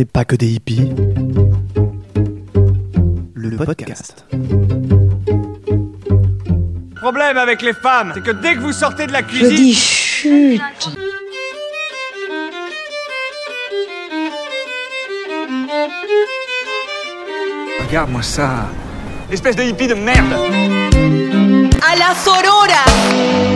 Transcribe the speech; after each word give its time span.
n'est 0.00 0.06
pas 0.06 0.24
que 0.24 0.34
des 0.34 0.48
hippies. 0.48 0.90
Le 3.34 3.56
podcast. 3.58 4.24
Problème 6.96 7.36
avec 7.36 7.60
les 7.60 7.74
femmes, 7.74 8.12
c'est 8.14 8.22
que 8.22 8.30
dès 8.30 8.54
que 8.54 8.60
vous 8.60 8.72
sortez 8.72 9.06
de 9.06 9.12
la 9.12 9.20
Je 9.20 9.24
cuisine, 9.26 9.56
dis 9.56 9.74
chut. 9.74 10.60
regarde-moi 17.86 18.22
ça. 18.22 18.68
Espèce 19.30 19.56
de 19.56 19.62
hippie 19.62 19.86
de 19.86 19.94
merde. 19.94 20.32
À 21.86 21.96
la 21.96 22.14
sorora. 22.14 23.49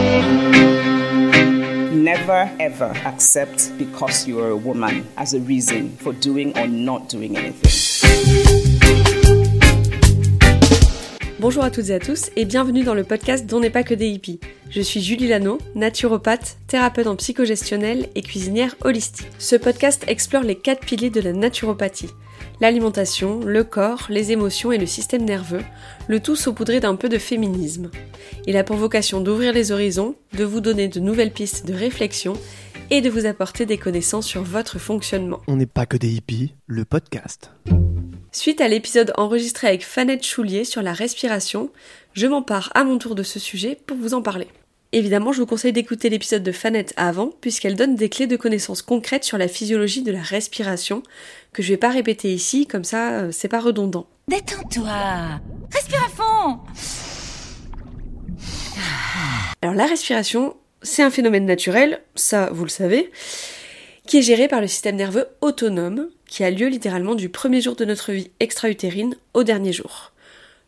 Never 2.27 2.49
ever 2.59 2.91
accept 3.05 3.71
because 3.77 4.27
you 4.27 4.41
are 4.41 4.49
a 4.49 4.57
woman 4.57 5.05
as 5.19 5.35
a 5.35 5.41
reason 5.41 5.91
for 5.99 6.15
doing 6.15 6.57
or 6.57 6.67
not 6.67 7.11
doing 7.11 7.37
anything. 7.37 7.71
Bonjour 11.39 11.63
à 11.63 11.71
toutes 11.71 11.91
et 11.91 11.95
à 11.95 11.99
tous 11.99 12.31
et 12.37 12.46
bienvenue 12.46 12.82
dans 12.82 12.95
le 12.95 13.05
podcast 13.05 13.45
dont 13.45 13.61
n'est 13.61 13.68
pas 13.68 13.82
que 13.82 13.93
des 13.93 14.09
hippies. 14.09 14.41
Je 14.71 14.81
suis 14.81 15.03
Julie 15.03 15.29
Lano, 15.29 15.59
naturopathe, 15.75 16.57
thérapeute 16.67 17.09
en 17.09 17.17
psychogestionnel 17.17 18.09
et 18.15 18.23
cuisinière 18.23 18.75
holistique. 18.85 19.29
Ce 19.39 19.57
podcast 19.57 20.03
explore 20.07 20.45
les 20.45 20.57
quatre 20.57 20.87
piliers 20.87 21.11
de 21.11 21.21
la 21.21 21.35
naturopathie. 21.35 22.09
L'alimentation, 22.61 23.40
le 23.40 23.64
corps, 23.64 24.07
les 24.08 24.32
émotions 24.32 24.71
et 24.71 24.79
le 24.79 24.86
système 24.86 25.25
nerveux, 25.25 25.62
le 26.07 26.21
tout 26.21 26.36
saupoudré 26.36 26.81
d'un 26.81 26.95
peu 26.95 27.08
de 27.08 27.18
féminisme. 27.18 27.90
Il 28.46 28.57
a 28.57 28.64
pour 28.64 28.76
vocation 28.76 29.21
d'ouvrir 29.21 29.53
les 29.53 29.72
horizons, 29.72 30.14
de 30.35 30.45
vous 30.45 30.61
donner 30.61 30.89
de 30.89 31.00
nouvelles 31.00 31.32
pistes 31.32 31.67
de 31.67 31.75
réflexion 31.75 32.34
et 32.91 33.00
de 33.00 33.11
vous 33.11 33.27
apporter 33.27 33.67
des 33.67 33.78
connaissances 33.78 34.27
sur 34.27 34.42
votre 34.42 34.78
fonctionnement. 34.78 35.41
On 35.48 35.56
n'est 35.56 35.67
pas 35.67 35.86
que 35.86 35.97
des 35.97 36.11
hippies. 36.11 36.55
Le 36.67 36.84
podcast. 36.84 37.50
Suite 38.31 38.61
à 38.61 38.69
l'épisode 38.69 39.12
enregistré 39.17 39.69
avec 39.69 39.84
Fanette 39.84 40.25
Choulier 40.25 40.64
sur 40.64 40.83
la 40.83 40.92
respiration, 40.92 41.70
je 42.14 42.27
m'empare 42.27 42.70
à 42.75 42.84
mon 42.84 42.98
tour 42.98 43.14
de 43.14 43.23
ce 43.23 43.39
sujet 43.39 43.79
pour 43.86 43.97
vous 43.97 44.14
en 44.14 44.23
parler. 44.23 44.48
Évidemment, 44.95 45.33
je 45.33 45.41
vous 45.41 45.47
conseille 45.47 45.73
d'écouter 45.73 46.09
l'épisode 46.09 46.45
de 46.45 46.53
Fanette 46.53 46.95
avant, 46.97 47.33
puisqu'elle 47.41 47.75
donne 47.75 47.97
des 47.97 48.09
clés 48.09 48.28
de 48.28 48.37
connaissances 48.37 48.81
concrètes 48.81 49.25
sur 49.25 49.36
la 49.39 49.48
physiologie 49.48 50.03
de 50.03 50.12
la 50.12 50.23
respiration, 50.23 51.03
que 51.53 51.64
je 51.64 51.70
vais 51.70 51.77
pas 51.77 51.91
répéter 51.91 52.33
ici, 52.33 52.69
comme 52.69 52.84
ça, 52.84 53.11
euh, 53.14 53.33
c'est 53.33 53.48
pas 53.48 53.59
redondant. 53.59 54.06
Détends-toi. 54.28 55.41
Respire 55.73 56.01
à 56.01 56.09
fond. 56.11 56.61
Alors 59.62 59.75
la 59.75 59.86
respiration, 59.86 60.55
c'est 60.83 61.03
un 61.03 61.11
phénomène 61.11 61.45
naturel, 61.45 62.01
ça 62.14 62.51
vous 62.53 62.62
le 62.62 62.70
savez, 62.70 63.11
qui 64.06 64.19
est 64.19 64.23
géré 64.23 64.47
par 64.47 64.61
le 64.61 64.69
système 64.69 64.95
nerveux 64.95 65.27
autonome, 65.41 66.08
qui 66.29 66.45
a 66.45 66.53
lieu 66.53 66.69
littéralement 66.69 67.17
du 67.17 67.29
premier 67.29 67.61
jour 67.61 67.75
de 67.75 67.84
notre 67.84 68.12
vie 68.12 68.31
extra-utérine 68.39 69.17
au 69.33 69.42
dernier 69.42 69.73
jour. 69.73 70.12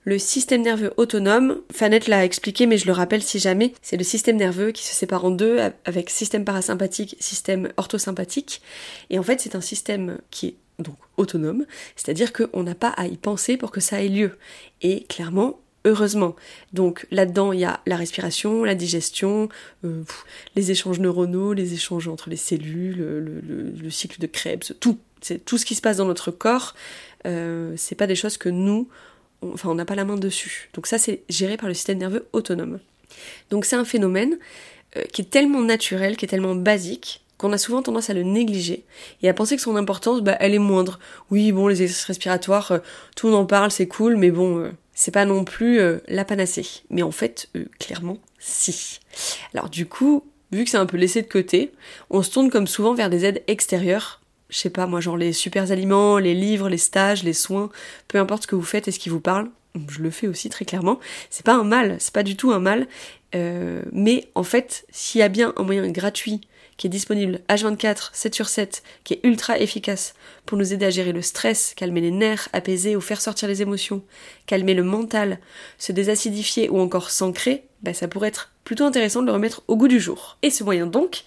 Le 0.08 0.20
système 0.20 0.62
nerveux 0.62 0.92
autonome, 0.98 1.62
Fanette 1.72 2.06
l'a 2.06 2.24
expliqué, 2.24 2.66
mais 2.66 2.78
je 2.78 2.86
le 2.86 2.92
rappelle 2.92 3.24
si 3.24 3.40
jamais, 3.40 3.72
c'est 3.82 3.96
le 3.96 4.04
système 4.04 4.36
nerveux 4.36 4.70
qui 4.70 4.84
se 4.84 4.94
sépare 4.94 5.24
en 5.24 5.32
deux 5.32 5.58
avec 5.84 6.10
système 6.10 6.44
parasympathique, 6.44 7.16
système 7.18 7.72
orthosympathique. 7.76 8.62
Et 9.10 9.18
en 9.18 9.24
fait, 9.24 9.40
c'est 9.40 9.56
un 9.56 9.60
système 9.60 10.18
qui 10.30 10.46
est 10.46 10.54
donc 10.78 10.94
autonome, 11.16 11.66
c'est-à-dire 11.96 12.32
qu'on 12.32 12.62
n'a 12.62 12.77
pas 12.77 12.90
à 12.90 13.08
y 13.08 13.16
penser 13.16 13.56
pour 13.56 13.72
que 13.72 13.80
ça 13.80 14.00
ait 14.00 14.08
lieu. 14.08 14.38
Et 14.80 15.02
clairement, 15.08 15.58
heureusement. 15.84 16.36
Donc 16.72 17.08
là-dedans, 17.10 17.52
il 17.52 17.58
y 17.58 17.64
a 17.64 17.80
la 17.84 17.96
respiration, 17.96 18.62
la 18.62 18.77
digestion, 18.77 19.48
euh, 19.84 20.04
les 20.54 20.70
échanges 20.70 21.00
neuronaux, 21.00 21.52
les 21.52 21.74
échanges 21.74 22.06
entre 22.06 22.30
les 22.30 22.36
cellules, 22.36 22.98
le, 22.98 23.20
le- 23.20 23.70
le 23.77 23.90
cycle 23.90 24.20
de 24.20 24.28
Krebs, 24.28 24.72
tout. 24.78 24.98
C'est 25.20 25.44
tout 25.44 25.58
ce 25.58 25.66
qui 25.66 25.74
se 25.74 25.80
passe 25.80 25.96
dans 25.96 26.04
notre 26.04 26.30
corps. 26.30 26.74
Euh, 27.27 27.72
c'est 27.77 27.96
pas 27.96 28.06
des 28.06 28.14
choses 28.14 28.36
que 28.36 28.50
nous, 28.50 28.86
enfin, 29.42 29.70
on 29.70 29.75
n'a 29.75 29.84
pas 29.84 29.95
la 29.95 30.05
main 30.05 30.17
dessus. 30.17 30.70
Donc 30.75 30.87
ça, 30.87 30.98
c'est 30.98 31.23
géré 31.29 31.57
par 31.57 31.69
le 31.69 31.74
système 31.74 31.98
nerveux 31.98 32.27
autonome. 32.33 32.80
Donc 33.51 33.64
c'est 33.64 33.77
un 33.77 33.85
phénomène 33.85 34.39
euh, 34.97 35.02
qui 35.13 35.23
est 35.23 35.30
tellement 35.30 35.63
naturel, 35.63 36.17
qui 36.17 36.24
est 36.24 36.29
tellement 36.29 36.55
basique 36.55 37.23
qu'on 37.39 37.52
a 37.52 37.58
souvent 37.58 37.83
tendance 37.83 38.08
à 38.08 38.14
le 38.14 38.23
négliger 38.23 38.85
et 39.23 39.29
à 39.29 39.35
penser 39.35 39.57
que 39.57 39.63
son 39.63 39.77
importance, 39.77 40.23
bah, 40.23 40.36
elle 40.41 40.55
est 40.55 40.58
moindre. 40.58 40.98
Oui, 41.30 41.52
bon, 41.52 41.69
les 41.69 41.83
exercices 41.83 42.07
respiratoires, 42.07 42.73
euh, 42.73 42.79
tout 43.14 43.27
le 43.27 43.33
monde 43.33 43.42
en 43.42 43.46
parle, 43.46 43.70
c'est 43.70 43.89
cool, 43.89 44.17
mais 44.17 44.30
bon, 44.30 44.58
euh, 44.58 44.70
c'est 44.95 45.11
pas 45.11 45.27
non 45.27 45.45
plus 45.45 45.79
la 46.08 46.25
panacée. 46.25 46.67
Mais 46.89 47.02
en 47.02 47.11
fait, 47.11 47.51
clairement, 47.79 48.17
si. 48.39 49.01
Alors 49.52 49.69
du 49.69 49.85
coup, 49.85 50.25
vu 50.52 50.64
que 50.64 50.70
c'est 50.70 50.79
un 50.79 50.86
peu 50.86 50.96
laissé 50.96 51.20
de 51.20 51.29
côté, 51.29 51.73
on 52.08 52.23
se 52.23 52.30
tourne 52.30 52.51
comme 52.51 52.67
souvent 52.67 52.95
vers 52.95 53.11
des 53.11 53.27
aides 53.27 53.42
extérieures. 53.46 54.23
Je 54.48 54.58
sais 54.58 54.70
pas, 54.70 54.86
moi, 54.86 55.01
genre 55.01 55.17
les 55.17 55.33
super 55.33 55.70
aliments, 55.73 56.18
les 56.18 56.34
livres, 56.34 56.68
les 56.68 56.79
stages, 56.79 57.24
les 57.24 57.33
soins, 57.33 57.70
peu 58.08 58.18
importe 58.18 58.45
ce 58.45 58.46
que 58.46 58.55
vous 58.55 58.62
faites 58.62 58.89
et 58.89 58.92
ce 58.92 58.98
qui 58.98 59.08
vous 59.08 59.20
parle. 59.20 59.48
Je 59.89 60.01
le 60.01 60.11
fais 60.11 60.27
aussi 60.27 60.48
très 60.48 60.64
clairement. 60.64 61.01
C'est 61.30 61.45
pas 61.45 61.55
un 61.55 61.64
mal, 61.64 61.96
c'est 61.98 62.14
pas 62.14 62.23
du 62.23 62.36
tout 62.36 62.52
un 62.52 62.61
mal. 62.61 62.86
Euh, 63.34 63.83
mais 63.92 64.29
en 64.34 64.45
fait, 64.45 64.86
s'il 64.90 65.18
y 65.18 65.23
a 65.23 65.29
bien 65.29 65.52
un 65.57 65.62
moyen 65.62 65.89
gratuit 65.90 66.40
qui 66.77 66.86
est 66.86 66.90
disponible 66.90 67.40
H24, 67.48 68.11
7 68.12 68.34
sur 68.34 68.48
7, 68.48 68.83
qui 69.05 69.14
est 69.14 69.20
ultra 69.24 69.58
efficace 69.58 70.14
pour 70.45 70.58
nous 70.58 70.73
aider 70.73 70.86
à 70.86 70.90
gérer 70.90 71.13
le 71.13 71.23
stress, 71.23 71.73
calmer 71.74 72.01
les 72.01 72.11
nerfs, 72.11 72.48
apaiser 72.52 72.96
ou 72.96 73.01
faire 73.01 73.20
sortir 73.20 73.48
les 73.48 73.63
émotions, 73.63 74.02
calmer 74.46 74.74
le 74.74 74.83
mental, 74.83 75.39
se 75.78 75.92
désacidifier 75.92 76.68
ou 76.68 76.78
encore 76.78 77.11
s'ancrer, 77.11 77.64
bah 77.83 77.95
ça 77.95 78.08
pourrait 78.08 78.28
être 78.28 78.52
plutôt 78.64 78.84
intéressant 78.84 79.23
de 79.23 79.27
le 79.27 79.33
remettre 79.33 79.63
au 79.68 79.77
goût 79.77 79.89
du 79.89 80.01
jour. 80.01 80.36
Et 80.42 80.51
ce 80.51 80.64
moyen 80.64 80.86
donc, 80.86 81.24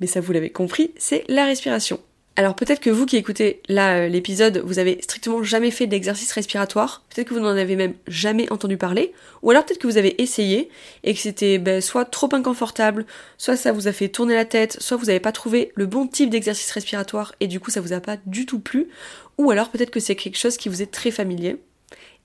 mais 0.00 0.06
ça 0.06 0.20
vous 0.20 0.32
l'avez 0.32 0.50
compris, 0.50 0.92
c'est 0.98 1.24
la 1.28 1.44
respiration. 1.44 2.00
Alors 2.36 2.56
peut-être 2.56 2.80
que 2.80 2.90
vous 2.90 3.06
qui 3.06 3.16
écoutez 3.16 3.62
là 3.68 3.96
euh, 3.96 4.08
l'épisode, 4.08 4.58
vous 4.66 4.80
avez 4.80 5.00
strictement 5.02 5.44
jamais 5.44 5.70
fait 5.70 5.86
d'exercice 5.86 6.32
respiratoire, 6.32 7.04
peut-être 7.08 7.28
que 7.28 7.34
vous 7.34 7.40
n'en 7.40 7.56
avez 7.56 7.76
même 7.76 7.94
jamais 8.08 8.50
entendu 8.50 8.76
parler, 8.76 9.12
ou 9.42 9.52
alors 9.52 9.64
peut-être 9.64 9.78
que 9.78 9.86
vous 9.86 9.98
avez 9.98 10.20
essayé 10.20 10.68
et 11.04 11.14
que 11.14 11.20
c'était 11.20 11.58
ben, 11.58 11.80
soit 11.80 12.04
trop 12.04 12.28
inconfortable, 12.32 13.06
soit 13.38 13.56
ça 13.56 13.70
vous 13.70 13.86
a 13.86 13.92
fait 13.92 14.08
tourner 14.08 14.34
la 14.34 14.44
tête, 14.44 14.76
soit 14.80 14.96
vous 14.96 15.06
n'avez 15.06 15.20
pas 15.20 15.30
trouvé 15.30 15.70
le 15.76 15.86
bon 15.86 16.08
type 16.08 16.28
d'exercice 16.28 16.72
respiratoire 16.72 17.36
et 17.38 17.46
du 17.46 17.60
coup 17.60 17.70
ça 17.70 17.80
vous 17.80 17.92
a 17.92 18.00
pas 18.00 18.16
du 18.26 18.46
tout 18.46 18.58
plu, 18.58 18.88
ou 19.38 19.52
alors 19.52 19.68
peut-être 19.68 19.90
que 19.90 20.00
c'est 20.00 20.16
quelque 20.16 20.38
chose 20.38 20.56
qui 20.56 20.68
vous 20.68 20.82
est 20.82 20.90
très 20.90 21.12
familier. 21.12 21.58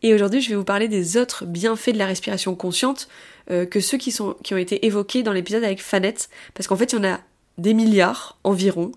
Et 0.01 0.13
aujourd'hui, 0.13 0.41
je 0.41 0.49
vais 0.49 0.55
vous 0.55 0.63
parler 0.63 0.87
des 0.87 1.17
autres 1.17 1.45
bienfaits 1.45 1.91
de 1.91 1.97
la 1.97 2.05
respiration 2.05 2.55
consciente 2.55 3.09
euh, 3.51 3.65
que 3.65 3.81
ceux 3.81 3.97
qui, 3.97 4.11
sont, 4.11 4.37
qui 4.43 4.53
ont 4.53 4.57
été 4.57 4.85
évoqués 4.85 5.23
dans 5.23 5.33
l'épisode 5.33 5.63
avec 5.65 5.81
Fanette, 5.83 6.29
parce 6.53 6.67
qu'en 6.67 6.77
fait, 6.77 6.93
il 6.93 6.95
y 6.95 6.99
en 6.99 7.03
a 7.03 7.19
des 7.59 7.73
milliards 7.73 8.37
environ, 8.43 8.91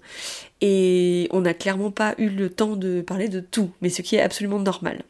et 0.62 1.28
on 1.32 1.40
n'a 1.40 1.52
clairement 1.52 1.90
pas 1.90 2.14
eu 2.16 2.28
le 2.28 2.48
temps 2.48 2.76
de 2.76 3.02
parler 3.02 3.28
de 3.28 3.40
tout, 3.40 3.70
mais 3.82 3.90
ce 3.90 4.00
qui 4.00 4.16
est 4.16 4.22
absolument 4.22 4.60
normal. 4.60 5.02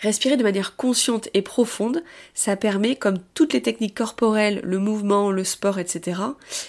Respirer 0.00 0.36
de 0.36 0.42
manière 0.42 0.76
consciente 0.76 1.30
et 1.32 1.40
profonde, 1.40 2.04
ça 2.34 2.54
permet, 2.56 2.94
comme 2.94 3.18
toutes 3.32 3.54
les 3.54 3.62
techniques 3.62 3.96
corporelles, 3.96 4.60
le 4.62 4.78
mouvement, 4.78 5.30
le 5.30 5.42
sport, 5.42 5.78
etc., 5.78 6.20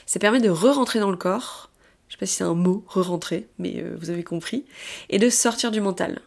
ça 0.05 0.19
permet 0.19 0.39
de 0.39 0.49
re-rentrer 0.49 0.99
dans 0.99 1.11
le 1.11 1.17
corps, 1.17 1.69
je 2.07 2.13
sais 2.13 2.19
pas 2.19 2.25
si 2.25 2.35
c'est 2.35 2.43
un 2.45 2.53
mot, 2.53 2.85
re-rentrer, 2.87 3.49
mais 3.59 3.81
euh, 3.81 3.97
vous 3.99 4.09
avez 4.09 4.23
compris, 4.23 4.65
et 5.09 5.19
de 5.19 5.29
sortir 5.29 5.71
du 5.71 5.81
mental. 5.81 6.21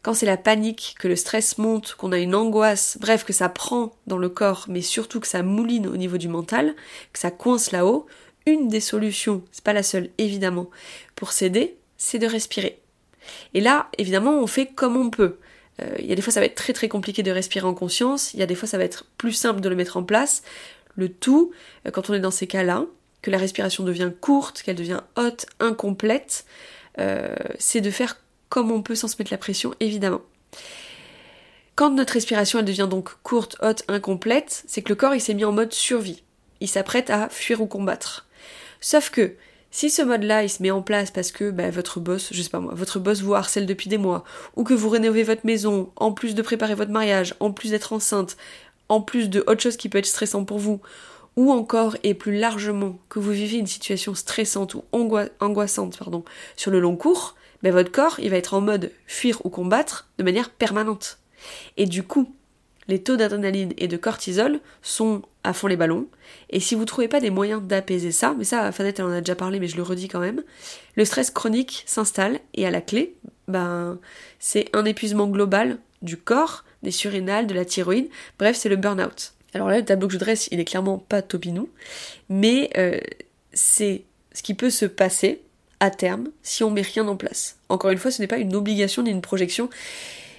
Quand 0.00 0.14
c'est 0.14 0.24
la 0.24 0.38
panique, 0.38 0.94
que 0.98 1.08
le 1.08 1.16
stress 1.16 1.58
monte, 1.58 1.94
qu'on 1.94 2.12
a 2.12 2.18
une 2.18 2.34
angoisse, 2.34 2.96
bref, 3.00 3.24
que 3.24 3.34
ça 3.34 3.50
prend 3.50 3.94
dans 4.06 4.18
le 4.18 4.30
corps, 4.30 4.64
mais 4.68 4.80
surtout 4.80 5.20
que 5.20 5.26
ça 5.26 5.42
mouline 5.42 5.86
au 5.86 5.96
niveau 5.98 6.16
du 6.16 6.28
mental, 6.28 6.74
que 7.12 7.18
ça 7.18 7.30
coince 7.30 7.72
là-haut, 7.72 8.06
une 8.46 8.68
des 8.68 8.80
solutions, 8.80 9.42
c'est 9.52 9.64
pas 9.64 9.72
la 9.72 9.82
seule 9.82 10.10
évidemment, 10.18 10.70
pour 11.14 11.32
s'aider, 11.32 11.76
c'est 11.96 12.18
de 12.18 12.26
respirer. 12.26 12.80
Et 13.54 13.60
là, 13.60 13.88
évidemment, 13.98 14.40
on 14.40 14.46
fait 14.46 14.66
comme 14.66 14.96
on 14.96 15.10
peut. 15.10 15.38
Euh, 15.82 15.96
Il 15.98 16.06
y 16.06 16.12
a 16.12 16.14
des 16.14 16.22
fois, 16.22 16.32
ça 16.32 16.40
va 16.40 16.46
être 16.46 16.54
très 16.54 16.72
très 16.72 16.88
compliqué 16.88 17.22
de 17.22 17.30
respirer 17.30 17.66
en 17.66 17.74
conscience. 17.74 18.34
Il 18.34 18.40
y 18.40 18.42
a 18.42 18.46
des 18.46 18.54
fois, 18.54 18.68
ça 18.68 18.78
va 18.78 18.84
être 18.84 19.04
plus 19.18 19.32
simple 19.32 19.60
de 19.60 19.68
le 19.68 19.76
mettre 19.76 19.96
en 19.96 20.04
place. 20.04 20.42
Le 20.94 21.08
tout, 21.08 21.52
euh, 21.86 21.90
quand 21.90 22.08
on 22.08 22.14
est 22.14 22.20
dans 22.20 22.30
ces 22.30 22.46
cas-là, 22.46 22.86
que 23.22 23.30
la 23.30 23.38
respiration 23.38 23.82
devient 23.82 24.12
courte, 24.20 24.62
qu'elle 24.62 24.76
devient 24.76 25.00
haute, 25.16 25.46
incomplète, 25.58 26.44
euh, 26.98 27.34
c'est 27.58 27.80
de 27.80 27.90
faire 27.90 28.20
comme 28.48 28.70
on 28.70 28.82
peut 28.82 28.94
sans 28.94 29.08
se 29.08 29.16
mettre 29.18 29.32
la 29.32 29.38
pression, 29.38 29.74
évidemment. 29.80 30.22
Quand 31.74 31.90
notre 31.90 32.14
respiration 32.14 32.60
elle 32.60 32.64
devient 32.64 32.86
donc 32.88 33.10
courte, 33.22 33.56
haute, 33.60 33.82
incomplète, 33.88 34.64
c'est 34.66 34.80
que 34.82 34.88
le 34.88 34.94
corps 34.94 35.14
il 35.14 35.20
s'est 35.20 35.34
mis 35.34 35.44
en 35.44 35.52
mode 35.52 35.72
survie. 35.72 36.22
Il 36.60 36.68
s'apprête 36.68 37.10
à 37.10 37.28
fuir 37.28 37.60
ou 37.60 37.66
combattre. 37.66 38.25
Sauf 38.86 39.10
que 39.10 39.32
si 39.72 39.90
ce 39.90 40.00
mode-là 40.00 40.44
il 40.44 40.48
se 40.48 40.62
met 40.62 40.70
en 40.70 40.80
place 40.80 41.10
parce 41.10 41.32
que 41.32 41.50
bah, 41.50 41.70
votre 41.70 41.98
boss, 41.98 42.28
je 42.30 42.40
sais 42.40 42.50
pas 42.50 42.60
moi, 42.60 42.72
votre 42.72 43.00
boss 43.00 43.20
vous 43.20 43.34
harcèle 43.34 43.66
depuis 43.66 43.88
des 43.88 43.98
mois, 43.98 44.22
ou 44.54 44.62
que 44.62 44.74
vous 44.74 44.88
rénovez 44.88 45.24
votre 45.24 45.44
maison, 45.44 45.90
en 45.96 46.12
plus 46.12 46.36
de 46.36 46.42
préparer 46.42 46.76
votre 46.76 46.92
mariage, 46.92 47.34
en 47.40 47.50
plus 47.50 47.72
d'être 47.72 47.92
enceinte, 47.92 48.36
en 48.88 49.00
plus 49.00 49.28
de 49.28 49.42
autre 49.48 49.60
chose 49.60 49.76
qui 49.76 49.88
peut 49.88 49.98
être 49.98 50.06
stressant 50.06 50.44
pour 50.44 50.60
vous, 50.60 50.80
ou 51.34 51.50
encore 51.50 51.96
et 52.04 52.14
plus 52.14 52.38
largement 52.38 52.96
que 53.08 53.18
vous 53.18 53.32
vivez 53.32 53.56
une 53.58 53.66
situation 53.66 54.14
stressante 54.14 54.76
ou 54.76 54.84
angoi- 54.92 55.30
angoissante 55.40 55.98
sur 56.56 56.70
le 56.70 56.78
long 56.78 56.94
cours, 56.94 57.34
ben 57.64 57.72
votre 57.72 57.90
corps 57.90 58.20
il 58.20 58.30
va 58.30 58.36
être 58.36 58.54
en 58.54 58.60
mode 58.60 58.92
fuir 59.08 59.44
ou 59.44 59.48
combattre 59.48 60.06
de 60.18 60.22
manière 60.22 60.50
permanente. 60.50 61.18
Et 61.76 61.86
du 61.86 62.04
coup, 62.04 62.32
les 62.86 63.02
taux 63.02 63.16
d'adrénaline 63.16 63.72
et 63.78 63.88
de 63.88 63.96
cortisol 63.96 64.60
sont 64.80 65.22
à 65.46 65.52
fond 65.52 65.68
les 65.68 65.76
ballons. 65.76 66.06
Et 66.50 66.60
si 66.60 66.74
vous 66.74 66.84
trouvez 66.84 67.08
pas 67.08 67.20
des 67.20 67.30
moyens 67.30 67.62
d'apaiser 67.62 68.12
ça, 68.12 68.34
mais 68.36 68.44
ça, 68.44 68.72
Fanette, 68.72 68.98
elle 68.98 69.06
en 69.06 69.12
a 69.12 69.20
déjà 69.20 69.36
parlé, 69.36 69.60
mais 69.60 69.68
je 69.68 69.76
le 69.76 69.82
redis 69.82 70.08
quand 70.08 70.20
même, 70.20 70.42
le 70.96 71.04
stress 71.04 71.30
chronique 71.30 71.84
s'installe 71.86 72.40
et 72.54 72.66
à 72.66 72.70
la 72.70 72.80
clé, 72.80 73.14
ben, 73.48 73.98
c'est 74.38 74.68
un 74.72 74.84
épuisement 74.84 75.28
global 75.28 75.78
du 76.02 76.16
corps, 76.16 76.64
des 76.82 76.90
surrénales, 76.90 77.46
de 77.46 77.54
la 77.54 77.64
thyroïde, 77.64 78.08
bref, 78.38 78.56
c'est 78.56 78.68
le 78.68 78.76
burn-out. 78.76 79.32
Alors 79.54 79.68
là, 79.68 79.78
le 79.78 79.84
tableau 79.84 80.08
que 80.08 80.14
je 80.14 80.18
dresse, 80.18 80.48
il 80.50 80.60
est 80.60 80.64
clairement 80.64 80.98
pas 80.98 81.22
topinou, 81.22 81.70
mais 82.28 82.70
euh, 82.76 82.98
c'est 83.52 84.02
ce 84.32 84.42
qui 84.42 84.54
peut 84.54 84.70
se 84.70 84.84
passer 84.84 85.42
à 85.80 85.90
terme 85.90 86.28
si 86.42 86.64
on 86.64 86.70
met 86.70 86.82
rien 86.82 87.06
en 87.06 87.16
place. 87.16 87.56
Encore 87.68 87.90
une 87.90 87.98
fois, 87.98 88.10
ce 88.10 88.20
n'est 88.20 88.26
pas 88.26 88.38
une 88.38 88.54
obligation 88.54 89.02
ni 89.02 89.10
une 89.10 89.22
projection, 89.22 89.70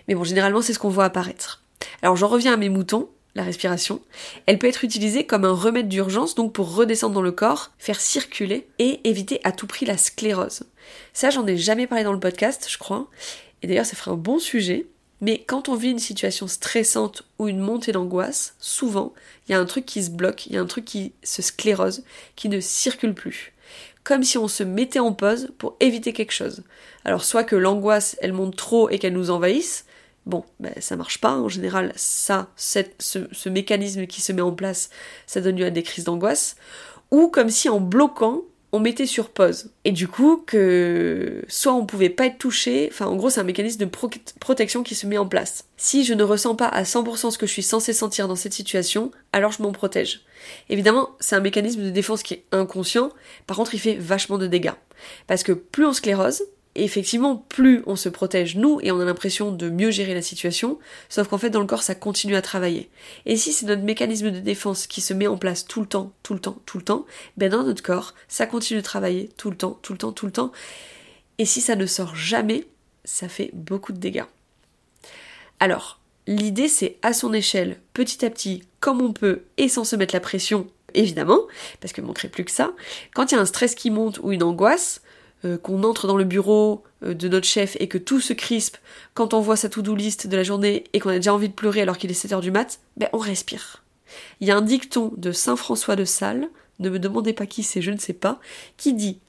mais 0.07 0.15
bon, 0.15 0.24
généralement, 0.24 0.62
c'est 0.62 0.74
ce 0.74 0.80
qu'on 0.80 0.89
voit 0.89 1.06
apparaître. 1.06 1.63
Alors 2.01 2.15
j'en 2.15 2.27
reviens 2.27 2.54
à 2.54 2.57
mes 2.57 2.69
moutons, 2.69 3.09
la 3.38 3.44
respiration. 3.44 4.01
Elle 4.45 4.60
peut 4.60 4.68
être 4.68 4.84
utilisée 4.84 5.25
comme 5.25 5.45
un 5.45 5.54
remède 5.54 5.88
d'urgence, 5.88 6.36
donc 6.36 6.51
pour 6.51 6.75
redescendre 6.75 7.13
dans 7.13 7.22
le 7.22 7.31
corps, 7.31 7.72
faire 7.78 8.01
circuler 8.01 8.68
et 8.80 9.00
éviter 9.07 9.39
à 9.44 9.51
tout 9.51 9.68
prix 9.68 9.86
la 9.86 9.98
sclérose. 9.98 10.63
Ça, 11.13 11.30
j'en 11.30 11.48
ai 11.48 11.56
jamais 11.56 11.88
parlé 11.88 12.04
dans 12.04 12.13
le 12.13 12.19
podcast, 12.19 12.68
je 12.69 12.78
crois. 12.78 13.07
Et 13.62 13.68
d'ailleurs, 13.68 13.86
ça 13.86 13.95
ferait 13.95 14.12
un 14.12 14.16
bon 14.16 14.39
sujet. 14.39 14.88
Mais 15.22 15.44
quand 15.48 15.69
on 15.69 15.75
vit 15.75 15.92
une 15.92 16.00
situation 16.00 16.48
stressante 16.48 17.24
ou 17.39 17.48
une 17.48 17.60
montée 17.60 17.92
d'angoisse, 17.92 18.56
souvent, 18.60 19.13
il 19.48 19.51
y 19.51 19.56
a 19.56 19.60
un 19.60 19.66
truc 19.66 19.86
qui 19.86 20.04
se 20.04 20.12
bloque, 20.12 20.45
il 20.48 20.54
y 20.54 20.57
a 20.57 20.62
un 20.62 20.68
truc 20.68 20.86
qui 20.86 21.13
se 21.24 21.42
sclérose, 21.42 22.04
qui 22.36 22.50
ne 22.50 22.60
circule 22.60 23.13
plus. 23.13 23.54
Comme 24.04 24.24
si 24.24 24.38
on 24.38 24.48
se 24.48 24.63
mettait 24.63 25.00
en 25.00 25.13
pause 25.13 25.50
pour 25.57 25.75
éviter 25.80 26.13
quelque 26.13 26.33
chose. 26.33 26.63
Alors 27.04 27.24
soit 27.24 27.44
que 27.44 27.56
l'angoisse, 27.56 28.16
elle 28.22 28.33
monte 28.33 28.56
trop 28.56 28.90
et 28.90 29.00
qu'elle 29.00 29.13
nous 29.13 29.31
envahisse, 29.31 29.86
bon, 30.27 30.44
ben, 30.59 30.74
ça 30.79 30.95
marche 30.95 31.19
pas. 31.19 31.33
En 31.33 31.50
général, 31.50 31.94
ça, 31.95 32.50
ce, 32.57 33.50
mécanisme 33.50 34.06
qui 34.06 34.21
se 34.21 34.31
met 34.31 34.41
en 34.41 34.51
place, 34.51 34.89
ça 35.25 35.41
donne 35.41 35.57
lieu 35.57 35.65
à 35.65 35.71
des 35.71 35.83
crises 35.83 36.06
d'angoisse. 36.06 36.56
Ou 37.12 37.29
comme 37.29 37.50
si 37.50 37.69
en 37.69 37.79
bloquant, 37.79 38.44
on 38.74 38.79
mettait 38.79 39.06
sur 39.06 39.29
pause. 39.29 39.71
Et 39.85 39.94
du 39.94 40.09
coup, 40.09 40.44
que 40.45 41.44
soit 41.47 41.74
on 41.74 41.85
pouvait 41.85 42.09
pas 42.09 42.25
être 42.25 42.38
touché, 42.38 42.89
enfin 42.91 43.06
en 43.06 43.15
gros 43.15 43.29
c'est 43.29 43.39
un 43.39 43.45
mécanisme 43.45 43.79
de 43.79 43.85
pro 43.85 44.09
protection 44.41 44.83
qui 44.83 44.94
se 44.94 45.07
met 45.07 45.18
en 45.18 45.25
place. 45.25 45.63
Si 45.77 46.03
je 46.03 46.13
ne 46.13 46.24
ressens 46.24 46.56
pas 46.56 46.68
à 46.68 46.83
100% 46.83 47.31
ce 47.31 47.38
que 47.38 47.47
je 47.47 47.51
suis 47.53 47.63
censé 47.63 47.94
sentir 47.94 48.27
dans 48.27 48.35
cette 48.35 48.53
situation, 48.53 49.12
alors 49.31 49.53
je 49.53 49.63
m'en 49.63 49.71
protège. 49.71 50.25
Évidemment, 50.68 51.12
c'est 51.21 51.38
un 51.38 51.39
mécanisme 51.39 51.81
de 51.81 51.89
défense 51.89 52.23
qui 52.23 52.33
est 52.33 52.44
inconscient, 52.51 53.12
par 53.47 53.56
contre 53.56 53.73
il 53.73 53.80
fait 53.80 53.95
vachement 53.95 54.38
de 54.38 54.47
dégâts. 54.47 54.73
Parce 55.27 55.44
que 55.44 55.53
plus 55.53 55.85
on 55.85 55.94
sclérose, 55.94 56.44
et 56.77 56.83
effectivement, 56.83 57.44
plus 57.50 57.81
on 57.88 57.95
se 57.95 58.07
protège 58.07 58.56
nous 58.56 58.79
et 58.83 58.91
on 58.91 59.00
a 59.00 59.06
l'impression 59.06 59.51
de 59.51 59.68
mieux 59.68 59.89
gérer 59.89 60.13
la 60.13 60.21
situation, 60.21 60.77
sauf 61.09 61.27
qu'en 61.27 61.39
fait 61.39 61.50
dans 61.50 61.59
le 61.59 61.65
corps 61.65 61.81
ça 61.81 61.95
continue 61.95 62.35
à 62.35 62.41
travailler. 62.44 62.89
Et 63.25 63.35
si 63.35 63.51
c'est 63.51 63.65
notre 63.65 63.81
mécanisme 63.81 64.29
de 64.29 64.39
défense 64.39 64.85
qui 64.85 65.01
se 65.01 65.15
met 65.15 65.25
en 65.25 65.38
place 65.38 65.65
tout 65.65 65.81
le 65.81 65.88
temps, 65.88 66.13
tout 66.21 66.35
le 66.35 66.39
temps, 66.39 66.59
tout 66.68 66.77
le 66.77 66.83
temps, 66.83 67.07
ben 67.35 67.50
dans 67.50 67.63
notre 67.63 67.81
corps 67.81 68.13
ça 68.27 68.45
continue 68.45 68.79
de 68.79 68.85
travailler 68.85 69.29
tout 69.38 69.50
le 69.50 69.57
temps, 69.57 69.79
tout 69.81 69.91
le 69.94 69.97
temps, 69.97 70.12
tout 70.12 70.27
le 70.27 70.31
temps. 70.31 70.51
Et 71.39 71.45
si 71.45 71.62
ça 71.62 71.75
ne 71.75 71.88
sort 71.88 72.15
jamais, 72.15 72.68
ça 73.06 73.27
fait 73.27 73.50
beaucoup 73.53 73.91
de 73.91 74.00
dégâts. 74.00 74.25
Alors, 75.59 76.00
l'idée 76.27 76.68
c'est 76.68 76.97
à 77.01 77.12
son 77.12 77.33
échelle, 77.33 77.80
petit 77.94 78.23
à 78.23 78.30
petit, 78.30 78.62
comme 78.80 79.01
on 79.01 79.13
peut, 79.13 79.41
et 79.57 79.68
sans 79.68 79.83
se 79.83 79.95
mettre 79.95 80.13
la 80.13 80.19
pression, 80.19 80.68
évidemment, 80.94 81.39
parce 81.81 81.91
qu'il 81.91 82.03
ne 82.03 82.07
manquerait 82.07 82.30
plus 82.30 82.45
que 82.45 82.51
ça, 82.51 82.73
quand 83.15 83.31
il 83.31 83.35
y 83.35 83.38
a 83.39 83.41
un 83.41 83.45
stress 83.45 83.73
qui 83.73 83.89
monte 83.89 84.19
ou 84.19 84.31
une 84.31 84.44
angoisse, 84.44 85.01
euh, 85.45 85.57
qu'on 85.57 85.84
entre 85.84 86.07
dans 86.07 86.18
le 86.18 86.24
bureau 86.24 86.84
euh, 87.04 87.13
de 87.13 87.28
notre 87.28 87.48
chef 87.48 87.78
et 87.80 87.88
que 87.88 87.98
tout 87.98 88.19
se 88.19 88.34
crispe 88.34 88.78
quand 89.13 89.34
on 89.34 89.42
voit 89.42 89.56
sa 89.56 89.69
to-do 89.69 89.95
list 89.95 90.28
de 90.28 90.36
la 90.36 90.44
journée 90.44 90.86
et 90.94 91.00
qu'on 91.00 91.10
a 91.10 91.16
déjà 91.16 91.34
envie 91.34 91.50
de 91.50 91.54
pleurer 91.54 91.81
alors 91.81 91.98
qu'il 91.98 92.10
est 92.10 92.25
7h 92.25 92.42
du 92.42 92.51
mat, 92.51 92.80
ben 92.98 93.10
on 93.13 93.19
respire. 93.19 93.84
Il 94.39 94.48
y 94.48 94.51
a 94.51 94.57
un 94.57 94.62
dicton 94.62 95.13
de 95.18 95.31
Saint 95.31 95.56
François 95.56 95.95
de 95.95 96.06
Sales, 96.06 96.50
ne 96.80 96.89
me 96.89 97.00
demandez 97.00 97.34
pas 97.34 97.45
qui 97.45 97.63
c'est, 97.63 97.81
je 97.81 97.92
ne 97.92 97.98
sais 97.98 98.13
pas, 98.13 98.39
qui 98.78 98.94
dit 98.94 99.19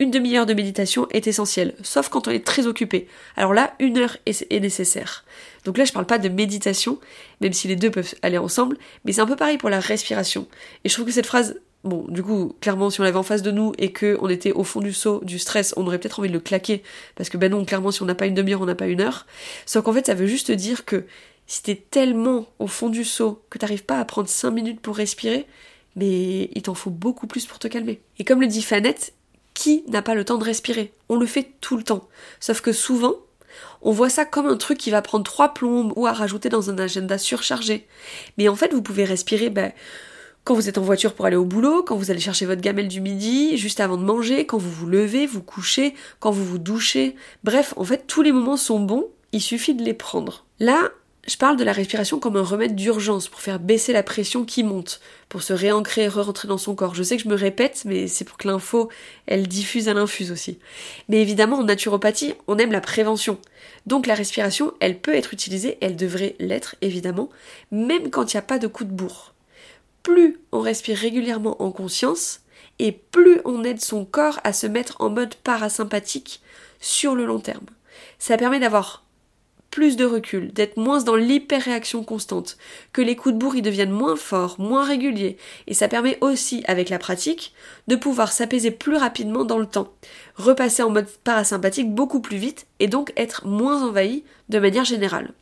une 0.00 0.10
demi-heure 0.12 0.46
de 0.46 0.54
méditation 0.54 1.08
est 1.10 1.26
essentielle, 1.26 1.74
sauf 1.82 2.08
quand 2.08 2.28
on 2.28 2.30
est 2.30 2.46
très 2.46 2.68
occupé. 2.68 3.08
Alors 3.36 3.52
là, 3.52 3.74
une 3.80 3.98
heure 3.98 4.16
est, 4.26 4.60
nécessaire. 4.60 5.24
Donc 5.64 5.76
là, 5.76 5.84
je 5.84 5.92
parle 5.92 6.06
pas 6.06 6.18
de 6.18 6.28
méditation, 6.28 7.00
même 7.40 7.52
si 7.52 7.66
les 7.66 7.74
deux 7.74 7.90
peuvent 7.90 8.14
aller 8.22 8.38
ensemble, 8.38 8.78
mais 9.04 9.12
c'est 9.12 9.20
un 9.20 9.26
peu 9.26 9.34
pareil 9.34 9.58
pour 9.58 9.70
la 9.70 9.80
respiration. 9.80 10.46
Et 10.84 10.88
je 10.88 10.94
trouve 10.94 11.06
que 11.06 11.12
cette 11.12 11.26
phrase 11.26 11.60
Bon, 11.84 12.04
du 12.08 12.22
coup, 12.22 12.56
clairement, 12.60 12.90
si 12.90 13.00
on 13.00 13.04
l'avait 13.04 13.18
en 13.18 13.22
face 13.22 13.42
de 13.42 13.50
nous 13.50 13.72
et 13.78 13.92
qu'on 13.92 14.28
était 14.28 14.52
au 14.52 14.64
fond 14.64 14.80
du 14.80 14.92
saut 14.92 15.20
du 15.24 15.38
stress, 15.38 15.74
on 15.76 15.86
aurait 15.86 15.98
peut-être 15.98 16.18
envie 16.18 16.28
de 16.28 16.34
le 16.34 16.40
claquer. 16.40 16.82
Parce 17.14 17.28
que 17.28 17.36
ben 17.36 17.50
non, 17.50 17.64
clairement, 17.64 17.90
si 17.90 18.02
on 18.02 18.06
n'a 18.06 18.16
pas 18.16 18.26
une 18.26 18.34
demi-heure, 18.34 18.60
on 18.60 18.66
n'a 18.66 18.74
pas 18.74 18.88
une 18.88 19.00
heure. 19.00 19.26
Sauf 19.64 19.84
qu'en 19.84 19.92
fait, 19.92 20.06
ça 20.06 20.14
veut 20.14 20.26
juste 20.26 20.50
dire 20.50 20.84
que 20.84 21.04
si 21.46 21.62
t'es 21.62 21.76
tellement 21.76 22.46
au 22.58 22.66
fond 22.66 22.88
du 22.88 23.04
saut 23.04 23.42
que 23.48 23.58
t'arrives 23.58 23.84
pas 23.84 24.00
à 24.00 24.04
prendre 24.04 24.28
5 24.28 24.50
minutes 24.50 24.80
pour 24.80 24.96
respirer, 24.96 25.46
mais 25.96 26.50
il 26.54 26.62
t'en 26.62 26.74
faut 26.74 26.90
beaucoup 26.90 27.26
plus 27.26 27.46
pour 27.46 27.58
te 27.58 27.68
calmer. 27.68 28.00
Et 28.18 28.24
comme 28.24 28.40
le 28.40 28.48
dit 28.48 28.62
Fanette, 28.62 29.14
qui 29.54 29.84
n'a 29.88 30.02
pas 30.02 30.14
le 30.14 30.24
temps 30.24 30.38
de 30.38 30.44
respirer? 30.44 30.92
On 31.08 31.16
le 31.16 31.26
fait 31.26 31.52
tout 31.60 31.76
le 31.76 31.82
temps. 31.82 32.08
Sauf 32.38 32.60
que 32.60 32.72
souvent, 32.72 33.14
on 33.82 33.92
voit 33.92 34.10
ça 34.10 34.24
comme 34.24 34.46
un 34.46 34.56
truc 34.56 34.78
qui 34.78 34.90
va 34.90 35.02
prendre 35.02 35.24
trois 35.24 35.54
plombes 35.54 35.92
ou 35.96 36.06
à 36.06 36.12
rajouter 36.12 36.48
dans 36.48 36.70
un 36.70 36.78
agenda 36.78 37.18
surchargé. 37.18 37.86
Mais 38.36 38.48
en 38.48 38.56
fait, 38.56 38.72
vous 38.72 38.82
pouvez 38.82 39.04
respirer, 39.04 39.50
ben, 39.50 39.72
quand 40.48 40.54
vous 40.54 40.70
êtes 40.70 40.78
en 40.78 40.82
voiture 40.82 41.12
pour 41.12 41.26
aller 41.26 41.36
au 41.36 41.44
boulot, 41.44 41.82
quand 41.82 41.94
vous 41.94 42.10
allez 42.10 42.20
chercher 42.20 42.46
votre 42.46 42.62
gamelle 42.62 42.88
du 42.88 43.02
midi, 43.02 43.58
juste 43.58 43.80
avant 43.80 43.98
de 43.98 44.02
manger, 44.02 44.46
quand 44.46 44.56
vous 44.56 44.70
vous 44.70 44.86
levez, 44.86 45.26
vous 45.26 45.42
couchez, 45.42 45.94
quand 46.20 46.30
vous 46.30 46.42
vous 46.42 46.56
douchez. 46.56 47.16
Bref, 47.44 47.74
en 47.76 47.84
fait, 47.84 48.06
tous 48.06 48.22
les 48.22 48.32
moments 48.32 48.56
sont 48.56 48.80
bons, 48.80 49.08
il 49.32 49.42
suffit 49.42 49.74
de 49.74 49.84
les 49.84 49.92
prendre. 49.92 50.46
Là, 50.58 50.88
je 51.26 51.36
parle 51.36 51.58
de 51.58 51.64
la 51.64 51.74
respiration 51.74 52.18
comme 52.18 52.38
un 52.38 52.42
remède 52.42 52.74
d'urgence 52.74 53.28
pour 53.28 53.42
faire 53.42 53.60
baisser 53.60 53.92
la 53.92 54.02
pression 54.02 54.46
qui 54.46 54.62
monte, 54.62 55.00
pour 55.28 55.42
se 55.42 55.52
réancrer, 55.52 56.08
re-rentrer 56.08 56.48
dans 56.48 56.56
son 56.56 56.74
corps. 56.74 56.94
Je 56.94 57.02
sais 57.02 57.18
que 57.18 57.24
je 57.24 57.28
me 57.28 57.34
répète, 57.34 57.82
mais 57.84 58.06
c'est 58.06 58.24
pour 58.24 58.38
que 58.38 58.48
l'info, 58.48 58.88
elle 59.26 59.48
diffuse 59.48 59.90
à 59.90 59.92
l'infuse 59.92 60.32
aussi. 60.32 60.58
Mais 61.10 61.20
évidemment, 61.20 61.58
en 61.58 61.64
naturopathie, 61.64 62.32
on 62.46 62.56
aime 62.56 62.72
la 62.72 62.80
prévention. 62.80 63.36
Donc 63.84 64.06
la 64.06 64.14
respiration, 64.14 64.72
elle 64.80 64.98
peut 64.98 65.14
être 65.14 65.34
utilisée, 65.34 65.76
elle 65.82 65.96
devrait 65.96 66.36
l'être, 66.38 66.74
évidemment, 66.80 67.28
même 67.70 68.08
quand 68.08 68.32
il 68.32 68.36
n'y 68.38 68.40
a 68.40 68.42
pas 68.42 68.58
de 68.58 68.66
coup 68.66 68.84
de 68.84 68.92
bourre 68.92 69.34
plus 70.08 70.40
on 70.52 70.60
respire 70.60 70.96
régulièrement 70.96 71.62
en 71.62 71.70
conscience, 71.70 72.40
et 72.78 72.92
plus 72.92 73.40
on 73.44 73.62
aide 73.62 73.82
son 73.82 74.06
corps 74.06 74.40
à 74.42 74.54
se 74.54 74.66
mettre 74.66 74.96
en 75.00 75.10
mode 75.10 75.34
parasympathique 75.34 76.40
sur 76.80 77.14
le 77.14 77.26
long 77.26 77.40
terme. 77.40 77.66
Ça 78.18 78.38
permet 78.38 78.58
d'avoir 78.58 79.04
plus 79.70 79.96
de 79.96 80.06
recul, 80.06 80.50
d'être 80.54 80.78
moins 80.78 81.02
dans 81.02 81.14
l'hyperréaction 81.14 82.04
constante, 82.04 82.56
que 82.94 83.02
les 83.02 83.16
coups 83.16 83.34
de 83.34 83.38
bourre 83.38 83.56
y 83.56 83.62
deviennent 83.62 83.90
moins 83.90 84.16
forts, 84.16 84.58
moins 84.58 84.82
réguliers, 84.82 85.36
et 85.66 85.74
ça 85.74 85.88
permet 85.88 86.16
aussi, 86.22 86.64
avec 86.66 86.88
la 86.88 86.98
pratique, 86.98 87.52
de 87.86 87.94
pouvoir 87.94 88.32
s'apaiser 88.32 88.70
plus 88.70 88.96
rapidement 88.96 89.44
dans 89.44 89.58
le 89.58 89.66
temps, 89.66 89.92
repasser 90.36 90.82
en 90.82 90.88
mode 90.88 91.08
parasympathique 91.22 91.92
beaucoup 91.94 92.20
plus 92.20 92.38
vite, 92.38 92.66
et 92.80 92.88
donc 92.88 93.12
être 93.18 93.46
moins 93.46 93.86
envahi 93.86 94.24
de 94.48 94.58
manière 94.58 94.86
générale. 94.86 95.34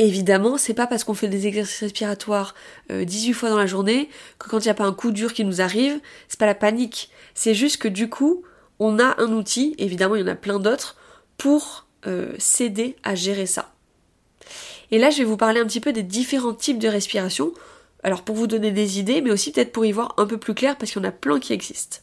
Évidemment, 0.00 0.58
c'est 0.58 0.74
pas 0.74 0.86
parce 0.86 1.02
qu'on 1.02 1.14
fait 1.14 1.26
des 1.26 1.48
exercices 1.48 1.80
respiratoires 1.80 2.54
18 2.88 3.30
euh, 3.30 3.34
fois 3.34 3.50
dans 3.50 3.58
la 3.58 3.66
journée 3.66 4.08
que 4.38 4.48
quand 4.48 4.60
il 4.60 4.64
n'y 4.64 4.70
a 4.70 4.74
pas 4.74 4.84
un 4.84 4.92
coup 4.92 5.10
dur 5.10 5.34
qui 5.34 5.44
nous 5.44 5.60
arrive, 5.60 6.00
c'est 6.28 6.38
pas 6.38 6.46
la 6.46 6.54
panique. 6.54 7.10
C'est 7.34 7.54
juste 7.54 7.78
que 7.78 7.88
du 7.88 8.08
coup, 8.08 8.44
on 8.78 9.00
a 9.00 9.20
un 9.20 9.32
outil, 9.32 9.74
évidemment 9.78 10.14
il 10.14 10.20
y 10.20 10.24
en 10.24 10.28
a 10.28 10.36
plein 10.36 10.60
d'autres, 10.60 10.96
pour 11.36 11.86
euh, 12.06 12.32
s'aider 12.38 12.94
à 13.02 13.16
gérer 13.16 13.46
ça. 13.46 13.72
Et 14.92 14.98
là, 14.98 15.10
je 15.10 15.18
vais 15.18 15.24
vous 15.24 15.36
parler 15.36 15.60
un 15.60 15.66
petit 15.66 15.80
peu 15.80 15.92
des 15.92 16.04
différents 16.04 16.54
types 16.54 16.78
de 16.78 16.88
respiration. 16.88 17.52
Alors 18.04 18.22
pour 18.22 18.36
vous 18.36 18.46
donner 18.46 18.70
des 18.70 19.00
idées, 19.00 19.20
mais 19.20 19.32
aussi 19.32 19.50
peut-être 19.50 19.72
pour 19.72 19.84
y 19.84 19.90
voir 19.90 20.14
un 20.16 20.26
peu 20.26 20.38
plus 20.38 20.54
clair 20.54 20.78
parce 20.78 20.92
qu'il 20.92 21.02
y 21.02 21.04
en 21.04 21.08
a 21.08 21.12
plein 21.12 21.40
qui 21.40 21.52
existent. 21.52 21.98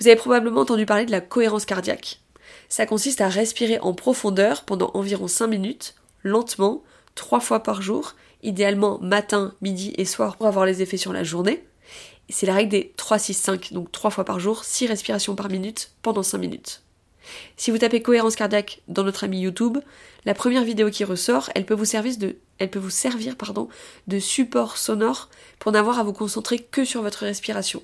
Vous 0.00 0.08
avez 0.08 0.16
probablement 0.16 0.62
entendu 0.62 0.86
parler 0.86 1.06
de 1.06 1.12
la 1.12 1.20
cohérence 1.20 1.66
cardiaque. 1.66 2.20
Ça 2.68 2.84
consiste 2.84 3.20
à 3.20 3.28
respirer 3.28 3.78
en 3.78 3.94
profondeur 3.94 4.64
pendant 4.64 4.90
environ 4.94 5.28
5 5.28 5.46
minutes, 5.46 5.94
lentement, 6.24 6.82
trois 7.14 7.40
fois 7.40 7.62
par 7.62 7.82
jour, 7.82 8.14
idéalement 8.42 8.98
matin, 9.00 9.54
midi 9.60 9.94
et 9.96 10.04
soir 10.04 10.36
pour 10.36 10.46
avoir 10.46 10.66
les 10.66 10.82
effets 10.82 10.96
sur 10.96 11.12
la 11.12 11.24
journée. 11.24 11.64
C'est 12.28 12.46
la 12.46 12.54
règle 12.54 12.70
des 12.70 12.92
3-6-5, 12.96 13.72
donc 13.72 13.92
trois 13.92 14.10
fois 14.10 14.24
par 14.24 14.40
jour, 14.40 14.64
6 14.64 14.86
respirations 14.86 15.34
par 15.34 15.48
minute 15.48 15.90
pendant 16.02 16.22
5 16.22 16.38
minutes. 16.38 16.82
Si 17.56 17.70
vous 17.70 17.78
tapez 17.78 18.02
cohérence 18.02 18.36
cardiaque 18.36 18.80
dans 18.88 19.04
notre 19.04 19.24
ami 19.24 19.40
YouTube, 19.40 19.78
la 20.24 20.34
première 20.34 20.64
vidéo 20.64 20.90
qui 20.90 21.04
ressort, 21.04 21.50
elle 21.54 21.66
peut 21.66 21.74
vous 21.74 21.84
servir 21.84 22.16
de, 22.16 24.18
support 24.18 24.76
sonore 24.76 25.28
pour 25.58 25.72
n'avoir 25.72 25.98
à 25.98 26.04
vous 26.04 26.12
concentrer 26.12 26.58
que 26.58 26.84
sur 26.84 27.02
votre 27.02 27.24
respiration. 27.24 27.82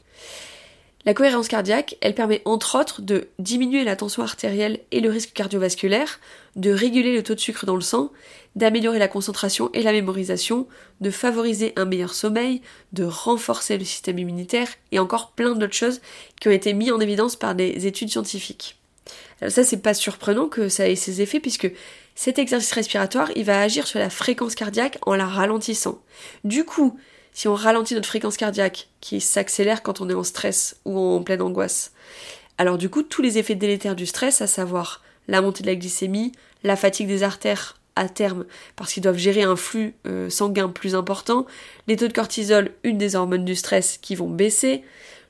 La 1.09 1.15
cohérence 1.15 1.49
cardiaque, 1.49 1.97
elle 2.03 2.15
permet 2.15 2.43
entre 2.45 2.79
autres 2.79 3.01
de 3.01 3.29
diminuer 3.39 3.83
la 3.83 3.97
tension 3.97 4.23
artérielle 4.23 4.81
et 4.91 5.01
le 5.01 5.09
risque 5.09 5.33
cardiovasculaire, 5.33 6.21
de 6.55 6.71
réguler 6.71 7.15
le 7.15 7.23
taux 7.23 7.35
de 7.35 7.41
sucre 7.41 7.65
dans 7.65 7.77
le 7.77 7.81
sang, 7.81 8.13
d'améliorer 8.57 8.99
la 8.99 9.09
concentration 9.09 9.71
et 9.73 9.83
la 9.83 9.93
mémorisation, 9.93 10.67
de 11.01 11.11
favoriser 11.11 11.73
un 11.77 11.87
meilleur 11.87 12.13
sommeil, 12.13 12.61
de 12.93 13.05
renforcer 13.05 13.79
le 13.79 13.87
système 13.87 14.19
immunitaire 14.19 14.69
et 14.93 14.99
encore 14.99 15.31
plein 15.31 15.55
d'autres 15.55 15.73
choses 15.73 16.03
qui 16.43 16.49
ont 16.49 16.53
été 16.53 16.75
mises 16.75 16.93
en 16.93 17.01
évidence 17.01 17.37
par 17.37 17.55
des 17.55 17.87
études 17.87 18.11
scientifiques. 18.11 18.77
Alors 19.41 19.51
ça 19.51 19.65
c'est 19.65 19.81
pas 19.81 19.95
surprenant 19.95 20.49
que 20.49 20.69
ça 20.69 20.91
ait 20.91 20.95
ses 20.95 21.23
effets 21.23 21.41
puisque 21.41 21.73
cet 22.17 22.39
exercice 22.39 22.73
respiratoire 22.73 23.31
il 23.35 23.47
va 23.47 23.63
agir 23.63 23.87
sur 23.87 23.99
la 23.99 24.11
fréquence 24.11 24.55
cardiaque 24.55 24.99
en 25.07 25.15
la 25.15 25.27
ralentissant. 25.27 26.03
Du 26.45 26.65
coup, 26.65 26.99
si 27.39 27.47
on 27.47 27.55
ralentit 27.55 27.95
notre 27.95 28.09
fréquence 28.09 28.37
cardiaque, 28.37 28.89
qui 29.01 29.21
s'accélère 29.21 29.85
quand 29.85 30.01
on 30.01 30.11
est 30.11 30.15
en 30.15 30.25
stress 30.25 30.81
ou 30.85 30.99
en 30.99 31.23
pleine 31.23 31.41
angoisse. 31.41 31.93
Alors 32.59 32.79
du 32.79 32.91
coup, 32.91 33.05
tous 33.05 33.23
les 33.23 33.39
effets 33.39 33.55
délétères 33.55 33.95
du 33.95 34.07
stress, 34.07 34.43
à 34.43 34.49
savoir 34.49 35.05
la 35.29 35.41
montée 35.41 35.63
de 35.63 35.69
la 35.69 35.77
glycémie, 35.77 36.33
la 36.65 36.75
fatigue 36.75 37.07
des 37.07 37.23
artères 37.23 37.77
à 37.95 38.09
terme, 38.09 38.45
parce 38.75 38.93
qu'ils 38.93 39.05
doivent 39.05 39.19
gérer 39.19 39.45
un 39.45 39.55
flux 39.55 39.95
euh, 40.09 40.29
sanguin 40.29 40.69
plus 40.69 40.97
important, 40.97 41.47
les 41.87 41.95
taux 41.95 42.09
de 42.09 42.13
cortisol, 42.13 42.73
une 42.83 42.99
des 42.99 43.15
hormones 43.15 43.45
du 43.45 43.55
stress, 43.55 43.99
qui 43.99 44.17
vont 44.17 44.29
baisser. 44.29 44.83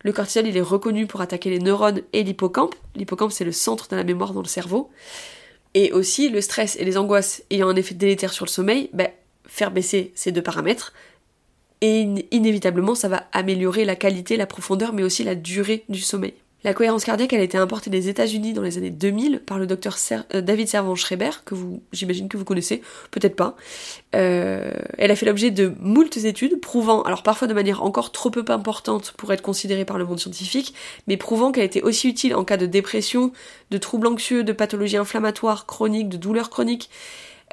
Le 0.02 0.14
cortisol, 0.14 0.46
il 0.46 0.56
est 0.56 0.62
reconnu 0.62 1.06
pour 1.06 1.20
attaquer 1.20 1.50
les 1.50 1.58
neurones 1.58 2.00
et 2.14 2.22
l'hippocampe. 2.22 2.74
L'hippocampe, 2.96 3.32
c'est 3.32 3.44
le 3.44 3.52
centre 3.52 3.86
de 3.86 3.96
la 3.96 4.04
mémoire 4.04 4.32
dans 4.32 4.40
le 4.40 4.48
cerveau. 4.48 4.90
Et 5.74 5.92
aussi, 5.92 6.30
le 6.30 6.40
stress 6.40 6.74
et 6.76 6.86
les 6.86 6.96
angoisses 6.96 7.42
ayant 7.50 7.68
un 7.68 7.76
effet 7.76 7.94
délétère 7.94 8.32
sur 8.32 8.46
le 8.46 8.50
sommeil, 8.50 8.88
ben, 8.94 9.10
faire 9.44 9.70
baisser 9.72 10.10
ces 10.14 10.32
deux 10.32 10.42
paramètres. 10.42 10.94
Et 11.80 12.26
inévitablement, 12.32 12.94
ça 12.94 13.08
va 13.08 13.28
améliorer 13.32 13.84
la 13.84 13.96
qualité, 13.96 14.36
la 14.36 14.46
profondeur, 14.46 14.92
mais 14.92 15.02
aussi 15.02 15.22
la 15.24 15.34
durée 15.34 15.84
du 15.88 16.00
sommeil. 16.00 16.34
La 16.64 16.74
cohérence 16.74 17.04
cardiaque, 17.04 17.32
elle 17.32 17.40
a 17.40 17.44
été 17.44 17.56
importée 17.56 17.88
des 17.88 18.08
États-Unis 18.08 18.52
dans 18.52 18.62
les 18.62 18.78
années 18.78 18.90
2000 18.90 19.42
par 19.46 19.60
le 19.60 19.66
docteur 19.68 19.96
euh, 20.34 20.40
David 20.40 20.66
Servan-Schreiber, 20.66 21.30
que 21.44 21.54
vous, 21.54 21.82
j'imagine 21.92 22.28
que 22.28 22.36
vous 22.36 22.44
connaissez, 22.44 22.82
peut-être 23.12 23.36
pas. 23.36 23.54
Euh, 24.16 24.72
elle 24.96 25.12
a 25.12 25.16
fait 25.16 25.24
l'objet 25.24 25.52
de 25.52 25.72
moultes 25.78 26.16
études 26.16 26.60
prouvant, 26.60 27.02
alors 27.02 27.22
parfois 27.22 27.46
de 27.46 27.54
manière 27.54 27.84
encore 27.84 28.10
trop 28.10 28.30
peu 28.30 28.44
importante 28.48 29.14
pour 29.16 29.32
être 29.32 29.40
considérée 29.40 29.84
par 29.84 29.98
le 29.98 30.04
monde 30.04 30.18
scientifique, 30.18 30.74
mais 31.06 31.16
prouvant 31.16 31.52
qu'elle 31.52 31.64
était 31.64 31.82
aussi 31.82 32.08
utile 32.08 32.34
en 32.34 32.42
cas 32.42 32.56
de 32.56 32.66
dépression, 32.66 33.30
de 33.70 33.78
troubles 33.78 34.08
anxieux, 34.08 34.42
de 34.42 34.52
pathologies 34.52 34.96
inflammatoires 34.96 35.64
chroniques, 35.64 36.08
de 36.08 36.16
douleurs 36.16 36.50
chroniques, 36.50 36.90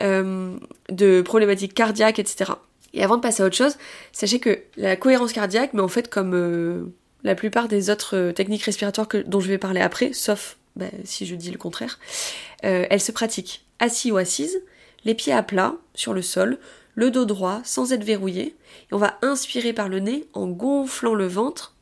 euh, 0.02 0.58
de 0.90 1.22
problématiques 1.22 1.76
cardiaques, 1.76 2.18
etc. 2.18 2.54
Et 2.96 3.04
avant 3.04 3.18
de 3.18 3.22
passer 3.22 3.44
à 3.44 3.46
autre 3.46 3.56
chose, 3.56 3.78
sachez 4.12 4.40
que 4.40 4.60
la 4.78 4.96
cohérence 4.96 5.34
cardiaque, 5.34 5.74
mais 5.74 5.82
en 5.82 5.88
fait 5.88 6.10
comme 6.10 6.92
la 7.26 7.36
plupart 7.36 7.68
des 7.68 7.90
autres 7.90 8.16
euh, 8.16 8.32
techniques 8.32 8.64
respiratoires 8.64 9.08
dont 9.26 9.42
je 9.42 9.48
vais 9.48 9.58
parler 9.58 9.82
après, 9.82 10.14
sauf 10.14 10.58
bah, 10.76 10.86
si 11.04 11.26
je 11.26 11.36
dis 11.36 11.52
le 11.52 11.58
contraire, 11.58 12.00
euh, 12.64 12.86
elles 12.90 13.02
se 13.02 13.12
pratiquent 13.12 13.66
assis 13.80 14.12
ou 14.12 14.18
assises, 14.18 14.62
les 15.04 15.16
pieds 15.16 15.34
à 15.34 15.44
plat 15.44 15.76
sur 15.94 16.14
le 16.14 16.22
sol, 16.22 16.60
le 16.94 17.12
dos 17.12 17.26
droit 17.26 17.62
sans 17.66 17.92
être 17.92 18.04
verrouillé, 18.04 18.56
et 18.90 18.94
on 18.94 18.98
va 18.98 19.18
inspirer 19.22 19.74
par 19.74 19.90
le 19.90 20.00
nez 20.00 20.28
en 20.34 20.48
gonflant 20.48 21.16
le 21.16 21.28
ventre 21.28 21.74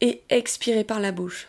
et 0.00 0.22
expirer 0.30 0.84
par 0.84 1.00
la 1.00 1.12
bouche. 1.12 1.46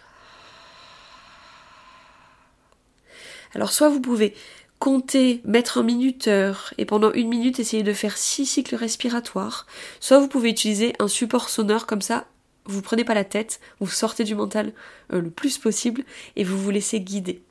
Alors 3.54 3.72
soit 3.72 3.90
vous 3.90 4.00
pouvez 4.00 4.34
compter, 4.82 5.42
mettre 5.46 5.78
un 5.78 5.84
minuteur 5.84 6.74
et 6.80 6.86
pendant 6.86 7.14
une 7.14 7.30
minute 7.30 7.60
essayer 7.60 7.84
de 7.84 7.94
faire 7.94 8.18
six 8.18 8.48
cycles 8.48 8.76
respiratoires. 8.76 9.68
Soit 10.00 10.18
vous 10.18 10.28
pouvez 10.28 10.50
utiliser 10.50 10.94
un 10.98 11.08
support 11.08 11.50
sonore 11.50 11.86
comme 11.86 12.02
ça, 12.02 12.26
vous 12.66 12.82
prenez 12.82 13.04
pas 13.04 13.14
la 13.14 13.24
tête, 13.24 13.60
vous 13.80 13.88
sortez 13.88 14.24
du 14.24 14.34
mental 14.34 14.74
euh, 15.14 15.22
le 15.22 15.30
plus 15.30 15.60
possible 15.60 16.04
et 16.36 16.44
vous 16.44 16.58
vous 16.58 16.72
laissez 16.72 17.00
guider. 17.00 17.44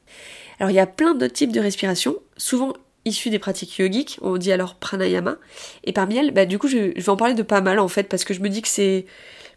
Alors 0.59 0.73
il 0.73 0.75
y 0.75 0.81
a 0.81 0.87
plein 0.87 1.15
d'autres 1.15 1.33
types 1.33 1.53
de 1.53 1.61
respiration, 1.61 2.17
souvent 2.37 2.73
issus 3.05 3.31
des 3.31 3.39
pratiques 3.39 3.79
yogiques, 3.79 4.19
on 4.23 4.37
dit 4.37 4.51
alors 4.51 4.75
pranayama, 4.75 5.37
et 5.85 5.93
parmi 5.93 6.17
elles, 6.17 6.33
bah, 6.33 6.47
du 6.47 6.59
coup 6.59 6.67
je, 6.67 6.93
vais 7.01 7.09
en 7.09 7.17
parler 7.17 7.35
de 7.35 7.45
pas 7.45 7.61
mal 7.61 7.79
en 7.79 7.89
fait 7.89 8.09
parce 8.09 8.25
que 8.25 8.35
je 8.35 8.41
me 8.41 8.49
dis 8.49 8.61
que 8.61 8.69
c'est 8.69 9.07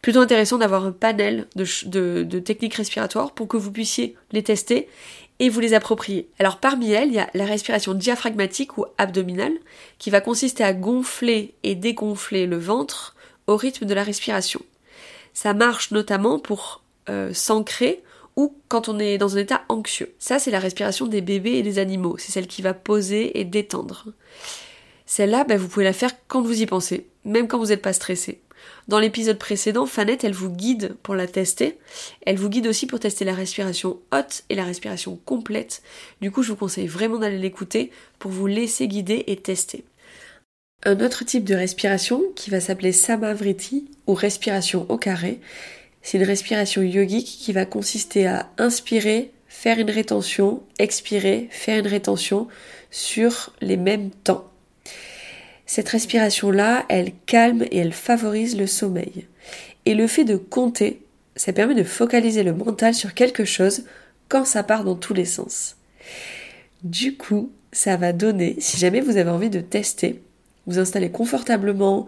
plutôt 0.03 0.20
intéressant 0.20 0.60
d'avoir 0.60 0.86
un 0.86 0.92
panel 0.92 1.48
de 1.56 2.39
techniques 2.39 2.75
respiratoires 2.75 3.32
pour 3.32 3.48
que 3.48 3.58
vous 3.58 3.72
puissiez 3.72 4.15
les 4.32 4.44
tester 4.44 4.88
et 5.40 5.50
vous 5.50 5.60
les 5.60 5.74
approprier. 5.74 6.30
Alors 6.40 6.58
parmi 6.58 6.92
elles, 6.92 7.10
il 7.10 7.16
y 7.16 7.20
a 7.20 7.30
la 7.34 7.46
respiration 7.46 7.94
diaphragmatique 7.94 8.78
ou 8.78 8.86
abdominale 8.98 9.54
qui 9.98 10.10
va 10.10 10.22
consister 10.22 10.63
à 10.63 10.74
gonfler 10.74 11.54
et 11.63 11.75
dégonfler 11.75 12.46
le 12.46 12.58
ventre 12.58 13.16
au 13.48 13.58
rythme 13.58 13.86
de 13.86 13.94
la 13.94 14.04
respiration. 14.04 14.62
Ça 15.34 15.54
marche 15.54 15.92
notamment 15.92 16.40
pour 16.40 16.82
euh, 17.10 17.34
s'ancrer 17.34 18.04
ou 18.36 18.56
quand 18.68 18.90
on 18.90 19.00
est 19.00 19.18
dans 19.18 19.36
un 19.36 19.42
état 19.42 19.63
anxieux. 19.70 20.13
Ça, 20.20 20.40
c'est 20.40 20.52
la 20.52 20.60
respiration 20.60 21.08
des 21.08 21.22
bébés 21.22 21.58
et 21.58 21.63
des 21.63 21.80
animaux. 21.80 22.18
C'est 22.18 22.32
celle 22.32 22.48
qui 22.48 22.62
va 22.62 22.74
poser 22.74 23.40
et 23.40 23.44
détendre. 23.44 24.08
Celle-là, 25.06 25.44
ben, 25.44 25.58
vous 25.58 25.68
pouvez 25.68 25.86
la 25.86 25.94
faire 25.94 26.12
quand 26.28 26.42
vous 26.42 26.62
y 26.62 26.66
pensez, 26.66 27.08
même 27.25 27.48
quand 27.48 27.60
vous 27.60 27.68
n'êtes 27.68 27.82
pas 27.82 27.94
stressé. 27.94 28.42
Dans 28.88 29.00
l'épisode 29.00 29.38
précédent, 29.38 29.86
Fanette, 29.86 30.24
elle 30.24 30.34
vous 30.34 30.50
guide 30.50 30.96
pour 31.03 31.15
la 31.15 31.27
tester. 31.27 31.77
Elle 32.25 32.38
vous 32.38 32.50
guide 32.50 32.67
aussi 32.67 32.86
pour 32.86 33.00
tester 33.00 33.25
la 33.25 33.34
respiration 33.34 34.00
haute 34.12 34.43
et 34.50 34.55
la 34.55 34.65
respiration 34.65 35.20
complète. 35.25 35.82
Du 36.22 36.32
coup, 36.32 36.43
je 36.43 36.50
vous 36.50 36.58
conseille 36.58 36.88
vraiment 36.88 37.17
d'aller 37.17 37.39
l'écouter 37.39 37.91
pour 38.20 38.32
vous 38.32 38.48
laisser 38.48 38.88
guider 38.88 39.24
et 39.27 39.38
tester. 39.38 39.86
Un 40.86 41.00
autre 41.00 41.24
type 41.24 41.46
de 41.46 41.55
respiration 41.55 42.22
qui 42.36 42.50
va 42.50 42.60
s'appeler 42.60 42.91
Samavriti 42.91 43.86
ou 44.05 44.13
respiration 44.13 44.86
au 44.89 44.98
carré, 44.98 45.39
c'est 46.01 46.17
une 46.17 46.25
respiration 46.25 46.82
yogique 46.82 47.39
qui 47.41 47.53
va 47.53 47.65
consister 47.65 48.27
à 48.27 48.51
inspirer, 48.58 49.32
faire 49.48 49.79
une 49.79 49.89
rétention, 49.89 50.62
expirer, 50.77 51.48
faire 51.51 51.79
une 51.79 51.88
rétention 51.88 52.50
sur 52.91 53.53
les 53.62 53.77
mêmes 53.77 54.12
temps. 54.12 54.52
Cette 55.74 55.89
respiration-là, 55.89 56.86
elle 56.88 57.13
calme 57.25 57.63
et 57.72 57.80
elle 57.80 57.94
favorise 57.94 58.56
le 58.56 58.68
sommeil. 58.68 59.25
Et 59.88 59.96
le 59.96 60.06
fait 60.06 60.24
de 60.24 60.36
compter, 60.36 61.01
ça 61.36 61.51
permet 61.51 61.74
de 61.74 61.84
focaliser 61.84 62.44
le 62.44 62.53
mental 62.53 62.94
sur 62.94 63.15
quelque 63.15 63.44
chose 63.44 63.84
quand 64.30 64.46
ça 64.46 64.62
part 64.62 64.84
dans 64.84 64.94
tous 64.94 65.15
les 65.15 65.25
sens. 65.25 65.77
Du 66.84 67.18
coup, 67.18 67.51
ça 67.72 67.98
va 67.98 68.13
donner, 68.13 68.56
si 68.60 68.77
jamais 68.77 69.01
vous 69.01 69.18
avez 69.18 69.32
envie 69.32 69.50
de 69.50 69.62
tester, 69.62 70.22
vous 70.68 70.77
installez 70.77 71.10
confortablement, 71.10 72.06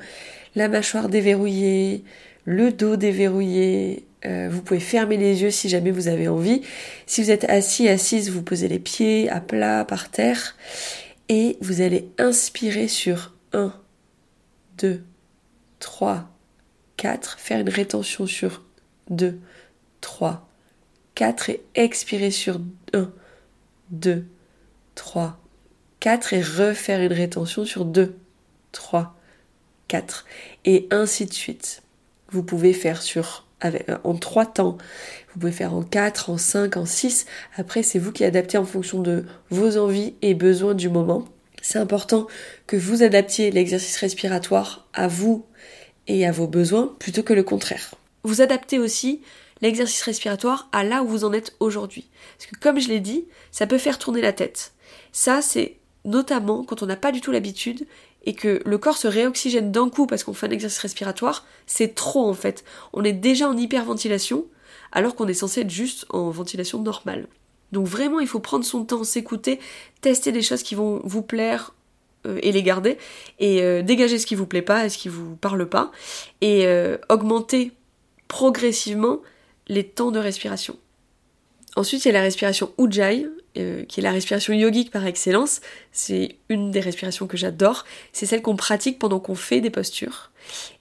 la 0.56 0.68
mâchoire 0.68 1.10
déverrouillée, 1.10 2.04
le 2.44 2.72
dos 2.72 2.98
déverrouillé, 2.98 4.06
euh, 4.28 4.48
vous 4.48 4.62
pouvez 4.62 4.80
fermer 4.80 5.18
les 5.18 5.42
yeux 5.42 5.50
si 5.50 5.70
jamais 5.70 5.90
vous 5.90 6.08
avez 6.08 6.28
envie. 6.28 6.62
Si 7.08 7.24
vous 7.24 7.32
êtes 7.32 7.46
assis, 7.46 7.90
assise, 7.90 8.30
vous 8.30 8.44
posez 8.44 8.68
les 8.68 8.78
pieds 8.78 9.28
à 9.28 9.42
plat 9.42 9.86
par 9.86 10.12
terre 10.12 10.56
et 11.30 11.58
vous 11.62 11.82
allez 11.82 12.10
inspirer 12.20 12.88
sur 12.88 13.35
1, 13.56 13.74
2, 14.78 15.04
3, 15.80 16.30
4. 16.98 17.40
Faire 17.40 17.60
une 17.60 17.70
rétention 17.70 18.28
sur 18.28 18.64
2, 19.10 19.40
3, 20.02 20.48
4 21.16 21.50
et 21.50 21.64
expirer 21.74 22.32
sur 22.32 22.60
1, 22.94 23.12
2, 23.92 24.26
3, 24.96 25.40
4 26.00 26.34
et 26.34 26.42
refaire 26.42 27.02
une 27.02 27.14
rétention 27.14 27.66
sur 27.66 27.86
2, 27.86 28.16
3, 28.74 29.16
4 29.88 30.26
et 30.66 30.88
ainsi 30.92 31.26
de 31.26 31.34
suite. 31.34 31.82
Vous 32.30 32.44
pouvez 32.44 32.74
faire 32.74 33.02
sur 33.02 33.48
euh, 33.64 33.98
en 34.04 34.16
3 34.16 34.46
temps. 34.48 34.78
Vous 35.34 35.40
pouvez 35.40 35.52
faire 35.54 35.74
en 35.74 35.84
4, 35.84 36.30
en 36.30 36.38
5, 36.38 36.76
en 36.76 36.86
6. 36.86 37.26
Après, 37.56 37.84
c'est 37.84 38.00
vous 38.00 38.12
qui 38.12 38.26
adaptez 38.26 38.58
en 38.58 38.66
fonction 38.66 39.02
de 39.02 39.26
vos 39.50 39.78
envies 39.78 40.16
et 40.22 40.34
besoins 40.34 40.76
du 40.76 40.90
moment 40.90 41.26
c'est 41.66 41.80
important 41.80 42.28
que 42.68 42.78
vous 42.78 43.02
adaptiez 43.02 43.50
l'exercice 43.50 43.98
respiratoire 43.98 44.88
à 44.94 45.08
vous 45.08 45.48
et 46.06 46.28
à 46.28 46.32
vos 46.32 46.46
besoins 46.46 46.96
plutôt 47.00 47.24
que 47.24 47.34
le 47.34 47.42
contraire. 47.42 47.96
Vous 48.24 48.42
adaptez 48.42 48.78
aussi 48.78 49.22
l'exercice 49.62 50.04
respiratoire 50.04 50.70
à 50.72 50.84
là 50.84 51.02
où 51.02 51.08
vous 51.08 51.24
en 51.24 51.34
êtes 51.34 51.56
aujourd'hui. 51.60 52.08
Parce 52.38 52.52
que 52.52 52.60
comme 52.60 52.80
je 52.80 52.90
l'ai 52.90 53.00
dit, 53.00 53.26
ça 53.52 53.66
peut 53.66 53.80
faire 53.80 53.98
tourner 53.98 54.22
la 54.22 54.32
tête. 54.32 54.74
Ça, 55.12 55.42
c'est 55.42 55.78
notamment 56.04 56.64
quand 56.64 56.84
on 56.84 56.86
n'a 56.86 56.96
pas 56.96 57.12
du 57.12 57.20
tout 57.20 57.32
l'habitude 57.32 57.88
et 58.26 58.36
que 58.36 58.62
le 58.64 58.78
corps 58.78 59.00
se 59.00 59.08
réoxygène 59.08 59.72
d'un 59.72 59.90
coup 59.90 60.06
parce 60.06 60.24
qu'on 60.24 60.36
fait 60.36 60.46
un 60.46 60.52
exercice 60.52 60.78
respiratoire, 60.78 61.48
c'est 61.66 61.96
trop 61.96 62.30
en 62.30 62.36
fait. 62.36 62.64
On 62.94 63.04
est 63.04 63.12
déjà 63.12 63.50
en 63.50 63.58
hyperventilation 63.58 64.46
alors 64.92 65.16
qu'on 65.16 65.28
est 65.28 65.34
censé 65.34 65.62
être 65.62 65.72
juste 65.72 66.06
en 66.12 66.30
ventilation 66.30 66.80
normale. 66.80 67.26
Donc 67.72 67.88
vraiment, 67.88 68.20
il 68.20 68.28
faut 68.28 68.40
prendre 68.40 68.66
son 68.66 68.86
temps, 68.86 69.04
s'écouter, 69.04 69.60
tester 70.02 70.32
des 70.32 70.42
choses 70.42 70.64
qui 70.64 70.76
vont 70.76 71.02
vous 71.04 71.22
plaire 71.22 71.74
euh, 72.26 72.40
et 72.42 72.52
les 72.52 72.64
garder, 72.64 72.98
et 73.40 73.62
euh, 73.62 73.82
dégager 73.82 74.20
ce 74.20 74.26
qui 74.26 74.36
vous 74.36 74.46
plaît 74.46 74.62
pas 74.62 74.86
et 74.86 74.90
ce 74.90 74.98
qui 74.98 75.10
vous 75.10 75.36
parle 75.36 75.68
pas, 75.68 75.92
et 76.42 76.66
euh, 76.66 76.98
augmenter 77.10 77.72
progressivement 78.28 79.20
les 79.68 79.84
temps 79.84 80.12
de 80.12 80.20
respiration. 80.20 80.78
Ensuite, 81.76 82.06
il 82.06 82.08
y 82.08 82.12
a 82.12 82.14
la 82.14 82.22
respiration 82.22 82.72
Ujjayi, 82.78 83.28
qui 83.88 84.00
est 84.00 84.04
la 84.04 84.12
respiration 84.12 84.54
yogique 84.54 84.92
par 84.92 85.06
excellence. 85.06 85.62
C'est 85.92 86.38
une 86.50 86.72
des 86.72 86.80
respirations 86.80 87.28
que 87.28 87.38
j'adore. 87.38 87.86
C'est 88.14 88.26
celle 88.26 88.42
qu'on 88.42 88.56
pratique 88.56 89.00
pendant 89.00 89.20
qu'on 89.20 89.36
fait 89.36 89.62
des 89.62 89.70
postures. 89.70 90.32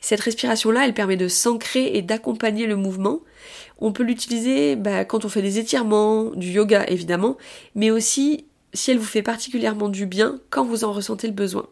Cette 0.00 0.20
respiration-là, 0.20 0.84
elle 0.84 0.94
permet 0.94 1.16
de 1.16 1.28
s'ancrer 1.28 1.96
et 1.96 2.02
d'accompagner 2.02 2.66
le 2.66 2.76
mouvement. 2.76 3.20
On 3.78 3.92
peut 3.92 4.02
l'utiliser 4.02 4.76
bah, 4.76 5.04
quand 5.04 5.24
on 5.24 5.28
fait 5.28 5.42
des 5.42 5.58
étirements, 5.58 6.30
du 6.30 6.50
yoga 6.50 6.84
évidemment, 6.88 7.36
mais 7.74 7.90
aussi 7.90 8.46
si 8.72 8.90
elle 8.90 8.98
vous 8.98 9.04
fait 9.04 9.22
particulièrement 9.22 9.88
du 9.88 10.06
bien 10.06 10.40
quand 10.50 10.64
vous 10.64 10.84
en 10.84 10.92
ressentez 10.92 11.26
le 11.26 11.32
besoin. 11.32 11.66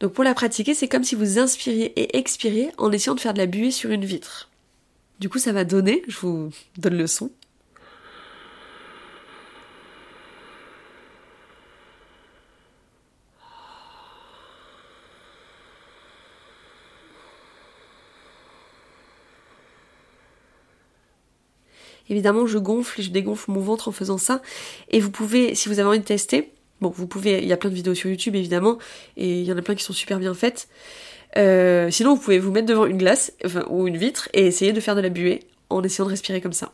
Donc 0.00 0.12
pour 0.12 0.24
la 0.24 0.34
pratiquer, 0.34 0.74
c'est 0.74 0.88
comme 0.88 1.04
si 1.04 1.14
vous 1.14 1.38
inspiriez 1.38 1.92
et 2.00 2.16
expiriez 2.16 2.70
en 2.78 2.90
essayant 2.90 3.14
de 3.14 3.20
faire 3.20 3.34
de 3.34 3.38
la 3.38 3.46
buée 3.46 3.70
sur 3.70 3.90
une 3.90 4.04
vitre. 4.04 4.50
Du 5.20 5.28
coup, 5.28 5.38
ça 5.38 5.52
va 5.52 5.64
donner, 5.64 6.02
je 6.08 6.18
vous 6.18 6.50
donne 6.78 6.96
le 6.96 7.06
son. 7.06 7.30
Évidemment, 22.10 22.46
je 22.46 22.58
gonfle 22.58 23.00
et 23.00 23.02
je 23.04 23.10
dégonfle 23.10 23.52
mon 23.52 23.60
ventre 23.60 23.88
en 23.88 23.92
faisant 23.92 24.18
ça. 24.18 24.42
Et 24.90 25.00
vous 25.00 25.10
pouvez, 25.10 25.54
si 25.54 25.68
vous 25.68 25.78
avez 25.78 25.88
envie 25.88 26.00
de 26.00 26.04
tester, 26.04 26.52
bon, 26.80 26.90
vous 26.90 27.06
pouvez, 27.06 27.38
il 27.38 27.46
y 27.46 27.52
a 27.52 27.56
plein 27.56 27.70
de 27.70 27.74
vidéos 27.74 27.94
sur 27.94 28.10
YouTube 28.10 28.34
évidemment, 28.34 28.78
et 29.16 29.40
il 29.40 29.46
y 29.46 29.52
en 29.52 29.56
a 29.56 29.62
plein 29.62 29.76
qui 29.76 29.84
sont 29.84 29.92
super 29.92 30.18
bien 30.18 30.34
faites. 30.34 30.68
Euh, 31.38 31.88
sinon, 31.90 32.14
vous 32.14 32.20
pouvez 32.20 32.40
vous 32.40 32.50
mettre 32.50 32.66
devant 32.66 32.84
une 32.86 32.98
glace 32.98 33.32
ou 33.68 33.86
une 33.86 33.96
vitre 33.96 34.28
et 34.34 34.46
essayer 34.46 34.72
de 34.72 34.80
faire 34.80 34.96
de 34.96 35.00
la 35.00 35.08
buée 35.08 35.40
en 35.70 35.82
essayant 35.84 36.04
de 36.04 36.10
respirer 36.10 36.40
comme 36.40 36.52
ça. 36.52 36.72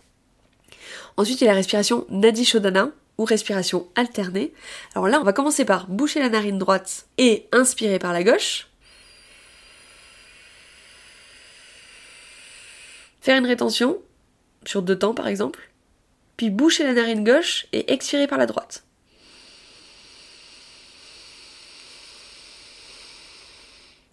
Ensuite, 1.18 1.40
il 1.42 1.44
y 1.44 1.46
a 1.46 1.50
la 1.50 1.56
respiration 1.56 2.06
Nadi 2.08 2.46
Shodhana 2.46 2.90
ou 3.18 3.24
respiration 3.24 3.88
alternée. 3.94 4.52
Alors 4.94 5.08
là, 5.08 5.20
on 5.20 5.24
va 5.24 5.34
commencer 5.34 5.66
par 5.66 5.86
boucher 5.86 6.20
la 6.20 6.30
narine 6.30 6.58
droite 6.58 7.06
et 7.18 7.46
inspirer 7.52 7.98
par 7.98 8.14
la 8.14 8.22
gauche. 8.22 8.68
Faire 13.20 13.38
une 13.38 13.46
rétention 13.46 13.98
sur 14.66 14.82
deux 14.82 14.98
temps 14.98 15.14
par 15.14 15.28
exemple. 15.28 15.70
Puis 16.36 16.50
boucher 16.50 16.84
la 16.84 16.92
narine 16.92 17.24
gauche 17.24 17.66
et 17.72 17.92
expirer 17.92 18.26
par 18.26 18.38
la 18.38 18.46
droite. 18.46 18.84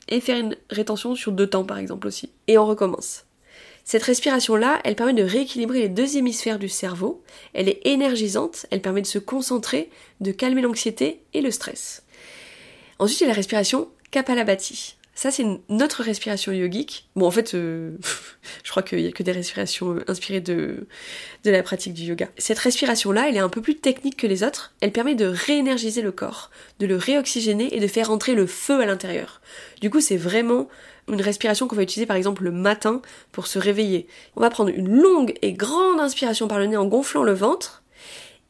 Et 0.08 0.22
faire 0.22 0.38
une 0.38 0.56
rétention 0.70 1.16
sur 1.16 1.32
deux 1.32 1.48
temps 1.48 1.66
par 1.66 1.78
exemple 1.78 2.08
aussi. 2.08 2.32
Et 2.48 2.58
on 2.58 2.66
recommence. 2.66 3.26
Cette 3.86 4.04
respiration-là, 4.04 4.80
elle 4.86 4.96
permet 4.96 5.14
de 5.14 5.24
rééquilibrer 5.24 5.80
les 5.80 5.90
deux 5.90 6.16
hémisphères 6.16 6.60
du 6.60 6.70
cerveau, 6.70 7.22
elle 7.54 7.68
est 7.68 7.82
énergisante, 7.86 8.66
elle 8.72 8.82
permet 8.82 9.02
de 9.02 9.08
se 9.08 9.20
concentrer, 9.20 9.90
de 10.22 10.32
calmer 10.32 10.62
l'anxiété 10.62 11.22
et 11.34 11.42
le 11.42 11.52
stress. 11.52 12.04
Ensuite, 13.00 13.22
il 13.22 13.24
y 13.24 13.26
a 13.26 13.30
la 13.30 13.36
respiration 13.36 13.90
Kapalabhati. 14.12 14.96
Ça, 15.16 15.30
c'est 15.30 15.46
notre 15.70 16.02
respiration 16.02 16.52
yogique. 16.52 17.08
Bon, 17.16 17.28
en 17.28 17.32
fait, 17.32 17.54
euh, 17.54 17.98
je 18.64 18.72
crois 18.72 18.82
qu'il 18.82 19.00
n'y 19.00 19.08
a 19.08 19.12
que 19.12 19.22
des 19.22 19.32
respirations 19.32 19.96
euh, 19.96 20.04
inspirées 20.08 20.42
de, 20.42 20.88
de 21.44 21.52
la 21.52 21.62
pratique 21.62 21.94
du 21.94 22.04
yoga. 22.04 22.30
Cette 22.38 22.58
respiration-là, 22.58 23.30
elle 23.30 23.36
est 23.36 23.40
un 23.40 23.50
peu 23.50 23.62
plus 23.62 23.76
technique 23.76 24.18
que 24.18 24.26
les 24.26 24.44
autres. 24.44 24.74
Elle 24.82 24.92
permet 24.92 25.14
de 25.14 25.26
réénergiser 25.26 26.02
le 26.02 26.12
corps, 26.12 26.50
de 26.80 26.88
le 26.88 26.96
réoxygéner 26.96 27.76
et 27.76 27.80
de 27.80 27.88
faire 27.88 28.10
entrer 28.10 28.34
le 28.34 28.48
feu 28.48 28.82
à 28.82 28.86
l'intérieur. 28.88 29.42
Du 29.82 29.92
coup, 29.92 30.02
c'est 30.02 30.18
vraiment 30.18 30.68
une 31.08 31.22
respiration 31.22 31.68
qu'on 31.68 31.76
va 31.76 31.84
utiliser 31.84 32.06
par 32.06 32.16
exemple 32.16 32.44
le 32.44 32.52
matin 32.52 33.02
pour 33.32 33.46
se 33.48 33.60
réveiller. 33.60 34.08
On 34.36 34.42
va 34.42 34.50
prendre 34.50 34.72
une 34.72 34.90
longue 34.90 35.34
et 35.42 35.54
grande 35.54 36.00
inspiration 36.00 36.48
par 36.48 36.60
le 36.60 36.66
nez 36.66 36.78
en 36.78 36.86
gonflant 36.86 37.24
le 37.24 37.34
ventre. 37.34 37.83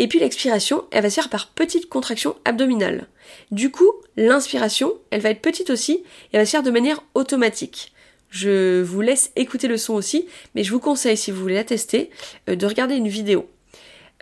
Et 0.04 0.08
puis 0.10 0.20
l'expiration, 0.20 0.84
elle 0.92 1.04
va 1.04 1.10
se 1.10 1.16
faire 1.16 1.30
par 1.30 1.48
petites 1.48 1.88
contractions 1.88 2.36
abdominales. 2.44 3.08
Du 3.52 3.72
coup, 3.72 3.90
l'inspiration, 4.18 4.96
elle 5.12 5.22
va 5.22 5.30
être 5.30 5.42
petite 5.42 5.70
aussi 5.70 5.94
et 5.94 6.04
elle 6.34 6.42
va 6.42 6.46
se 6.46 6.52
faire 6.52 6.62
de 6.62 6.72
manière 6.72 7.02
automatique. 7.14 7.94
Je 8.30 8.82
vous 8.82 9.00
laisse 9.00 9.32
écouter 9.38 9.70
le 9.70 9.78
son 9.78 9.94
aussi, 9.94 10.28
mais 10.56 10.66
je 10.66 10.74
vous 10.74 10.82
conseille, 10.82 11.16
si 11.16 11.32
vous 11.32 11.40
voulez 11.40 11.54
la 11.56 11.64
tester, 11.64 12.10
euh, 12.50 12.58
de 12.58 12.66
regarder 12.66 12.96
une 12.96 13.08
vidéo 13.08 13.48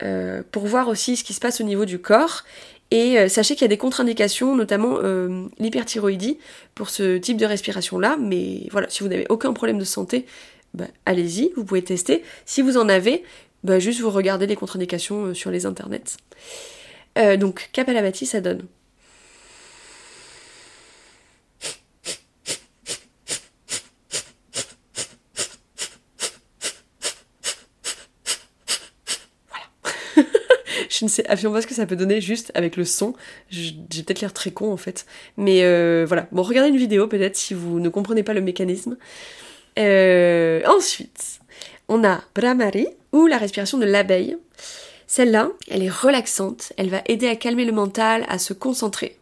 euh, 0.03 0.43
pour 0.51 0.67
voir 0.67 0.87
aussi 0.87 1.17
ce 1.17 1.23
qui 1.23 1.33
se 1.33 1.39
passe 1.39 1.59
au 1.61 1.63
niveau 1.63 1.85
du 1.85 1.97
corps. 1.97 2.43
Et 2.91 3.17
euh, 3.17 3.27
sachez 3.27 3.55
qu'il 3.55 3.63
y 3.63 3.65
a 3.65 3.69
des 3.69 3.79
contre-indications, 3.79 4.55
notamment 4.55 4.99
l'hyperthyroïdie, 5.57 6.37
pour 6.75 6.91
ce 6.91 7.17
type 7.17 7.37
de 7.37 7.45
respiration-là. 7.47 8.17
Mais 8.19 8.67
voilà, 8.69 8.87
si 8.87 9.01
vous 9.01 9.09
n'avez 9.09 9.25
aucun 9.29 9.51
problème 9.51 9.79
de 9.79 9.83
santé, 9.83 10.27
bah, 10.75 10.85
allez-y, 11.07 11.51
vous 11.55 11.65
pouvez 11.65 11.83
tester. 11.83 12.23
Si 12.45 12.61
vous 12.61 12.77
en 12.77 12.87
avez, 12.87 13.23
bah, 13.63 13.79
juste 13.79 14.01
vous 14.01 14.09
regardez 14.09 14.47
les 14.47 14.55
contre-indications 14.55 15.33
sur 15.33 15.51
les 15.51 15.65
internets. 15.65 16.17
donc, 17.37 17.69
Kapalabhati, 17.73 18.25
ça 18.25 18.41
donne 18.41 18.67
je 30.89 31.05
ne 31.05 31.09
sais 31.09 31.25
absolument 31.27 31.55
pas 31.55 31.61
ce 31.61 31.67
que 31.67 31.73
ça 31.73 31.85
peut 31.85 31.95
donner 31.95 32.21
juste 32.21 32.51
avec 32.53 32.75
le 32.75 32.85
son. 32.85 33.13
J'ai 33.49 33.73
peut-être 34.03 34.21
l'air 34.21 34.33
très 34.33 34.51
con 34.51 34.71
en 34.71 34.77
fait. 34.77 35.05
Mais 35.37 35.63
euh, 35.63 36.05
voilà. 36.07 36.27
Bon, 36.31 36.43
regardez 36.43 36.69
une 36.69 36.77
vidéo 36.77 37.07
peut-être 37.07 37.35
si 37.35 37.53
vous 37.53 37.79
ne 37.79 37.89
comprenez 37.89 38.23
pas 38.23 38.33
le 38.33 38.41
mécanisme. 38.41 38.97
Euh, 39.79 40.61
ensuite, 40.67 41.39
on 41.87 42.03
a 42.03 42.21
Brahmari 42.35 42.87
ou 43.11 43.27
la 43.27 43.37
respiration 43.37 43.77
de 43.77 43.85
l'abeille. 43.85 44.37
Celle-là, 45.07 45.49
elle 45.69 45.83
est 45.83 45.89
relaxante, 45.89 46.71
elle 46.77 46.89
va 46.89 47.01
aider 47.05 47.27
à 47.27 47.35
calmer 47.35 47.65
le 47.65 47.73
mental, 47.73 48.25
à 48.29 48.39
se 48.39 48.53
concentrer. 48.53 49.17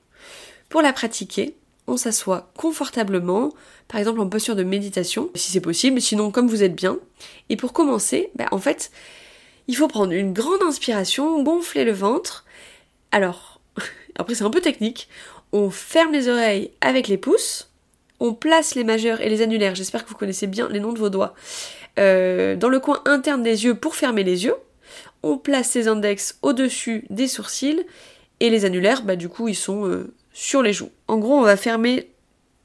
Pour 0.69 0.83
la 0.83 0.93
pratiquer, 0.93 1.55
on 1.87 1.97
s'assoit 1.97 2.51
confortablement, 2.55 3.51
par 3.87 3.99
exemple 3.99 4.19
en 4.19 4.29
posture 4.29 4.55
de 4.55 4.63
méditation, 4.63 5.31
si 5.33 5.51
c'est 5.51 5.61
possible, 5.61 5.99
sinon 5.99 6.29
comme 6.29 6.47
vous 6.47 6.63
êtes 6.63 6.75
bien. 6.75 6.99
Et 7.49 7.55
pour 7.55 7.73
commencer, 7.73 8.29
bah, 8.35 8.47
en 8.51 8.59
fait, 8.59 8.91
il 9.67 9.75
faut 9.75 9.87
prendre 9.87 10.13
une 10.13 10.33
grande 10.33 10.61
inspiration, 10.61 11.41
gonfler 11.41 11.85
le 11.85 11.91
ventre. 11.91 12.45
Alors, 13.11 13.59
après 14.15 14.35
c'est 14.35 14.43
un 14.43 14.51
peu 14.51 14.61
technique, 14.61 15.09
on 15.51 15.71
ferme 15.71 16.13
les 16.13 16.27
oreilles 16.27 16.71
avec 16.81 17.07
les 17.07 17.17
pouces, 17.17 17.69
on 18.19 18.33
place 18.33 18.75
les 18.75 18.83
majeurs 18.83 19.21
et 19.21 19.29
les 19.29 19.41
annulaires, 19.41 19.75
j'espère 19.75 20.03
que 20.03 20.09
vous 20.09 20.17
connaissez 20.17 20.47
bien 20.47 20.69
les 20.69 20.79
noms 20.79 20.93
de 20.93 20.99
vos 20.99 21.09
doigts, 21.09 21.33
euh, 21.99 22.55
dans 22.55 22.69
le 22.69 22.79
coin 22.79 23.01
interne 23.05 23.43
des 23.43 23.65
yeux 23.65 23.75
pour 23.75 23.95
fermer 23.95 24.23
les 24.23 24.45
yeux. 24.45 24.55
On 25.21 25.37
place 25.37 25.75
les 25.75 25.87
index 25.87 26.37
au-dessus 26.41 27.05
des 27.09 27.27
sourcils 27.27 27.85
et 28.39 28.49
les 28.49 28.63
annulaires, 28.63 29.03
bah 29.03 29.17
du 29.17 29.27
coup 29.27 29.49
ils 29.49 29.55
sont 29.55 29.85
euh, 29.85 30.13
sur 30.31 30.61
les 30.61 30.71
joues. 30.71 30.91
En 31.07 31.17
gros, 31.17 31.37
on 31.37 31.41
va 31.41 31.57
fermer 31.57 32.09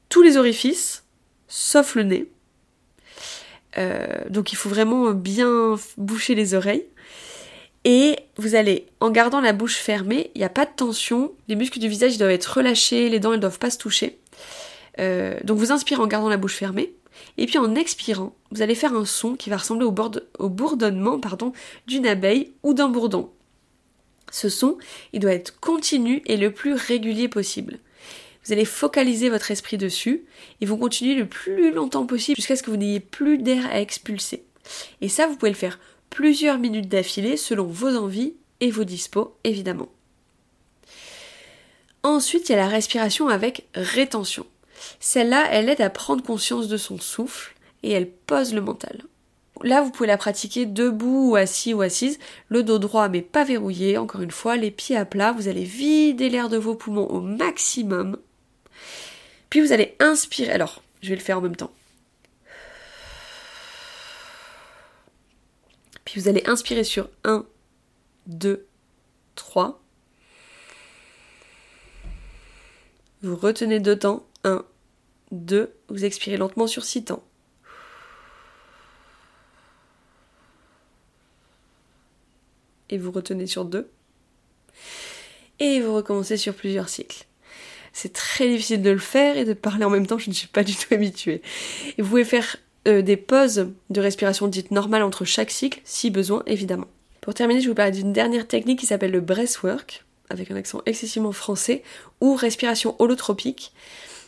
tous 0.07 0.21
les 0.21 0.37
orifices, 0.37 1.03
sauf 1.49 1.95
le 1.95 2.03
nez. 2.03 2.31
Euh, 3.77 4.07
donc 4.29 4.53
il 4.53 4.55
faut 4.55 4.69
vraiment 4.69 5.11
bien 5.11 5.75
boucher 5.97 6.33
les 6.33 6.53
oreilles. 6.53 6.85
Et 7.83 8.15
vous 8.37 8.55
allez, 8.55 8.87
en 8.99 9.11
gardant 9.11 9.41
la 9.41 9.53
bouche 9.53 9.75
fermée, 9.75 10.31
il 10.33 10.39
n'y 10.39 10.45
a 10.45 10.49
pas 10.49 10.65
de 10.65 10.71
tension, 10.75 11.33
les 11.49 11.55
muscles 11.55 11.77
du 11.79 11.89
visage 11.89 12.17
doivent 12.17 12.31
être 12.31 12.45
relâchés, 12.57 13.09
les 13.09 13.19
dents 13.19 13.31
ne 13.31 13.37
doivent 13.37 13.59
pas 13.59 13.69
se 13.69 13.77
toucher. 13.77 14.17
Donc 14.97 15.57
vous 15.59 15.71
inspirez 15.71 16.01
en 16.01 16.07
gardant 16.07 16.29
la 16.29 16.37
bouche 16.37 16.55
fermée, 16.55 16.95
et 17.37 17.45
puis 17.45 17.57
en 17.57 17.75
expirant, 17.75 18.35
vous 18.51 18.61
allez 18.61 18.75
faire 18.75 18.93
un 18.93 19.05
son 19.05 19.35
qui 19.35 19.49
va 19.49 19.57
ressembler 19.57 19.85
au, 19.85 20.49
bourdonnement 20.49 21.19
d'une 21.87 22.07
abeille 22.07 22.53
ou 22.63 22.73
d'un 22.73 22.89
bourdon. 22.89 23.31
Ce 24.31 24.49
son, 24.49 24.77
il 25.13 25.19
doit 25.19 25.33
être 25.33 25.59
continu 25.59 26.21
et 26.25 26.37
le 26.37 26.51
plus 26.51 26.73
régulier 26.73 27.27
possible. 27.27 27.79
Vous 28.45 28.53
allez 28.53 28.65
focaliser 28.65 29.29
votre 29.29 29.51
esprit 29.51 29.77
dessus 29.77 30.25
et 30.61 30.65
vous 30.65 30.77
continuez 30.77 31.15
le 31.15 31.27
plus 31.27 31.71
longtemps 31.71 32.05
possible 32.05 32.35
jusqu'à 32.35 32.55
ce 32.55 32.63
que 32.63 32.69
vous 32.69 32.77
n'ayez 32.77 32.99
plus 32.99 33.37
d'air 33.37 33.65
à 33.67 33.81
expulser. 33.81 34.43
Et 35.01 35.09
ça, 35.09 35.27
vous 35.27 35.35
pouvez 35.35 35.51
le 35.51 35.57
faire 35.57 35.79
plusieurs 36.09 36.59
minutes 36.59 36.87
d'affilée 36.87 37.37
selon 37.37 37.65
vos 37.65 37.95
envies 37.95 38.35
et 38.59 38.71
vos 38.71 38.83
dispos 38.83 39.35
évidemment. 39.43 39.89
Ensuite, 42.03 42.49
il 42.49 42.51
y 42.51 42.55
a 42.55 42.59
la 42.59 42.67
respiration 42.67 43.29
avec 43.29 43.65
rétention. 43.73 44.45
Celle-là, 44.99 45.47
elle 45.51 45.69
aide 45.69 45.81
à 45.81 45.89
prendre 45.89 46.23
conscience 46.23 46.67
de 46.67 46.77
son 46.77 46.99
souffle 46.99 47.53
et 47.83 47.91
elle 47.91 48.09
pose 48.09 48.53
le 48.53 48.61
mental. 48.61 49.03
Là, 49.61 49.81
vous 49.81 49.91
pouvez 49.91 50.07
la 50.07 50.17
pratiquer 50.17 50.65
debout 50.65 51.31
ou 51.31 51.35
assis 51.35 51.73
ou 51.73 51.81
assise, 51.81 52.19
le 52.49 52.63
dos 52.63 52.77
droit 52.77 53.07
mais 53.07 53.21
pas 53.21 53.43
verrouillé, 53.43 53.97
encore 53.97 54.21
une 54.21 54.31
fois, 54.31 54.57
les 54.57 54.71
pieds 54.71 54.97
à 54.97 55.05
plat, 55.05 55.31
vous 55.31 55.47
allez 55.47 55.63
vider 55.63 56.29
l'air 56.29 56.49
de 56.49 56.57
vos 56.57 56.75
poumons 56.75 57.07
au 57.07 57.21
maximum. 57.21 58.17
Puis 59.49 59.61
vous 59.61 59.71
allez 59.71 59.95
inspirer, 59.99 60.51
alors, 60.51 60.83
je 61.01 61.09
vais 61.09 61.15
le 61.15 61.21
faire 61.21 61.37
en 61.37 61.41
même 61.41 61.55
temps. 61.55 61.71
Puis 66.03 66.19
vous 66.19 66.27
allez 66.27 66.43
inspirer 66.45 66.83
sur 66.83 67.09
1, 67.23 67.45
2, 68.27 68.65
3. 69.35 69.81
Vous 73.21 73.35
retenez 73.35 73.79
deux 73.79 73.97
temps. 73.97 74.25
1, 74.43 74.63
2. 75.31 75.73
Vous 75.89 76.05
expirez 76.05 76.37
lentement 76.37 76.67
sur 76.67 76.83
6 76.83 77.05
temps. 77.05 77.23
Et 82.89 82.97
vous 82.97 83.11
retenez 83.11 83.47
sur 83.47 83.65
2. 83.65 83.89
Et 85.59 85.79
vous 85.81 85.93
recommencez 85.93 86.37
sur 86.37 86.53
plusieurs 86.53 86.89
cycles. 86.89 87.25
C'est 87.93 88.11
très 88.11 88.47
difficile 88.49 88.81
de 88.81 88.89
le 88.89 88.97
faire 88.97 89.37
et 89.37 89.45
de 89.45 89.53
parler 89.53 89.85
en 89.85 89.89
même 89.89 90.05
temps, 90.05 90.17
je 90.17 90.29
ne 90.29 90.35
suis 90.35 90.49
pas 90.49 90.63
du 90.63 90.75
tout 90.75 90.93
habituée. 90.93 91.41
Et 91.97 92.01
vous 92.01 92.09
pouvez 92.09 92.25
faire 92.25 92.57
euh, 92.87 93.01
des 93.01 93.15
pauses 93.17 93.69
de 93.89 94.01
respiration 94.01 94.47
dites 94.47 94.71
normales 94.71 95.01
entre 95.01 95.23
chaque 95.23 95.49
cycle, 95.49 95.79
si 95.85 96.09
besoin 96.09 96.43
évidemment. 96.45 96.87
Pour 97.21 97.33
terminer, 97.33 97.61
je 97.61 97.69
vous 97.69 97.73
parler 97.73 97.91
d'une 97.91 98.13
dernière 98.13 98.47
technique 98.47 98.79
qui 98.79 98.85
s'appelle 98.85 99.11
le 99.11 99.21
breathwork, 99.21 100.03
avec 100.29 100.51
un 100.51 100.55
accent 100.55 100.81
excessivement 100.85 101.31
français, 101.31 101.83
ou 102.21 102.35
respiration 102.35 102.95
holotropique. 102.99 103.73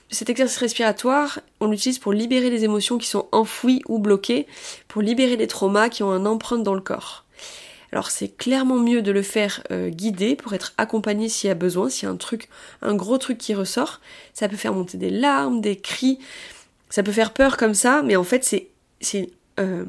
Cet 0.10 0.30
exercice 0.30 0.58
respiratoire, 0.58 1.40
on 1.60 1.68
l'utilise 1.68 2.00
pour 2.00 2.14
libérer 2.14 2.50
les 2.50 2.64
émotions 2.64 2.98
qui 2.98 3.08
sont 3.08 3.28
enfouies 3.32 3.82
ou 3.88 4.00
bloquées, 4.00 4.48
pour 4.88 5.02
libérer 5.02 5.36
les 5.36 5.48
traumas 5.48 5.90
qui 5.90 6.02
ont 6.02 6.12
un 6.12 6.26
empreinte 6.26 6.64
dans 6.64 6.74
le 6.74 6.82
corps. 6.82 7.26
Alors 7.92 8.10
c'est 8.10 8.30
clairement 8.30 8.78
mieux 8.78 9.02
de 9.02 9.12
le 9.12 9.22
faire 9.22 9.64
euh, 9.72 9.90
guidé 9.90 10.36
pour 10.36 10.54
être 10.54 10.74
accompagné 10.78 11.30
s'il 11.30 11.48
y 11.48 11.52
a 11.52 11.56
besoin, 11.56 11.90
s'il 11.90 12.04
y 12.04 12.06
a 12.08 12.12
un 12.12 12.18
truc, 12.18 12.50
un 12.82 12.96
gros 12.96 13.18
truc 13.18 13.38
qui 13.38 13.54
ressort. 13.54 14.02
Ça 14.34 14.48
peut 14.50 14.58
faire 14.58 14.74
monter 14.74 14.98
des 14.98 15.10
larmes, 15.10 15.62
des 15.62 15.78
cris, 15.78 16.20
ça 16.90 17.04
peut 17.04 17.12
faire 17.12 17.34
peur 17.34 17.58
comme 17.58 17.74
ça, 17.74 18.02
mais 18.02 18.16
en 18.16 18.24
fait 18.24 18.44
c'est 18.44 18.68
c'est 19.00 19.30
euh, 19.60 19.86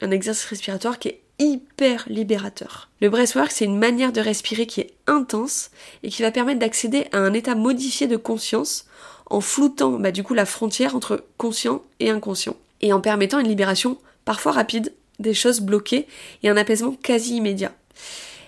un 0.00 0.10
exercice 0.10 0.44
respiratoire 0.46 0.98
qui 0.98 1.08
est 1.08 1.20
hyper 1.38 2.04
libérateur. 2.08 2.88
Le 3.00 3.10
breathwork, 3.10 3.50
c'est 3.50 3.64
une 3.64 3.78
manière 3.78 4.12
de 4.12 4.20
respirer 4.20 4.66
qui 4.66 4.80
est 4.80 4.94
intense 5.06 5.70
et 6.02 6.08
qui 6.08 6.22
va 6.22 6.30
permettre 6.30 6.60
d'accéder 6.60 7.06
à 7.12 7.18
un 7.18 7.32
état 7.32 7.54
modifié 7.54 8.06
de 8.06 8.16
conscience 8.16 8.86
en 9.32 9.40
floutant 9.40 9.92
bah, 9.92 10.12
du 10.12 10.22
coup 10.22 10.34
la 10.34 10.46
frontière 10.46 10.94
entre 10.94 11.24
conscient 11.38 11.82
et 12.00 12.10
inconscient 12.10 12.56
et 12.82 12.92
en 12.92 13.00
permettant 13.00 13.38
une 13.38 13.48
libération 13.48 13.96
parfois 14.24 14.52
rapide 14.52 14.92
des 15.18 15.34
choses 15.34 15.60
bloquées 15.60 16.06
et 16.42 16.48
un 16.48 16.56
apaisement 16.56 16.96
quasi 17.02 17.36
immédiat. 17.36 17.72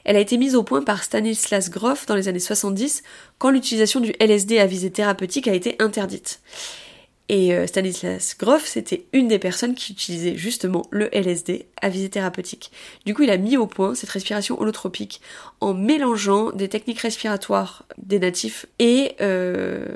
Elle 0.05 0.17
a 0.17 0.21
été 0.21 0.37
mise 0.37 0.55
au 0.55 0.63
point 0.63 0.83
par 0.83 1.03
Stanislas 1.03 1.71
Grof 1.71 2.05
dans 2.07 2.15
les 2.15 2.29
années 2.29 2.39
70 2.39 3.03
quand 3.39 3.51
l'utilisation 3.51 4.01
du 4.01 4.13
LSD 4.21 4.59
à 4.59 4.67
visée 4.67 4.91
thérapeutique 4.91 5.49
a 5.49 5.55
été 5.55 5.77
interdite. 5.79 6.41
Et 7.31 7.55
euh, 7.55 7.67
Stanislas 7.67 8.37
Grof, 8.39 8.67
c'était 8.67 9.07
une 9.15 9.29
des 9.29 9.39
personnes 9.39 9.75
qui 9.75 9.93
utilisait 9.93 10.37
justement 10.37 10.85
le 10.91 11.09
LSD 11.17 11.65
à 11.81 11.89
visée 11.89 12.11
thérapeutique. 12.11 12.71
Du 13.07 13.15
coup, 13.15 13.23
il 13.23 13.31
a 13.31 13.39
mis 13.39 13.57
au 13.57 13.67
point 13.67 13.95
cette 13.95 14.11
respiration 14.11 14.61
holotropique 14.61 15.23
en 15.63 15.73
mélangeant 15.73 16.53
des 16.53 16.69
techniques 16.69 17.01
respiratoires 17.01 17.85
des 17.97 18.19
natifs 18.19 18.67
et 18.79 19.17
euh, 19.23 19.87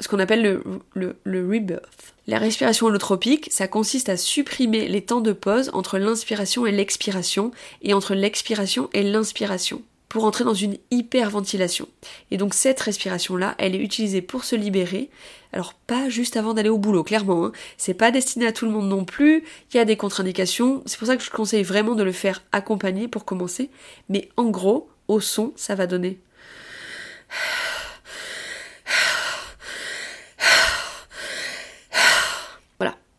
ce 0.00 0.08
qu'on 0.08 0.18
appelle 0.18 0.42
le, 0.42 0.62
le, 0.94 1.16
le 1.24 1.46
rebirth. 1.46 2.14
La 2.26 2.38
respiration 2.38 2.86
holotropique, 2.86 3.48
ça 3.50 3.68
consiste 3.68 4.08
à 4.08 4.16
supprimer 4.16 4.88
les 4.88 5.02
temps 5.02 5.20
de 5.20 5.32
pause 5.32 5.70
entre 5.72 5.98
l'inspiration 5.98 6.66
et 6.66 6.72
l'expiration 6.72 7.50
et 7.82 7.94
entre 7.94 8.14
l'expiration 8.14 8.88
et 8.92 9.02
l'inspiration 9.02 9.82
pour 10.12 10.24
entrer 10.24 10.44
dans 10.44 10.52
une 10.52 10.76
hyperventilation. 10.90 11.88
Et 12.30 12.36
donc 12.36 12.52
cette 12.52 12.78
respiration-là, 12.80 13.54
elle 13.56 13.74
est 13.74 13.78
utilisée 13.78 14.20
pour 14.20 14.44
se 14.44 14.54
libérer. 14.54 15.08
Alors 15.54 15.72
pas 15.72 16.10
juste 16.10 16.36
avant 16.36 16.52
d'aller 16.52 16.68
au 16.68 16.76
boulot, 16.76 17.02
clairement. 17.02 17.46
Hein. 17.46 17.52
C'est 17.78 17.94
pas 17.94 18.10
destiné 18.10 18.46
à 18.46 18.52
tout 18.52 18.66
le 18.66 18.72
monde 18.72 18.90
non 18.90 19.06
plus. 19.06 19.42
Il 19.72 19.78
y 19.78 19.80
a 19.80 19.86
des 19.86 19.96
contre-indications. 19.96 20.82
C'est 20.84 20.98
pour 20.98 21.08
ça 21.08 21.16
que 21.16 21.22
je 21.22 21.30
conseille 21.30 21.62
vraiment 21.62 21.94
de 21.94 22.02
le 22.02 22.12
faire 22.12 22.42
accompagner 22.52 23.08
pour 23.08 23.24
commencer. 23.24 23.70
Mais 24.10 24.28
en 24.36 24.50
gros, 24.50 24.90
au 25.08 25.18
son, 25.18 25.54
ça 25.56 25.74
va 25.74 25.86
donner. 25.86 26.18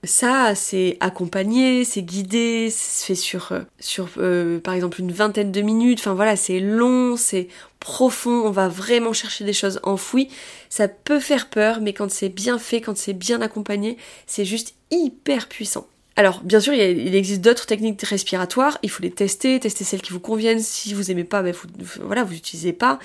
Ça, 0.05 0.53
c'est 0.53 0.97
accompagné, 0.99 1.85
c'est 1.85 2.01
guidé, 2.01 2.69
c'est 2.69 3.05
fait 3.05 3.15
sur, 3.15 3.53
euh, 3.53 3.61
sur 3.79 4.09
euh, 4.17 4.59
par 4.59 4.73
exemple 4.73 4.99
une 4.99 5.13
vingtaine 5.13 5.51
de 5.51 5.61
minutes. 5.61 5.99
Enfin 5.99 6.13
voilà, 6.13 6.35
c'est 6.35 6.59
long, 6.59 7.15
c'est 7.15 7.47
profond, 7.79 8.43
on 8.45 8.51
va 8.51 8.67
vraiment 8.67 9.13
chercher 9.13 9.45
des 9.45 9.53
choses 9.53 9.79
enfouies. 9.83 10.27
Ça 10.69 10.89
peut 10.89 11.21
faire 11.21 11.49
peur, 11.49 11.79
mais 11.79 11.93
quand 11.93 12.11
c'est 12.11 12.27
bien 12.27 12.59
fait, 12.59 12.81
quand 12.81 12.97
c'est 12.97 13.13
bien 13.13 13.41
accompagné, 13.41 13.97
c'est 14.27 14.43
juste 14.43 14.75
hyper 14.91 15.47
puissant. 15.47 15.87
Alors, 16.15 16.41
bien 16.43 16.59
sûr, 16.59 16.73
il, 16.73 17.15
existe 17.15 17.41
d'autres 17.41 17.65
techniques 17.65 18.01
respiratoires. 18.03 18.77
Il 18.83 18.89
faut 18.91 19.01
les 19.01 19.09
tester, 19.09 19.59
tester 19.59 19.83
celles 19.83 20.01
qui 20.01 20.13
vous 20.13 20.19
conviennent. 20.19 20.59
Si 20.59 20.93
vous 20.93 21.09
aimez 21.09 21.23
pas, 21.23 21.41
ben 21.41 21.53
vous, 21.53 21.67
voilà, 22.01 22.23
vous 22.23 22.35
utilisez 22.35 22.71
pas. 22.71 22.99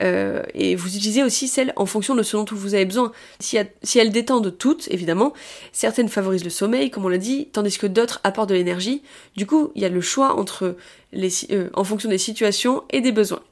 Euh, 0.00 0.44
et 0.54 0.76
vous 0.76 0.88
utilisez 0.88 1.24
aussi 1.24 1.48
celles 1.48 1.72
en 1.74 1.86
fonction 1.86 2.14
de 2.14 2.22
ce 2.22 2.36
dont 2.36 2.44
vous 2.52 2.74
avez 2.74 2.84
besoin. 2.84 3.10
Si, 3.40 3.58
si 3.82 3.98
elles 3.98 4.12
détendent 4.12 4.56
toutes, 4.56 4.86
évidemment, 4.92 5.32
certaines 5.72 6.08
favorisent 6.08 6.44
le 6.44 6.50
sommeil, 6.50 6.90
comme 6.90 7.04
on 7.04 7.08
l'a 7.08 7.18
dit, 7.18 7.48
tandis 7.52 7.78
que 7.78 7.88
d'autres 7.88 8.20
apportent 8.22 8.50
de 8.50 8.54
l'énergie. 8.54 9.02
Du 9.36 9.44
coup, 9.44 9.72
il 9.74 9.82
y 9.82 9.84
a 9.84 9.88
le 9.88 10.00
choix 10.00 10.38
entre 10.38 10.76
euh, 11.14 11.70
en 11.74 11.84
fonction 11.84 12.08
des 12.08 12.18
situations 12.18 12.84
et 12.90 13.00
des 13.00 13.12
besoins. 13.12 13.42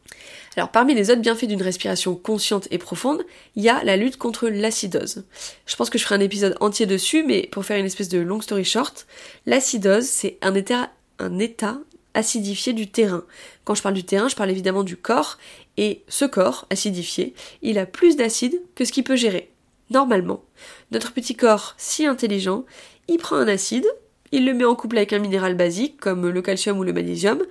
Alors 0.57 0.71
parmi 0.71 0.95
les 0.95 1.11
autres 1.11 1.21
bienfaits 1.21 1.45
d'une 1.45 1.63
respiration 1.63 2.17
consciente 2.17 2.67
et 2.71 2.79
profonde, 2.79 3.23
il 3.55 3.63
y 3.63 3.69
a 3.69 3.85
la 3.85 3.97
lutte 3.97 4.17
contre 4.17 4.49
l'acidose. 4.49 5.25
Je 5.67 5.77
pense 5.77 5.91
que 5.91 5.99
je 5.99 6.05
ferai 6.05 6.17
un 6.17 6.21
épisode 6.21 6.57
entier 6.61 6.87
dessus, 6.87 7.23
mais 7.23 7.49
pour 7.53 7.65
faire 7.65 7.79
une 7.79 7.87
espèce 7.87 8.09
de 8.09 8.19
long 8.19 8.41
story 8.41 8.65
short, 8.65 9.07
l'acidose 9.47 10.07
c'est 10.07 10.39
un 10.43 10.55
état 10.55 10.91
acidifié 12.15 12.73
du 12.73 12.91
terrain. 12.91 13.25
Quand 13.65 13.75
je 13.75 13.83
parle 13.83 13.95
du 13.95 14.05
terrain, 14.05 14.29
je 14.29 14.37
parle 14.37 14.51
évidemment 14.51 14.83
du 14.83 14.97
corps, 14.97 15.39
et 15.77 16.03
ce 16.09 16.25
corps 16.25 16.67
acidifié, 16.71 17.35
il 17.63 17.79
a 17.79 17.87
plus 17.87 18.17
d'acide 18.17 18.61
que 18.75 18.85
ce 18.85 18.93
qu'il 18.93 19.05
peut 19.05 19.17
gérer. 19.17 19.51
Normalement, 19.91 20.43
notre 20.91 21.13
petit 21.13 21.37
corps 21.37 21.75
si 21.77 22.07
intelligent, 22.07 22.65
il 23.09 23.19
prend 23.19 23.37
un 23.37 23.49
acide, 23.49 23.87
il 24.33 24.47
le 24.47 24.55
met 24.55 24.65
en 24.65 24.75
couple 24.75 24.97
avec 24.97 25.13
un 25.13 25.19
minéral 25.19 25.55
basique 25.55 25.99
comme 25.99 26.29
le 26.29 26.43
calcium 26.43 26.79
ou 26.79 26.85
le 26.85 26.93
magnésium, 26.93 27.43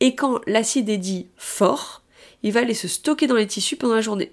et 0.00 0.14
quand 0.14 0.40
l'acide 0.46 0.88
est 0.88 0.98
dit 0.98 1.26
fort, 1.36 2.02
il 2.42 2.52
va 2.52 2.60
aller 2.60 2.74
se 2.74 2.88
stocker 2.88 3.26
dans 3.26 3.34
les 3.34 3.46
tissus 3.46 3.76
pendant 3.76 3.94
la 3.94 4.00
journée. 4.00 4.32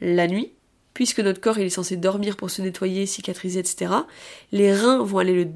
La 0.00 0.26
nuit, 0.26 0.52
puisque 0.94 1.20
notre 1.20 1.40
corps 1.40 1.58
est 1.58 1.68
censé 1.68 1.96
dormir 1.96 2.36
pour 2.36 2.50
se 2.50 2.62
nettoyer, 2.62 3.06
cicatriser, 3.06 3.60
etc., 3.60 3.92
les 4.52 4.74
reins 4.74 5.02
vont 5.02 5.18
aller, 5.18 5.48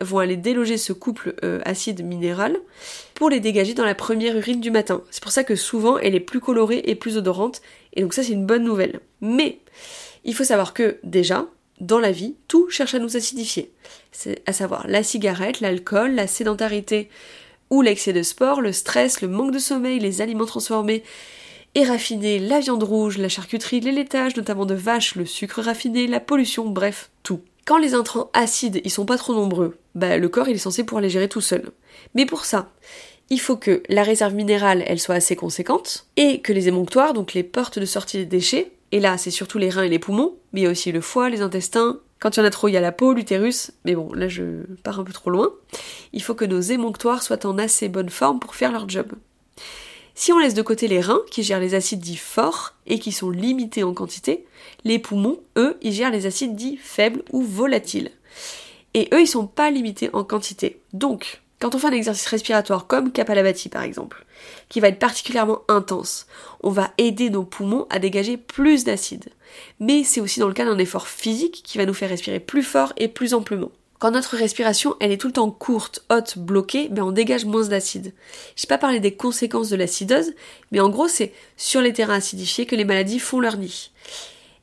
vont 0.00 0.18
aller 0.18 0.36
déloger 0.36 0.78
ce 0.78 0.92
couple 0.92 1.34
euh, 1.44 1.60
acide-minéral 1.64 2.58
pour 3.14 3.28
les 3.28 3.40
dégager 3.40 3.74
dans 3.74 3.84
la 3.84 3.94
première 3.94 4.36
urine 4.36 4.60
du 4.60 4.70
matin. 4.70 5.02
C'est 5.10 5.22
pour 5.22 5.32
ça 5.32 5.44
que 5.44 5.56
souvent 5.56 5.98
elle 5.98 6.14
est 6.14 6.20
plus 6.20 6.40
colorée 6.40 6.82
et 6.86 6.94
plus 6.94 7.16
odorante, 7.16 7.60
et 7.94 8.02
donc 8.02 8.14
ça 8.14 8.22
c'est 8.22 8.32
une 8.32 8.46
bonne 8.46 8.64
nouvelle. 8.64 9.00
Mais 9.20 9.60
il 10.24 10.34
faut 10.34 10.44
savoir 10.44 10.72
que 10.72 10.98
déjà, 11.04 11.46
dans 11.80 11.98
la 11.98 12.12
vie, 12.12 12.34
tout 12.48 12.68
cherche 12.70 12.94
à 12.94 12.98
nous 12.98 13.16
acidifier. 13.16 13.72
C'est 14.12 14.42
à 14.46 14.52
savoir 14.52 14.86
la 14.88 15.02
cigarette, 15.02 15.60
l'alcool, 15.60 16.14
la 16.14 16.26
sédentarité, 16.26 17.08
ou 17.70 17.82
l'excès 17.82 18.12
de 18.12 18.22
sport, 18.22 18.60
le 18.60 18.72
stress, 18.72 19.20
le 19.20 19.28
manque 19.28 19.52
de 19.52 19.58
sommeil, 19.58 19.98
les 19.98 20.20
aliments 20.20 20.46
transformés 20.46 21.02
et 21.74 21.84
raffinés, 21.84 22.38
la 22.38 22.60
viande 22.60 22.82
rouge, 22.82 23.18
la 23.18 23.28
charcuterie, 23.28 23.80
les 23.80 23.92
laitages, 23.92 24.36
notamment 24.36 24.66
de 24.66 24.74
vaches, 24.74 25.14
le 25.14 25.26
sucre 25.26 25.60
raffiné, 25.60 26.06
la 26.06 26.20
pollution, 26.20 26.66
bref, 26.66 27.10
tout. 27.22 27.40
Quand 27.66 27.78
les 27.78 27.94
intrants 27.94 28.30
acides, 28.32 28.80
ils 28.84 28.90
sont 28.90 29.04
pas 29.04 29.18
trop 29.18 29.34
nombreux, 29.34 29.76
bah 29.94 30.16
le 30.16 30.28
corps 30.30 30.48
il 30.48 30.54
est 30.54 30.58
censé 30.58 30.84
pouvoir 30.84 31.02
les 31.02 31.10
gérer 31.10 31.28
tout 31.28 31.42
seul. 31.42 31.70
Mais 32.14 32.24
pour 32.24 32.46
ça, 32.46 32.72
il 33.28 33.38
faut 33.38 33.56
que 33.56 33.82
la 33.90 34.02
réserve 34.02 34.34
minérale 34.34 34.82
elle 34.86 34.98
soit 34.98 35.16
assez 35.16 35.36
conséquente 35.36 36.06
et 36.16 36.40
que 36.40 36.54
les 36.54 36.68
émonctoires, 36.68 37.12
donc 37.12 37.34
les 37.34 37.42
portes 37.42 37.78
de 37.78 37.84
sortie 37.84 38.16
des 38.16 38.24
déchets, 38.24 38.72
et 38.92 39.00
là 39.00 39.18
c'est 39.18 39.30
surtout 39.30 39.58
les 39.58 39.70
reins 39.70 39.82
et 39.82 39.88
les 39.88 39.98
poumons, 39.98 40.36
mais 40.52 40.60
il 40.60 40.64
y 40.64 40.66
a 40.66 40.70
aussi 40.70 40.92
le 40.92 41.00
foie, 41.00 41.30
les 41.30 41.42
intestins, 41.42 42.00
quand 42.20 42.36
il 42.36 42.40
y 42.40 42.42
en 42.42 42.46
a 42.46 42.50
trop, 42.50 42.68
il 42.68 42.72
y 42.72 42.76
a 42.76 42.80
la 42.80 42.92
peau, 42.92 43.12
l'utérus, 43.12 43.70
mais 43.84 43.94
bon, 43.94 44.12
là 44.12 44.28
je 44.28 44.64
pars 44.82 44.98
un 44.98 45.04
peu 45.04 45.12
trop 45.12 45.30
loin. 45.30 45.50
Il 46.12 46.22
faut 46.22 46.34
que 46.34 46.44
nos 46.44 46.60
émonctoires 46.60 47.22
soient 47.22 47.46
en 47.46 47.58
assez 47.58 47.88
bonne 47.88 48.10
forme 48.10 48.40
pour 48.40 48.56
faire 48.56 48.72
leur 48.72 48.88
job. 48.88 49.12
Si 50.14 50.32
on 50.32 50.38
laisse 50.40 50.54
de 50.54 50.62
côté 50.62 50.88
les 50.88 51.00
reins, 51.00 51.20
qui 51.30 51.44
gèrent 51.44 51.60
les 51.60 51.76
acides 51.76 52.00
dits 52.00 52.16
forts 52.16 52.74
et 52.88 52.98
qui 52.98 53.12
sont 53.12 53.30
limités 53.30 53.84
en 53.84 53.94
quantité, 53.94 54.46
les 54.82 54.98
poumons, 54.98 55.38
eux, 55.56 55.76
ils 55.80 55.92
gèrent 55.92 56.10
les 56.10 56.26
acides 56.26 56.56
dits 56.56 56.76
faibles 56.76 57.22
ou 57.30 57.40
volatiles. 57.40 58.10
Et 58.94 59.08
eux, 59.14 59.20
ils 59.20 59.28
sont 59.28 59.46
pas 59.46 59.70
limités 59.70 60.10
en 60.12 60.24
quantité. 60.24 60.80
Donc, 60.92 61.40
quand 61.60 61.76
on 61.76 61.78
fait 61.78 61.86
un 61.86 61.92
exercice 61.92 62.26
respiratoire 62.26 62.88
comme 62.88 63.12
Kapalabhati 63.12 63.68
par 63.68 63.82
exemple, 63.82 64.26
qui 64.68 64.80
va 64.80 64.88
être 64.88 64.98
particulièrement 64.98 65.62
intense, 65.68 66.26
on 66.62 66.70
va 66.70 66.90
aider 66.98 67.30
nos 67.30 67.44
poumons 67.44 67.86
à 67.90 67.98
dégager 67.98 68.36
plus 68.36 68.84
d'acide. 68.84 69.26
Mais 69.80 70.04
c'est 70.04 70.20
aussi 70.20 70.40
dans 70.40 70.48
le 70.48 70.54
cas 70.54 70.64
d'un 70.64 70.78
effort 70.78 71.08
physique 71.08 71.62
qui 71.64 71.78
va 71.78 71.86
nous 71.86 71.94
faire 71.94 72.10
respirer 72.10 72.40
plus 72.40 72.62
fort 72.62 72.92
et 72.96 73.08
plus 73.08 73.34
amplement. 73.34 73.70
Quand 73.98 74.12
notre 74.12 74.36
respiration 74.36 74.94
elle 75.00 75.10
est 75.10 75.16
tout 75.16 75.26
le 75.26 75.32
temps 75.32 75.50
courte, 75.50 76.04
haute, 76.08 76.38
bloquée, 76.38 76.88
ben 76.88 77.02
on 77.02 77.10
dégage 77.10 77.44
moins 77.44 77.66
d'acide. 77.66 78.14
Je 78.54 78.64
n'ai 78.64 78.68
pas 78.68 78.78
parlé 78.78 79.00
des 79.00 79.14
conséquences 79.14 79.70
de 79.70 79.76
l'acidose, 79.76 80.32
mais 80.70 80.80
en 80.80 80.88
gros 80.88 81.08
c'est 81.08 81.32
sur 81.56 81.80
les 81.80 81.92
terrains 81.92 82.14
acidifiés 82.14 82.66
que 82.66 82.76
les 82.76 82.84
maladies 82.84 83.18
font 83.18 83.40
leur 83.40 83.56
nid 83.56 83.90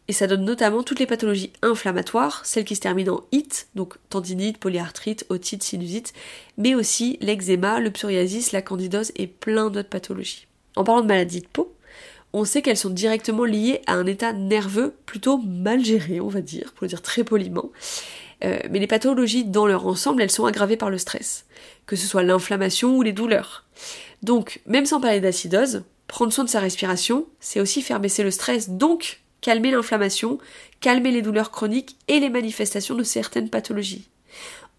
et 0.08 0.14
ça 0.14 0.28
donne 0.28 0.46
notamment 0.46 0.84
toutes 0.84 1.00
les 1.00 1.08
pathologies 1.08 1.52
inflammatoires, 1.62 2.46
celles 2.46 2.66
qui 2.66 2.76
se 2.76 2.82
terminent 2.82 3.16
en 3.16 3.24
it, 3.32 3.68
donc 3.76 3.96
tendinite, 4.10 4.58
polyarthrite, 4.58 5.26
otite, 5.30 5.64
sinusite, 5.64 6.14
mais 6.58 6.76
aussi 6.76 7.18
l'eczéma, 7.22 7.80
le 7.80 7.92
psoriasis, 7.92 8.52
la 8.52 8.62
candidose 8.62 9.12
et 9.16 9.28
plein 9.28 9.70
d'autres 9.70 9.90
pathologies. 9.90 10.48
En 10.76 10.84
parlant 10.84 11.02
de 11.02 11.08
maladies 11.08 11.42
de 11.42 11.48
peau, 11.48 11.74
on 12.34 12.46
sait 12.46 12.62
qu'elles 12.62 12.78
sont 12.78 12.90
directement 12.90 13.46
liées 13.46 13.82
à 13.88 13.94
un 13.94 14.06
état 14.06 14.34
nerveux 14.34 14.94
plutôt 15.06 15.38
mal 15.38 15.84
géré, 15.84 16.20
on 16.20 16.28
va 16.28 16.42
dire, 16.42 16.74
pour 16.74 16.84
le 16.84 16.90
dire 16.90 17.02
très 17.02 17.24
poliment. 17.24 17.72
Euh, 18.44 18.60
mais 18.70 18.80
les 18.80 18.88
pathologies 18.88 19.46
dans 19.46 19.66
leur 19.66 19.88
ensemble, 19.88 20.22
elles 20.22 20.32
sont 20.32 20.46
aggravées 20.46 20.76
par 20.76 20.90
le 20.90 20.98
stress, 20.98 21.46
que 21.86 21.96
ce 21.96 22.06
soit 22.06 22.24
l'inflammation 22.24 22.98
ou 22.98 23.02
les 23.02 23.14
douleurs. 23.14 23.64
Donc, 24.22 24.60
même 24.66 24.86
sans 24.86 25.00
parler 25.00 25.22
d'acidose, 25.22 25.84
prendre 26.08 26.34
soin 26.34 26.44
de 26.44 26.50
sa 26.50 26.60
respiration, 26.60 27.26
c'est 27.40 27.62
aussi 27.62 27.82
faire 27.82 28.02
baisser 28.02 28.24
le 28.24 28.32
stress, 28.32 28.70
donc 28.70 29.22
calmer 29.46 29.70
l'inflammation, 29.70 30.40
calmer 30.82 31.12
les 31.12 31.22
douleurs 31.22 31.52
chroniques 31.52 31.98
et 32.08 32.20
les 32.20 32.32
manifestations 32.32 32.96
de 32.96 33.04
certaines 33.04 33.52
pathologies. 33.52 34.08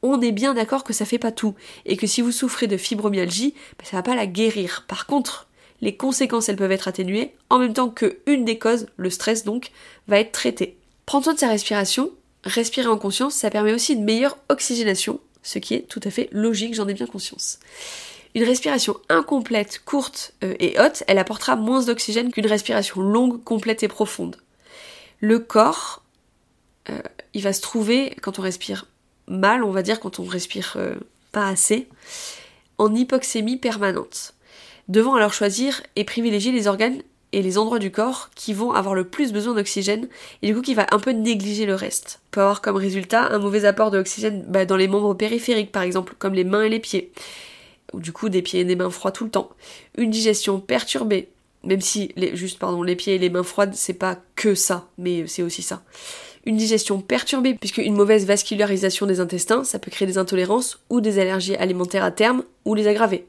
On 0.02 0.20
est 0.20 0.33
bien 0.33 0.55
d'accord 0.55 0.83
que 0.83 0.92
ça 0.92 1.05
fait 1.05 1.20
pas 1.20 1.31
tout, 1.31 1.55
et 1.85 1.96
que 1.96 2.09
si 2.09 2.20
vous 2.20 2.33
souffrez 2.33 2.66
de 2.66 2.76
fibromyalgie, 2.76 3.55
ben, 3.79 3.85
ça 3.85 3.96
va 3.96 4.02
pas 4.02 4.16
la 4.16 4.26
guérir. 4.26 4.85
Par 4.88 5.07
contre, 5.07 5.46
les 5.83 5.96
conséquences 5.96 6.48
elles 6.48 6.57
peuvent 6.57 6.72
être 6.72 6.88
atténuées, 6.88 7.33
en 7.48 7.61
même 7.61 7.74
temps 7.74 7.90
que 7.90 8.18
une 8.26 8.44
des 8.44 8.59
causes, 8.59 8.88
le 8.96 9.09
stress 9.09 9.44
donc, 9.44 9.70
va 10.09 10.18
être 10.18 10.33
traitée. 10.33 10.76
Prendre 11.07 11.22
soin 11.22 11.35
de 11.35 11.38
sa 11.38 11.48
respiration, 11.48 12.11
respirer 12.42 12.88
en 12.88 12.98
conscience, 12.98 13.37
ça 13.37 13.50
permet 13.50 13.72
aussi 13.72 13.92
une 13.92 14.02
meilleure 14.02 14.37
oxygénation, 14.48 15.20
ce 15.44 15.61
qui 15.61 15.74
est 15.74 15.83
tout 15.83 16.00
à 16.02 16.11
fait 16.11 16.29
logique, 16.33 16.74
j'en 16.74 16.88
ai 16.88 16.94
bien 16.94 17.07
conscience. 17.07 17.61
Une 18.35 18.42
respiration 18.42 18.96
incomplète, 19.11 19.81
courte 19.85 20.35
euh, 20.42 20.57
et 20.59 20.76
haute, 20.81 21.05
elle 21.07 21.18
apportera 21.18 21.55
moins 21.55 21.85
d'oxygène 21.85 22.33
qu'une 22.33 22.48
respiration 22.48 23.00
longue, 23.00 23.44
complète 23.44 23.85
et 23.85 23.88
profonde 23.88 24.38
le 25.20 25.38
corps, 25.38 26.02
euh, 26.90 27.00
il 27.35 27.42
va 27.42 27.52
se 27.52 27.61
trouver, 27.61 28.16
quand 28.22 28.38
on 28.38 28.42
respire 28.42 28.87
mal, 29.29 29.64
on 29.64 29.70
va 29.70 29.83
dire, 29.83 30.00
quand 30.00 30.18
on 30.18 30.24
respire 30.24 30.74
euh, 30.76 30.94
pas 31.33 31.48
assez, 31.48 31.88
en 32.79 32.94
hypoxémie 32.94 33.57
permanente, 33.57 34.35
devant 34.88 35.14
alors 35.14 35.33
choisir 35.33 35.83
et 35.96 36.05
privilégier 36.05 36.52
les 36.52 36.66
organes 36.66 37.02
et 37.33 37.42
les 37.42 37.59
endroits 37.59 37.79
du 37.79 37.90
corps 37.90 38.31
qui 38.35 38.55
vont 38.55 38.72
avoir 38.72 38.94
le 38.94 39.05
plus 39.05 39.33
besoin 39.33 39.55
d'oxygène 39.55 40.09
et 40.42 40.46
du 40.46 40.55
coup 40.55 40.62
qui 40.62 40.74
va 40.74 40.87
un 40.92 40.98
peu 40.98 41.11
négliger 41.11 41.66
le 41.66 41.74
reste. 41.74 42.20
Peut 42.31 42.40
avoir 42.40 42.62
comme 42.62 42.76
résultat 42.76 43.33
un 43.33 43.38
mauvais 43.38 43.64
apport 43.64 43.90
d'oxygène 43.90 44.44
bah, 44.46 44.64
dans 44.64 44.76
les 44.76 44.88
membres 44.88 45.14
périphériques 45.14 45.72
par 45.72 45.83
exemple, 45.83 46.14
comme 46.18 46.35
les 46.35 46.44
mains 46.44 46.62
et 46.62 46.68
les 46.68 46.81
pieds, 46.81 47.12
ou 47.92 48.00
du 48.00 48.12
coup 48.12 48.29
des 48.29 48.42
pieds 48.42 48.61
et 48.61 48.64
des 48.64 48.76
mains 48.76 48.90
froids 48.90 49.12
tout 49.12 49.24
le 49.24 49.31
temps. 49.31 49.50
Une 49.98 50.11
digestion 50.11 50.61
perturbée, 50.61 51.29
même 51.66 51.81
si 51.81 52.12
les, 52.16 52.37
juste 52.37 52.59
pardon 52.59 52.83
les 52.83 52.96
pieds 52.96 53.16
et 53.16 53.18
les 53.18 53.29
mains 53.29 53.42
froides 53.42 53.74
c'est 53.74 53.92
pas 53.92 54.18
que 54.35 54.55
ça, 54.55 54.88
mais 54.96 55.26
c'est 55.26 55.42
aussi 55.42 55.62
ça. 55.62 55.83
Une 56.46 56.57
digestion 56.57 57.00
perturbée, 57.00 57.55
puisque 57.55 57.79
une 57.79 57.96
mauvaise 57.96 58.24
vascularisation 58.24 59.07
des 59.07 59.18
intestins, 59.18 59.64
ça 59.64 59.81
peut 59.81 59.90
créer 59.90 60.07
des 60.07 60.16
intolérances 60.16 60.79
ou 60.90 61.00
des 61.00 61.18
allergies 61.18 61.57
alimentaires 61.57 62.05
à 62.05 62.12
terme, 62.12 62.44
ou 62.64 62.74
les 62.74 62.87
aggraver. 62.87 63.26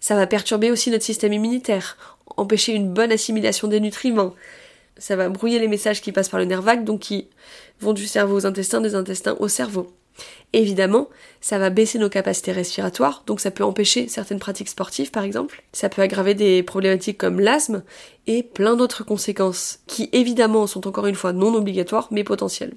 Ça 0.00 0.16
va 0.16 0.26
perturber 0.26 0.72
aussi 0.72 0.90
notre 0.90 1.04
système 1.04 1.32
immunitaire, 1.32 1.96
empêcher 2.36 2.72
une 2.72 2.92
bonne 2.92 3.12
assimilation 3.12 3.68
des 3.68 3.78
nutriments. 3.78 4.34
Ça 4.98 5.14
va 5.14 5.28
brouiller 5.28 5.60
les 5.60 5.68
messages 5.68 6.02
qui 6.02 6.10
passent 6.10 6.28
par 6.28 6.40
le 6.40 6.46
nerf 6.46 6.62
vague, 6.62 6.84
donc 6.84 7.00
qui 7.00 7.28
vont 7.80 7.92
du 7.92 8.08
cerveau 8.08 8.34
aux 8.34 8.46
intestins, 8.46 8.80
des 8.80 8.96
intestins 8.96 9.36
au 9.38 9.46
cerveau. 9.46 9.92
Évidemment, 10.52 11.08
ça 11.40 11.58
va 11.58 11.70
baisser 11.70 11.98
nos 11.98 12.08
capacités 12.08 12.52
respiratoires, 12.52 13.22
donc 13.26 13.40
ça 13.40 13.50
peut 13.50 13.64
empêcher 13.64 14.08
certaines 14.08 14.40
pratiques 14.40 14.68
sportives 14.68 15.10
par 15.10 15.24
exemple. 15.24 15.62
Ça 15.72 15.88
peut 15.88 16.02
aggraver 16.02 16.34
des 16.34 16.62
problématiques 16.62 17.18
comme 17.18 17.40
l'asthme 17.40 17.82
et 18.26 18.42
plein 18.42 18.76
d'autres 18.76 19.04
conséquences, 19.04 19.80
qui 19.86 20.08
évidemment 20.12 20.66
sont 20.66 20.88
encore 20.88 21.06
une 21.06 21.14
fois 21.14 21.32
non 21.32 21.54
obligatoires 21.54 22.08
mais 22.10 22.24
potentielles. 22.24 22.74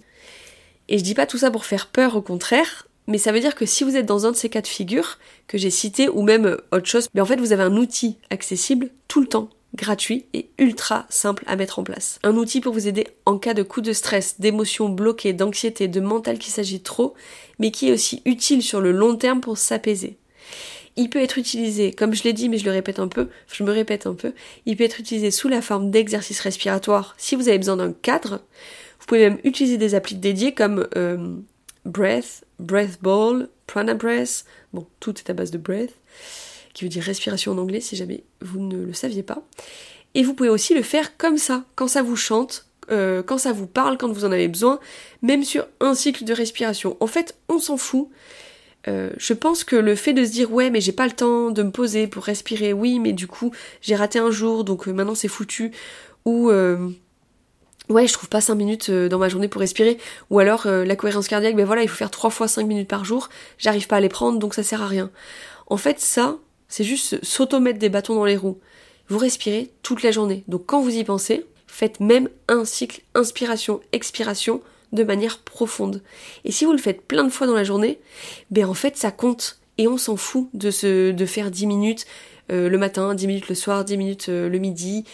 Et 0.88 0.98
je 0.98 1.04
dis 1.04 1.16
pas 1.16 1.26
tout 1.26 1.38
ça 1.38 1.50
pour 1.50 1.66
faire 1.66 1.88
peur, 1.88 2.16
au 2.16 2.22
contraire, 2.22 2.88
mais 3.08 3.18
ça 3.18 3.32
veut 3.32 3.40
dire 3.40 3.56
que 3.56 3.66
si 3.66 3.84
vous 3.84 3.96
êtes 3.96 4.06
dans 4.06 4.26
un 4.26 4.32
de 4.32 4.36
ces 4.36 4.50
cas 4.50 4.62
de 4.62 4.68
figure 4.68 5.18
que 5.48 5.58
j'ai 5.58 5.70
cités 5.70 6.10
ou 6.10 6.22
même 6.22 6.58
autre 6.72 6.88
chose, 6.88 7.08
mais 7.14 7.22
en 7.22 7.26
fait 7.26 7.40
vous 7.40 7.54
avez 7.54 7.64
un 7.64 7.76
outil 7.76 8.18
accessible 8.30 8.90
tout 9.08 9.22
le 9.22 9.28
temps, 9.28 9.50
gratuit 9.76 10.26
et 10.34 10.50
ultra 10.58 11.06
simple 11.10 11.44
à 11.48 11.56
mettre 11.56 11.80
en 11.80 11.84
place. 11.84 12.20
Un 12.24 12.36
outil 12.36 12.62
pour 12.62 12.74
vous 12.74 12.88
aider 12.88 13.08
en 13.26 13.38
cas 13.38 13.54
de 13.54 13.64
coup 13.64 13.82
de 13.82 13.94
stress, 13.94 14.40
d'émotions 14.40 14.90
bloquées, 14.90 15.34
d'anxiété, 15.34 15.88
de 15.88 16.00
mental 16.00 16.38
qui 16.38 16.52
s'agit 16.52 16.82
trop, 16.82 17.14
mais 17.60 17.72
qui 17.72 17.90
est 17.90 17.94
aussi 17.94 18.22
utile 18.26 18.62
sur 18.62 18.82
le 18.82 18.92
long 18.92 19.16
terme 19.16 19.42
pour 19.42 19.58
s'apaiser. 19.58 20.18
Il 20.96 21.10
peut 21.10 21.22
être 21.22 21.40
utilisé, 21.40 21.92
comme 21.92 22.14
je 22.14 22.24
l'ai 22.24 22.34
dit, 22.34 22.50
mais 22.50 22.60
je 22.60 22.66
le 22.66 22.72
répète 22.72 23.00
un 23.00 23.08
peu, 23.08 23.30
je 23.52 23.64
me 23.64 23.72
répète 23.72 24.06
un 24.06 24.14
peu, 24.14 24.34
il 24.68 24.78
peut 24.78 24.84
être 24.84 25.00
utilisé 25.00 25.32
sous 25.32 25.48
la 25.48 25.62
forme 25.62 25.90
d'exercices 25.90 26.40
respiratoires 26.40 27.16
si 27.18 27.36
vous 27.36 27.50
avez 27.50 27.58
besoin 27.58 27.78
d'un 27.78 27.94
cadre. 27.94 28.42
Vous 29.00 29.08
pouvez 29.08 29.30
même 29.30 29.40
utiliser 29.44 29.78
des 29.78 29.96
applis 29.96 30.16
dédiées 30.16 30.54
comme 30.54 30.88
euh, 30.96 31.36
Breath, 31.86 32.44
Breath 32.60 33.02
Ball, 33.02 33.50
Prana 33.66 33.96
Breath, 33.96 34.46
bon, 34.72 34.86
tout 35.00 35.16
est 35.18 35.30
à 35.30 35.34
base 35.34 35.50
de 35.50 35.58
breath, 35.58 35.94
qui 36.74 36.84
veut 36.84 36.90
dire 36.90 37.04
respiration 37.04 37.52
en 37.52 37.58
anglais 37.58 37.82
si 37.82 37.96
jamais 37.96 38.24
vous 38.42 38.60
ne 38.60 38.86
le 38.86 38.94
saviez 38.94 39.24
pas. 39.24 39.44
Et 40.16 40.24
vous 40.24 40.34
pouvez 40.34 40.50
aussi 40.50 40.74
le 40.74 40.84
faire 40.84 41.18
comme 41.18 41.38
ça, 41.38 41.64
quand 41.76 41.88
ça 41.88 42.04
vous 42.04 42.16
chante, 42.16 42.68
euh, 42.92 43.24
quand 43.24 43.38
ça 43.38 43.52
vous 43.52 43.68
parle, 43.68 43.98
quand 43.98 44.12
vous 44.12 44.26
en 44.26 44.32
avez 44.32 44.48
besoin, 44.48 44.80
même 45.22 45.44
sur 45.44 45.66
un 45.80 45.96
cycle 45.96 46.24
de 46.26 46.34
respiration. 46.34 46.98
En 47.00 47.08
fait, 47.08 47.36
on 47.50 47.60
s'en 47.60 47.78
fout. 47.78 48.10
Euh, 48.88 49.12
je 49.18 49.34
pense 49.34 49.64
que 49.64 49.76
le 49.76 49.96
fait 49.96 50.12
de 50.12 50.26
se 50.26 50.32
dire 50.32 50.52
ouais 50.52 50.70
mais 50.70 50.82
j'ai 50.82 50.92
pas 50.92 51.06
le 51.06 51.14
temps 51.14 51.52
de 51.52 51.64
me 51.64 51.72
poser 51.72 52.06
pour 52.06 52.26
respirer, 52.26 52.74
oui 52.74 53.00
mais 53.00 53.14
du 53.14 53.28
coup 53.28 53.54
j'ai 53.80 53.96
raté 53.96 54.20
un 54.20 54.30
jour 54.30 54.66
donc 54.66 54.90
euh, 54.90 54.92
maintenant 54.92 55.16
c'est 55.16 55.30
foutu, 55.30 55.72
ou 56.26 56.50
ouais 57.90 58.08
je 58.08 58.12
trouve 58.12 58.28
pas 58.28 58.42
5 58.42 58.56
minutes 58.56 58.92
dans 58.92 59.20
ma 59.20 59.30
journée 59.30 59.48
pour 59.48 59.62
respirer, 59.62 59.98
ou 60.30 60.40
alors 60.40 60.68
la 60.68 60.96
cohérence 60.98 61.30
cardiaque, 61.30 61.56
ben 61.56 61.66
voilà 61.66 61.82
il 61.82 61.88
faut 61.88 61.96
faire 61.96 62.12
3 62.12 62.30
fois 62.30 62.50
5 62.50 62.68
minutes 62.68 62.90
par 62.90 63.06
jour, 63.06 63.30
j'arrive 63.58 63.88
pas 63.88 63.96
à 63.96 64.02
les 64.02 64.10
prendre 64.10 64.38
donc 64.38 64.54
ça 64.54 64.64
sert 64.64 64.82
à 64.82 64.88
rien. 64.88 65.12
En 65.68 65.78
fait 65.78 66.02
ça 66.02 66.36
c'est 66.74 66.84
juste 66.84 67.24
s'automettre 67.24 67.78
des 67.78 67.90
bâtons 67.90 68.16
dans 68.16 68.26
les 68.26 68.36
roues. 68.36 68.58
Vous 69.08 69.20
respirez 69.20 69.70
toute 69.84 70.02
la 70.02 70.10
journée. 70.10 70.44
Donc 70.48 70.66
quand 70.66 70.82
vous 70.82 70.96
y 70.96 71.04
pensez, 71.04 71.46
faites 71.68 72.00
même 72.00 72.30
un 72.48 72.66
cycle 72.66 73.02
inspiration-expiration 73.14 74.60
de 74.92 75.04
manière 75.04 75.38
profonde. 75.38 76.02
Et 76.46 76.52
si 76.52 76.66
vous 76.66 76.72
le 76.72 76.80
faites 76.80 77.04
plein 77.04 77.26
de 77.26 77.30
fois 77.30 77.46
dans 77.46 77.54
la 77.54 77.64
journée, 77.64 78.00
ben 78.50 78.66
en 78.66 78.74
fait 78.74 78.98
ça 78.98 79.12
compte. 79.12 79.60
Et 79.78 79.88
on 79.88 80.00
s'en 80.00 80.18
fout 80.18 80.50
de, 80.56 80.72
faire 81.28 81.52
10 81.52 81.68
minutes 81.68 82.08
euh, 82.52 82.70
le 82.70 82.78
matin, 82.80 83.14
10 83.14 83.28
minutes 83.28 83.50
le 83.50 83.56
soir, 83.56 83.86
10 83.86 83.96
minutes 83.96 84.30
euh, 84.30 84.50
le 84.50 84.58
midi. 84.58 85.06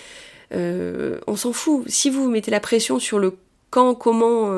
Euh, 0.53 1.19
on 1.27 1.35
s'en 1.35 1.51
fout. 1.51 1.83
Si 1.89 2.09
vous 2.09 2.29
mettez 2.29 2.51
la 2.51 2.61
pression 2.61 2.99
sur 2.99 3.19
le 3.19 3.35
quand, 3.69 3.95
comment, 3.95 4.53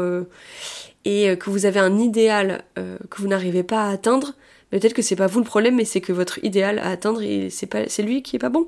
et 1.03 1.35
que 1.35 1.49
vous 1.49 1.65
avez 1.65 1.79
un 1.79 1.97
idéal 1.97 2.63
que 2.75 3.21
vous 3.21 3.27
n'arrivez 3.27 3.63
pas 3.63 3.87
à 3.87 3.89
atteindre, 3.89 4.35
Peut-être 4.71 4.93
que 4.93 5.01
c'est 5.01 5.15
pas 5.15 5.27
vous 5.27 5.39
le 5.39 5.45
problème, 5.45 5.75
mais 5.75 5.85
c'est 5.85 6.01
que 6.01 6.13
votre 6.13 6.43
idéal 6.43 6.79
à 6.79 6.89
atteindre, 6.89 7.21
c'est 7.49 7.89
c'est 7.89 8.03
lui 8.03 8.23
qui 8.23 8.37
est 8.37 8.39
pas 8.39 8.49
bon. 8.49 8.67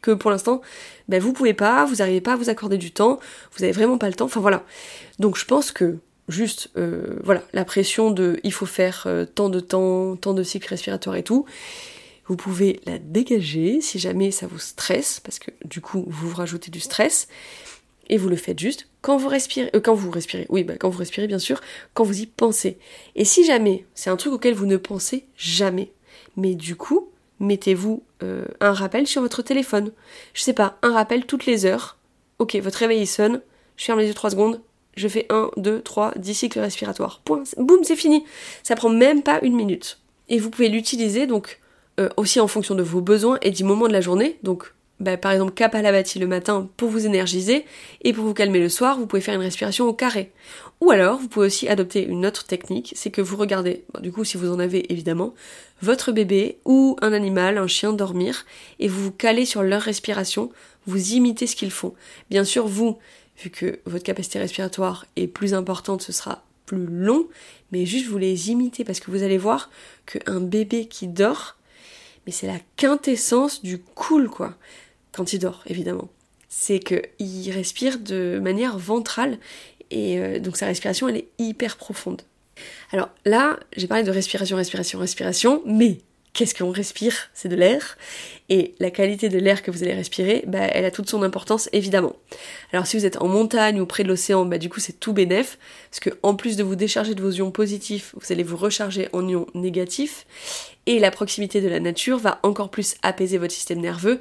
Que 0.00 0.12
pour 0.12 0.30
l'instant, 0.30 0.62
ben 1.08 1.20
vous 1.20 1.34
pouvez 1.34 1.52
pas, 1.52 1.84
vous 1.84 1.96
n'arrivez 1.96 2.22
pas 2.22 2.32
à 2.32 2.36
vous 2.36 2.48
accorder 2.48 2.78
du 2.78 2.90
temps, 2.90 3.20
vous 3.56 3.64
avez 3.64 3.72
vraiment 3.72 3.98
pas 3.98 4.08
le 4.08 4.14
temps. 4.14 4.24
Enfin 4.26 4.40
voilà. 4.40 4.64
Donc 5.18 5.36
je 5.36 5.44
pense 5.44 5.72
que 5.72 5.98
juste, 6.28 6.70
euh, 6.78 7.18
voilà, 7.22 7.42
la 7.52 7.64
pression 7.64 8.10
de, 8.10 8.40
il 8.44 8.52
faut 8.52 8.64
faire 8.64 9.04
euh, 9.06 9.26
tant 9.26 9.50
de 9.50 9.60
temps, 9.60 10.16
tant 10.16 10.32
de 10.32 10.42
cycles 10.42 10.68
respiratoires 10.68 11.16
et 11.16 11.22
tout. 11.22 11.44
Vous 12.26 12.36
pouvez 12.36 12.80
la 12.86 12.98
dégager 12.98 13.80
si 13.80 13.98
jamais 13.98 14.30
ça 14.30 14.46
vous 14.46 14.60
stresse, 14.60 15.20
parce 15.20 15.38
que 15.38 15.50
du 15.64 15.80
coup 15.80 16.04
vous 16.06 16.28
vous 16.28 16.36
rajoutez 16.36 16.70
du 16.70 16.80
stress 16.80 17.26
et 18.08 18.16
vous 18.16 18.28
le 18.28 18.36
faites 18.36 18.58
juste 18.58 18.88
quand 19.02 19.16
vous 19.16 19.28
respirez, 19.28 19.70
euh, 19.74 19.80
quand 19.80 19.94
vous 19.94 20.10
respirez, 20.10 20.46
oui, 20.48 20.64
bah, 20.64 20.74
quand 20.78 20.90
vous 20.90 20.98
respirez 20.98 21.26
bien 21.26 21.38
sûr, 21.38 21.60
quand 21.94 22.04
vous 22.04 22.20
y 22.20 22.26
pensez. 22.26 22.78
Et 23.16 23.24
si 23.24 23.44
jamais, 23.44 23.86
c'est 23.94 24.10
un 24.10 24.16
truc 24.16 24.32
auquel 24.32 24.54
vous 24.54 24.66
ne 24.66 24.76
pensez 24.76 25.26
jamais, 25.36 25.92
mais 26.36 26.54
du 26.54 26.76
coup, 26.76 27.08
mettez-vous 27.38 28.02
euh, 28.22 28.44
un 28.60 28.72
rappel 28.72 29.06
sur 29.06 29.22
votre 29.22 29.42
téléphone. 29.42 29.92
Je 30.34 30.42
sais 30.42 30.52
pas, 30.52 30.78
un 30.82 30.92
rappel 30.92 31.24
toutes 31.26 31.46
les 31.46 31.64
heures. 31.64 31.96
Ok, 32.38 32.56
votre 32.56 32.78
réveil 32.78 33.06
sonne, 33.06 33.40
je 33.76 33.84
ferme 33.84 34.00
les 34.00 34.06
yeux 34.06 34.14
3 34.14 34.30
secondes, 34.30 34.60
je 34.96 35.08
fais 35.08 35.26
1, 35.30 35.50
2, 35.56 35.80
3, 35.80 36.12
10 36.16 36.34
cycles 36.34 36.60
respiratoires. 36.60 37.20
Point, 37.24 37.44
boum, 37.56 37.84
c'est 37.84 37.96
fini. 37.96 38.24
Ça 38.62 38.76
prend 38.76 38.90
même 38.90 39.22
pas 39.22 39.40
une 39.42 39.54
minute. 39.54 39.98
Et 40.28 40.38
vous 40.38 40.50
pouvez 40.50 40.68
l'utiliser 40.68 41.26
donc 41.26 41.60
euh, 41.98 42.08
aussi 42.16 42.40
en 42.40 42.48
fonction 42.48 42.74
de 42.74 42.82
vos 42.82 43.00
besoins 43.00 43.38
et 43.42 43.50
du 43.50 43.64
moment 43.64 43.88
de 43.88 43.92
la 43.92 44.00
journée. 44.00 44.38
Donc 44.42 44.72
bah, 45.00 45.16
par 45.16 45.32
exemple 45.32 45.54
Kapalabhati 45.54 46.18
le 46.18 46.26
matin 46.26 46.68
pour 46.76 46.90
vous 46.90 47.06
énergiser 47.06 47.64
et 48.02 48.12
pour 48.12 48.24
vous 48.24 48.34
calmer 48.34 48.60
le 48.60 48.68
soir, 48.68 48.98
vous 48.98 49.06
pouvez 49.06 49.22
faire 49.22 49.34
une 49.34 49.40
respiration 49.40 49.86
au 49.86 49.94
carré. 49.94 50.30
Ou 50.80 50.90
alors, 50.90 51.18
vous 51.18 51.28
pouvez 51.28 51.46
aussi 51.46 51.68
adopter 51.68 52.06
une 52.06 52.26
autre 52.26 52.46
technique, 52.46 52.92
c'est 52.96 53.10
que 53.10 53.22
vous 53.22 53.36
regardez, 53.36 53.84
du 54.00 54.12
coup 54.12 54.24
si 54.24 54.36
vous 54.36 54.50
en 54.50 54.58
avez 54.58 54.92
évidemment, 54.92 55.34
votre 55.82 56.12
bébé 56.12 56.58
ou 56.64 56.96
un 57.00 57.12
animal, 57.12 57.58
un 57.58 57.66
chien 57.66 57.92
dormir, 57.92 58.44
et 58.78 58.88
vous 58.88 59.02
vous 59.02 59.12
calez 59.12 59.46
sur 59.46 59.62
leur 59.62 59.82
respiration, 59.82 60.52
vous 60.86 61.14
imitez 61.14 61.46
ce 61.46 61.56
qu'ils 61.56 61.70
font. 61.70 61.94
Bien 62.28 62.44
sûr, 62.44 62.66
vous, 62.66 62.98
vu 63.42 63.50
que 63.50 63.80
votre 63.86 64.04
capacité 64.04 64.38
respiratoire 64.38 65.06
est 65.16 65.26
plus 65.26 65.54
importante, 65.54 66.02
ce 66.02 66.12
sera 66.12 66.44
plus 66.66 66.86
long, 66.86 67.26
mais 67.72 67.86
juste 67.86 68.06
vous 68.06 68.18
les 68.18 68.50
imitez 68.50 68.84
parce 68.84 69.00
que 69.00 69.10
vous 69.10 69.22
allez 69.22 69.38
voir 69.38 69.70
qu'un 70.06 70.40
bébé 70.40 70.86
qui 70.86 71.08
dort, 71.08 71.56
mais 72.26 72.32
c'est 72.32 72.46
la 72.46 72.58
quintessence 72.76 73.62
du 73.62 73.78
cool 73.78 74.28
quoi 74.28 74.56
quand 75.12 75.32
il 75.32 75.38
dort, 75.38 75.62
évidemment. 75.66 76.08
C'est 76.48 76.80
qu'il 76.80 77.50
respire 77.52 77.98
de 77.98 78.38
manière 78.42 78.78
ventrale 78.78 79.38
et 79.90 80.18
euh, 80.18 80.38
donc 80.40 80.56
sa 80.56 80.66
respiration 80.66 81.08
elle 81.08 81.16
est 81.16 81.28
hyper 81.38 81.76
profonde. 81.76 82.22
Alors 82.92 83.08
là, 83.24 83.58
j'ai 83.76 83.86
parlé 83.86 84.04
de 84.04 84.10
respiration, 84.10 84.56
respiration, 84.56 84.98
respiration, 84.98 85.62
mais 85.64 85.98
qu'est-ce 86.32 86.54
qu'on 86.54 86.70
respire? 86.70 87.14
C'est 87.34 87.48
de 87.48 87.56
l'air. 87.56 87.96
Et 88.48 88.74
la 88.78 88.90
qualité 88.90 89.28
de 89.28 89.38
l'air 89.38 89.62
que 89.62 89.70
vous 89.70 89.82
allez 89.82 89.94
respirer, 89.94 90.44
bah, 90.46 90.60
elle 90.60 90.84
a 90.84 90.90
toute 90.90 91.08
son 91.08 91.22
importance, 91.22 91.68
évidemment. 91.72 92.16
Alors 92.72 92.86
si 92.86 92.96
vous 92.98 93.06
êtes 93.06 93.20
en 93.20 93.28
montagne 93.28 93.80
ou 93.80 93.86
près 93.86 94.02
de 94.02 94.08
l'océan, 94.08 94.44
bah, 94.44 94.58
du 94.58 94.68
coup 94.68 94.80
c'est 94.80 94.98
tout 94.98 95.12
bénef, 95.12 95.58
parce 95.90 96.00
que 96.00 96.10
en 96.22 96.34
plus 96.34 96.56
de 96.56 96.62
vous 96.62 96.76
décharger 96.76 97.14
de 97.14 97.22
vos 97.22 97.30
ions 97.30 97.50
positifs, 97.50 98.14
vous 98.16 98.32
allez 98.32 98.42
vous 98.42 98.56
recharger 98.56 99.08
en 99.12 99.26
ions 99.28 99.46
négatifs, 99.54 100.26
et 100.86 100.98
la 100.98 101.10
proximité 101.10 101.60
de 101.60 101.68
la 101.68 101.80
nature 101.80 102.18
va 102.18 102.40
encore 102.42 102.70
plus 102.70 102.96
apaiser 103.02 103.38
votre 103.38 103.54
système 103.54 103.80
nerveux, 103.80 104.20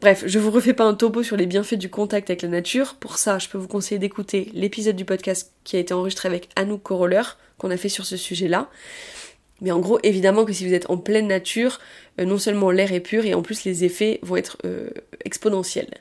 Bref, 0.00 0.22
je 0.26 0.38
vous 0.38 0.52
refais 0.52 0.74
pas 0.74 0.84
un 0.84 0.94
topo 0.94 1.24
sur 1.24 1.36
les 1.36 1.46
bienfaits 1.46 1.74
du 1.74 1.90
contact 1.90 2.30
avec 2.30 2.42
la 2.42 2.48
nature. 2.48 2.94
Pour 2.94 3.18
ça, 3.18 3.40
je 3.40 3.48
peux 3.48 3.58
vous 3.58 3.66
conseiller 3.66 3.98
d'écouter 3.98 4.48
l'épisode 4.54 4.94
du 4.94 5.04
podcast 5.04 5.52
qui 5.64 5.74
a 5.74 5.80
été 5.80 5.92
enregistré 5.92 6.28
avec 6.28 6.48
Anouk 6.54 6.84
Coroller, 6.84 7.22
qu'on 7.58 7.72
a 7.72 7.76
fait 7.76 7.88
sur 7.88 8.06
ce 8.06 8.16
sujet-là. 8.16 8.70
Mais 9.60 9.72
en 9.72 9.80
gros, 9.80 9.98
évidemment 10.04 10.44
que 10.44 10.52
si 10.52 10.64
vous 10.64 10.72
êtes 10.72 10.88
en 10.88 10.98
pleine 10.98 11.26
nature, 11.26 11.80
euh, 12.20 12.24
non 12.24 12.38
seulement 12.38 12.70
l'air 12.70 12.92
est 12.92 13.00
pur 13.00 13.24
et 13.24 13.34
en 13.34 13.42
plus 13.42 13.64
les 13.64 13.82
effets 13.82 14.20
vont 14.22 14.36
être 14.36 14.56
euh, 14.64 14.90
exponentiels. 15.24 15.92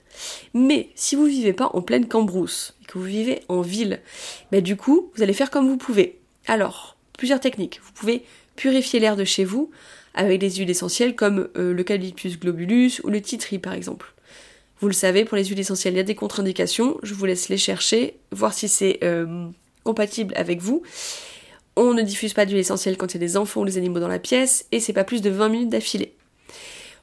Mais 0.54 0.90
si 0.94 1.16
vous 1.16 1.26
vivez 1.26 1.54
pas 1.54 1.72
en 1.74 1.82
pleine 1.82 2.08
cambrousse 2.08 2.76
et 2.84 2.86
que 2.86 3.00
vous 3.00 3.06
vivez 3.06 3.40
en 3.48 3.62
ville, 3.62 4.00
bah 4.52 4.62
du 4.62 4.76
coup, 4.76 5.12
vous 5.16 5.24
allez 5.24 5.34
faire 5.34 5.50
comme 5.50 5.68
vous 5.68 5.78
pouvez. 5.78 6.20
Alors, 6.46 6.98
plusieurs 7.18 7.40
techniques. 7.40 7.80
Vous 7.84 7.94
pouvez 7.94 8.24
purifier 8.56 9.00
l'air 9.00 9.16
de 9.16 9.24
chez 9.24 9.44
vous 9.44 9.72
avec 10.18 10.40
des 10.40 10.50
huiles 10.50 10.70
essentielles 10.70 11.16
comme 11.16 11.48
euh, 11.56 11.74
le 11.74 11.84
Calyptus 11.84 12.38
globulus 12.38 13.00
ou 13.04 13.10
le 13.10 13.22
tree 13.22 13.60
par 13.60 13.74
exemple. 13.74 14.14
Vous 14.82 14.88
le 14.88 14.94
savez, 14.94 15.26
pour 15.26 15.38
les 15.38 15.46
huiles 15.46 15.60
essentielles, 15.60 15.94
il 15.94 15.98
y 15.98 16.02
a 16.02 16.04
des 16.04 16.16
contre-indications. 16.16 16.98
Je 17.02 17.14
vous 17.14 17.26
laisse 17.26 17.50
les 17.50 17.58
chercher, 17.58 18.18
voir 18.32 18.54
si 18.54 18.68
c'est 18.68 19.00
euh, 19.04 19.48
compatible 19.84 20.34
avec 20.36 20.60
vous. 20.60 20.84
On 21.76 21.94
ne 21.94 22.02
diffuse 22.02 22.34
pas 22.34 22.46
d'huile 22.46 22.60
essentielle 22.60 22.98
quand 22.98 23.14
il 23.14 23.22
y 23.22 23.24
a 23.24 23.28
des 23.28 23.38
enfants 23.38 23.62
ou 23.62 23.66
des 23.66 23.78
animaux 23.78 24.00
dans 24.00 24.08
la 24.08 24.20
pièce, 24.20 24.66
et 24.72 24.80
c'est 24.80 24.94
pas 24.94 25.04
plus 25.04 25.22
de 25.22 25.30
20 25.30 25.50
minutes 25.50 25.70
d'affilée. 25.70 26.14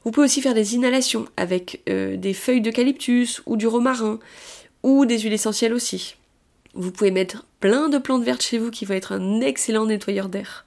Vous 0.03 0.11
pouvez 0.11 0.25
aussi 0.25 0.41
faire 0.41 0.53
des 0.53 0.75
inhalations 0.75 1.25
avec 1.35 1.81
euh, 1.89 2.15
des 2.15 2.33
feuilles 2.33 2.61
d'eucalyptus 2.61 3.41
ou 3.45 3.57
du 3.57 3.67
romarin 3.67 4.19
ou 4.83 5.05
des 5.05 5.19
huiles 5.19 5.33
essentielles 5.33 5.73
aussi. 5.73 6.15
Vous 6.75 6.91
pouvez 6.91 7.11
mettre 7.11 7.45
plein 7.59 7.89
de 7.89 7.97
plantes 7.97 8.23
vertes 8.23 8.43
chez 8.43 8.57
vous 8.57 8.69
qui 8.69 8.85
vont 8.85 8.93
être 8.93 9.13
un 9.13 9.41
excellent 9.41 9.85
nettoyeur 9.85 10.29
d'air. 10.29 10.65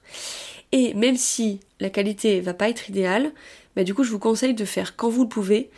Et 0.71 0.93
même 0.93 1.17
si 1.17 1.59
la 1.79 1.89
qualité 1.89 2.41
va 2.41 2.53
pas 2.53 2.69
être 2.69 2.89
idéale, 2.89 3.31
bah 3.75 3.83
du 3.83 3.93
coup 3.93 4.03
je 4.03 4.11
vous 4.11 4.19
conseille 4.19 4.53
de 4.53 4.65
faire 4.65 4.95
quand 4.95 5.09
vous 5.09 5.23
le 5.23 5.29
pouvez 5.29 5.69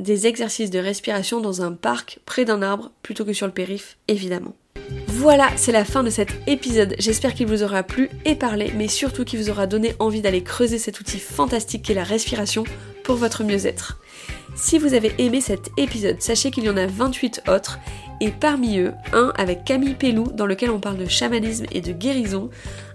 des 0.00 0.26
exercices 0.26 0.70
de 0.70 0.78
respiration 0.78 1.40
dans 1.40 1.62
un 1.62 1.72
parc 1.72 2.20
près 2.24 2.44
d'un 2.44 2.62
arbre 2.62 2.92
plutôt 3.02 3.24
que 3.24 3.32
sur 3.32 3.46
le 3.46 3.52
périph, 3.52 3.98
évidemment. 4.06 4.54
Voilà, 5.08 5.50
c'est 5.56 5.72
la 5.72 5.84
fin 5.84 6.04
de 6.04 6.10
cet 6.10 6.30
épisode. 6.46 6.94
J'espère 6.98 7.34
qu'il 7.34 7.48
vous 7.48 7.64
aura 7.64 7.82
plu 7.82 8.08
et 8.24 8.36
parlé, 8.36 8.72
mais 8.76 8.88
surtout 8.88 9.24
qu'il 9.24 9.40
vous 9.40 9.50
aura 9.50 9.66
donné 9.66 9.94
envie 9.98 10.20
d'aller 10.20 10.42
creuser 10.42 10.78
cet 10.78 11.00
outil 11.00 11.18
fantastique 11.18 11.82
qu'est 11.82 11.94
la 11.94 12.04
respiration 12.04 12.64
pour 13.02 13.16
votre 13.16 13.42
mieux-être. 13.42 13.98
Si 14.54 14.78
vous 14.78 14.94
avez 14.94 15.12
aimé 15.18 15.40
cet 15.40 15.70
épisode, 15.76 16.22
sachez 16.22 16.50
qu'il 16.50 16.64
y 16.64 16.70
en 16.70 16.76
a 16.76 16.86
28 16.86 17.42
autres, 17.48 17.78
et 18.20 18.30
parmi 18.30 18.78
eux, 18.78 18.92
un 19.12 19.32
avec 19.36 19.64
Camille 19.64 19.94
Pellou 19.94 20.24
dans 20.32 20.46
lequel 20.46 20.70
on 20.70 20.80
parle 20.80 20.96
de 20.98 21.06
chamanisme 21.06 21.66
et 21.72 21.80
de 21.80 21.92
guérison, 21.92 22.50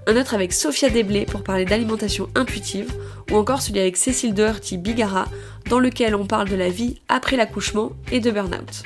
un 0.08 0.18
autre 0.18 0.34
avec 0.34 0.54
Sophia 0.54 0.90
Desblés 0.90 1.26
pour 1.26 1.44
parler 1.44 1.66
d'alimentation 1.66 2.30
intuitive, 2.36 2.94
ou 3.32 3.38
encore 3.38 3.62
celui 3.62 3.80
avec 3.80 3.98
Cécile 3.98 4.34
Doherty 4.34 4.78
Bigara 4.78 5.28
dans 5.70 5.80
lequel 5.80 6.16
on 6.16 6.26
parle 6.26 6.50
de 6.50 6.56
la 6.56 6.70
vie 6.70 7.02
après 7.08 7.38
l'accouchement 7.38 7.94
et 8.12 8.20
de 8.20 8.32
burn-out. 8.32 8.84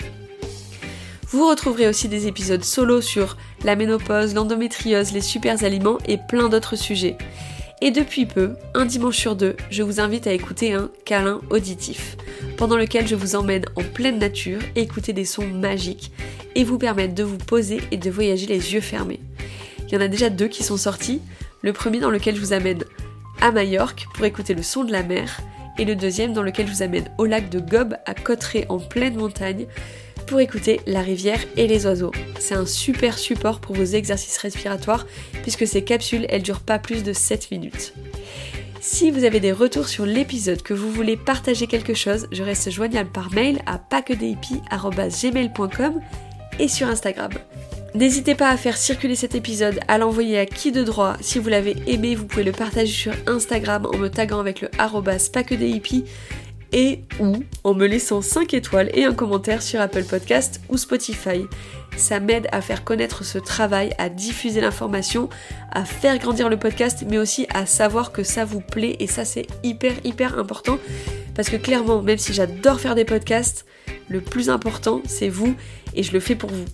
Vous 1.29 1.47
retrouverez 1.47 1.87
aussi 1.87 2.07
des 2.07 2.27
épisodes 2.27 2.63
solo 2.63 3.01
sur 3.01 3.35
la 3.63 3.75
ménopause, 3.75 4.33
l'endométriose, 4.33 5.11
les 5.11 5.21
super 5.21 5.63
aliments 5.63 5.97
et 6.07 6.17
plein 6.17 6.47
d'autres 6.47 6.77
sujets. 6.77 7.17
Et 7.81 7.91
depuis 7.91 8.25
peu, 8.25 8.55
un 8.73 8.85
dimanche 8.85 9.17
sur 9.17 9.35
deux, 9.35 9.55
je 9.69 9.83
vous 9.83 9.99
invite 9.99 10.25
à 10.25 10.31
écouter 10.31 10.73
un 10.73 10.89
câlin 11.05 11.41
auditif, 11.49 12.15
pendant 12.55 12.77
lequel 12.77 13.07
je 13.07 13.15
vous 13.15 13.35
emmène 13.35 13.65
en 13.75 13.83
pleine 13.83 14.19
nature, 14.19 14.61
écouter 14.75 15.13
des 15.13 15.25
sons 15.25 15.47
magiques 15.47 16.11
et 16.55 16.63
vous 16.63 16.79
permettre 16.79 17.13
de 17.13 17.23
vous 17.23 17.37
poser 17.37 17.81
et 17.91 17.97
de 17.97 18.09
voyager 18.09 18.47
les 18.47 18.73
yeux 18.73 18.81
fermés. 18.81 19.19
Il 19.87 19.93
y 19.93 19.97
en 19.97 20.01
a 20.01 20.07
déjà 20.07 20.29
deux 20.29 20.47
qui 20.47 20.63
sont 20.63 20.77
sortis, 20.77 21.21
le 21.61 21.73
premier 21.73 21.99
dans 21.99 22.09
lequel 22.09 22.35
je 22.35 22.41
vous 22.41 22.53
amène 22.53 22.83
à 23.41 23.51
Majorque 23.51 24.07
pour 24.13 24.25
écouter 24.25 24.53
le 24.53 24.63
son 24.63 24.83
de 24.83 24.91
la 24.91 25.03
mer, 25.03 25.39
et 25.77 25.85
le 25.85 25.95
deuxième 25.95 26.33
dans 26.33 26.43
lequel 26.43 26.67
je 26.67 26.73
vous 26.73 26.83
amène 26.83 27.09
au 27.17 27.25
lac 27.25 27.49
de 27.49 27.59
Gob 27.59 27.95
à 28.05 28.13
Cotteret 28.13 28.65
en 28.69 28.79
pleine 28.79 29.15
montagne 29.15 29.67
pour 30.25 30.39
écouter 30.39 30.79
la 30.85 31.01
rivière 31.01 31.39
et 31.55 31.67
les 31.67 31.85
oiseaux. 31.85 32.11
C'est 32.39 32.55
un 32.55 32.65
super 32.65 33.17
support 33.17 33.61
pour 33.61 33.75
vos 33.75 33.83
exercices 33.83 34.37
respiratoires 34.37 35.05
puisque 35.43 35.67
ces 35.67 35.83
capsules, 35.83 36.25
elles 36.29 36.41
durent 36.41 36.61
pas 36.61 36.79
plus 36.79 37.03
de 37.03 37.13
7 37.13 37.51
minutes. 37.51 37.93
Si 38.81 39.11
vous 39.11 39.23
avez 39.23 39.39
des 39.39 39.51
retours 39.51 39.87
sur 39.87 40.05
l'épisode, 40.05 40.61
que 40.61 40.73
vous 40.73 40.91
voulez 40.91 41.17
partager 41.17 41.67
quelque 41.67 41.93
chose, 41.93 42.27
je 42.31 42.43
reste 42.43 42.71
joignable 42.71 43.11
par 43.11 43.33
mail 43.33 43.59
à 43.65 43.79
paquedip.gmail.com 43.79 46.01
et 46.59 46.67
sur 46.67 46.87
Instagram. 46.87 47.31
N'hésitez 47.95 48.35
pas 48.35 48.49
à 48.49 48.57
faire 48.57 48.77
circuler 48.77 49.15
cet 49.15 49.33
épisode, 49.33 49.79
à 49.87 49.97
l'envoyer 49.97 50.37
à 50.37 50.45
qui 50.45 50.71
de 50.71 50.83
droit. 50.83 51.15
Si 51.21 51.39
vous 51.39 51.49
l'avez 51.49 51.75
aimé, 51.87 52.15
vous 52.15 52.25
pouvez 52.25 52.43
le 52.43 52.51
partager 52.51 52.91
sur 52.91 53.13
Instagram 53.25 53.87
en 53.91 53.97
me 53.97 54.09
taguant 54.09 54.39
avec 54.39 54.61
le 54.61 54.69
arrobas 54.77 55.29
et 56.73 57.03
ou 57.19 57.43
en 57.63 57.73
me 57.73 57.87
laissant 57.87 58.21
5 58.21 58.53
étoiles 58.53 58.89
et 58.93 59.05
un 59.05 59.13
commentaire 59.13 59.61
sur 59.61 59.79
Apple 59.79 60.03
Podcast 60.03 60.61
ou 60.69 60.77
Spotify. 60.77 61.45
Ça 61.95 62.19
m'aide 62.19 62.47
à 62.51 62.61
faire 62.61 62.83
connaître 62.83 63.23
ce 63.23 63.37
travail, 63.37 63.93
à 63.97 64.09
diffuser 64.09 64.61
l'information, 64.61 65.29
à 65.71 65.85
faire 65.85 66.17
grandir 66.19 66.49
le 66.49 66.57
podcast, 66.57 67.05
mais 67.09 67.17
aussi 67.17 67.47
à 67.53 67.65
savoir 67.65 68.11
que 68.11 68.23
ça 68.23 68.45
vous 68.45 68.61
plaît 68.61 68.97
et 68.99 69.07
ça 69.07 69.25
c'est 69.25 69.47
hyper 69.63 69.93
hyper 70.03 70.37
important 70.37 70.77
parce 71.35 71.49
que 71.49 71.55
clairement, 71.55 72.01
même 72.01 72.17
si 72.17 72.33
j'adore 72.33 72.79
faire 72.79 72.95
des 72.95 73.05
podcasts, 73.05 73.65
le 74.09 74.21
plus 74.21 74.49
important 74.49 75.01
c'est 75.05 75.29
vous 75.29 75.55
et 75.95 76.03
je 76.03 76.11
le 76.11 76.19
fais 76.19 76.35
pour 76.35 76.49
vous. 76.49 76.65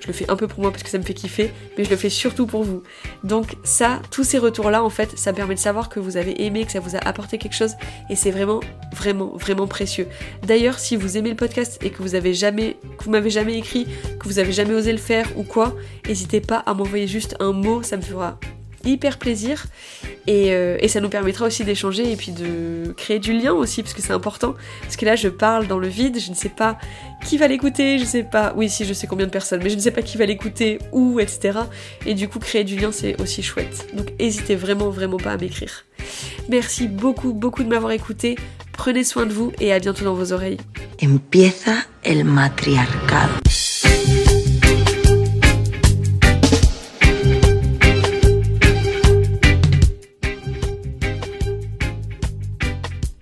Je 0.00 0.06
le 0.06 0.12
fais 0.12 0.30
un 0.30 0.36
peu 0.36 0.48
pour 0.48 0.60
moi 0.60 0.70
parce 0.70 0.82
que 0.82 0.90
ça 0.90 0.98
me 0.98 1.02
fait 1.02 1.14
kiffer, 1.14 1.50
mais 1.76 1.84
je 1.84 1.90
le 1.90 1.96
fais 1.96 2.10
surtout 2.10 2.46
pour 2.46 2.64
vous. 2.64 2.82
Donc 3.22 3.56
ça, 3.64 4.00
tous 4.10 4.24
ces 4.24 4.38
retours-là, 4.38 4.82
en 4.82 4.90
fait, 4.90 5.18
ça 5.18 5.32
permet 5.32 5.54
de 5.54 5.60
savoir 5.60 5.88
que 5.88 6.00
vous 6.00 6.16
avez 6.16 6.44
aimé, 6.44 6.64
que 6.64 6.72
ça 6.72 6.80
vous 6.80 6.96
a 6.96 6.98
apporté 6.98 7.38
quelque 7.38 7.54
chose, 7.54 7.74
et 8.10 8.16
c'est 8.16 8.30
vraiment, 8.30 8.60
vraiment, 8.94 9.36
vraiment 9.36 9.66
précieux. 9.66 10.06
D'ailleurs, 10.42 10.78
si 10.78 10.96
vous 10.96 11.16
aimez 11.16 11.30
le 11.30 11.36
podcast 11.36 11.78
et 11.82 11.90
que 11.90 12.02
vous 12.02 12.14
avez 12.14 12.34
jamais, 12.34 12.76
que 12.98 13.04
vous 13.04 13.10
m'avez 13.10 13.30
jamais 13.30 13.58
écrit, 13.58 13.86
que 14.18 14.28
vous 14.28 14.38
avez 14.38 14.52
jamais 14.52 14.74
osé 14.74 14.92
le 14.92 14.98
faire 14.98 15.26
ou 15.36 15.42
quoi, 15.42 15.74
n'hésitez 16.06 16.40
pas 16.40 16.58
à 16.66 16.74
m'envoyer 16.74 17.06
juste 17.06 17.36
un 17.40 17.52
mot, 17.52 17.82
ça 17.82 17.96
me 17.96 18.02
fera 18.02 18.38
hyper 18.84 19.18
plaisir. 19.18 19.66
Euh, 20.28 20.78
et, 20.80 20.88
ça 20.88 21.00
nous 21.00 21.10
permettra 21.10 21.46
aussi 21.46 21.64
d'échanger 21.64 22.10
et 22.10 22.16
puis 22.16 22.32
de 22.32 22.94
créer 22.96 23.18
du 23.18 23.32
lien 23.34 23.52
aussi 23.52 23.82
parce 23.82 23.94
que 23.94 24.00
c'est 24.00 24.12
important. 24.12 24.54
Parce 24.82 24.96
que 24.96 25.04
là 25.04 25.16
je 25.16 25.28
parle 25.28 25.66
dans 25.66 25.78
le 25.78 25.88
vide 25.88 26.18
je 26.18 26.30
ne 26.30 26.34
sais 26.34 26.48
pas 26.48 26.78
qui 27.24 27.36
va 27.36 27.46
l'écouter 27.46 27.98
je 27.98 28.04
sais 28.04 28.22
pas 28.22 28.54
oui 28.56 28.70
si 28.70 28.84
je 28.86 28.94
sais 28.94 29.06
combien 29.06 29.26
de 29.26 29.30
personnes 29.30 29.60
mais 29.62 29.68
je 29.68 29.76
ne 29.76 29.80
sais 29.80 29.90
pas 29.90 30.02
qui 30.02 30.16
va 30.16 30.24
l'écouter 30.24 30.78
où 30.92 31.20
etc 31.20 31.58
et 32.06 32.14
du 32.14 32.28
coup 32.28 32.38
créer 32.38 32.64
du 32.64 32.76
lien 32.76 32.90
c'est 32.90 33.20
aussi 33.20 33.42
chouette. 33.42 33.88
Donc 33.94 34.12
n'hésitez 34.18 34.56
vraiment 34.56 34.88
vraiment 34.88 35.18
pas 35.18 35.32
à 35.32 35.36
m'écrire. 35.36 35.84
Merci 36.48 36.88
beaucoup 36.88 37.34
beaucoup 37.34 37.62
de 37.62 37.68
m'avoir 37.68 37.92
écouté. 37.92 38.36
Prenez 38.72 39.04
soin 39.04 39.26
de 39.26 39.32
vous 39.32 39.52
et 39.60 39.72
à 39.72 39.78
bientôt 39.78 40.04
dans 40.04 40.14
vos 40.14 40.32
oreilles 40.32 40.58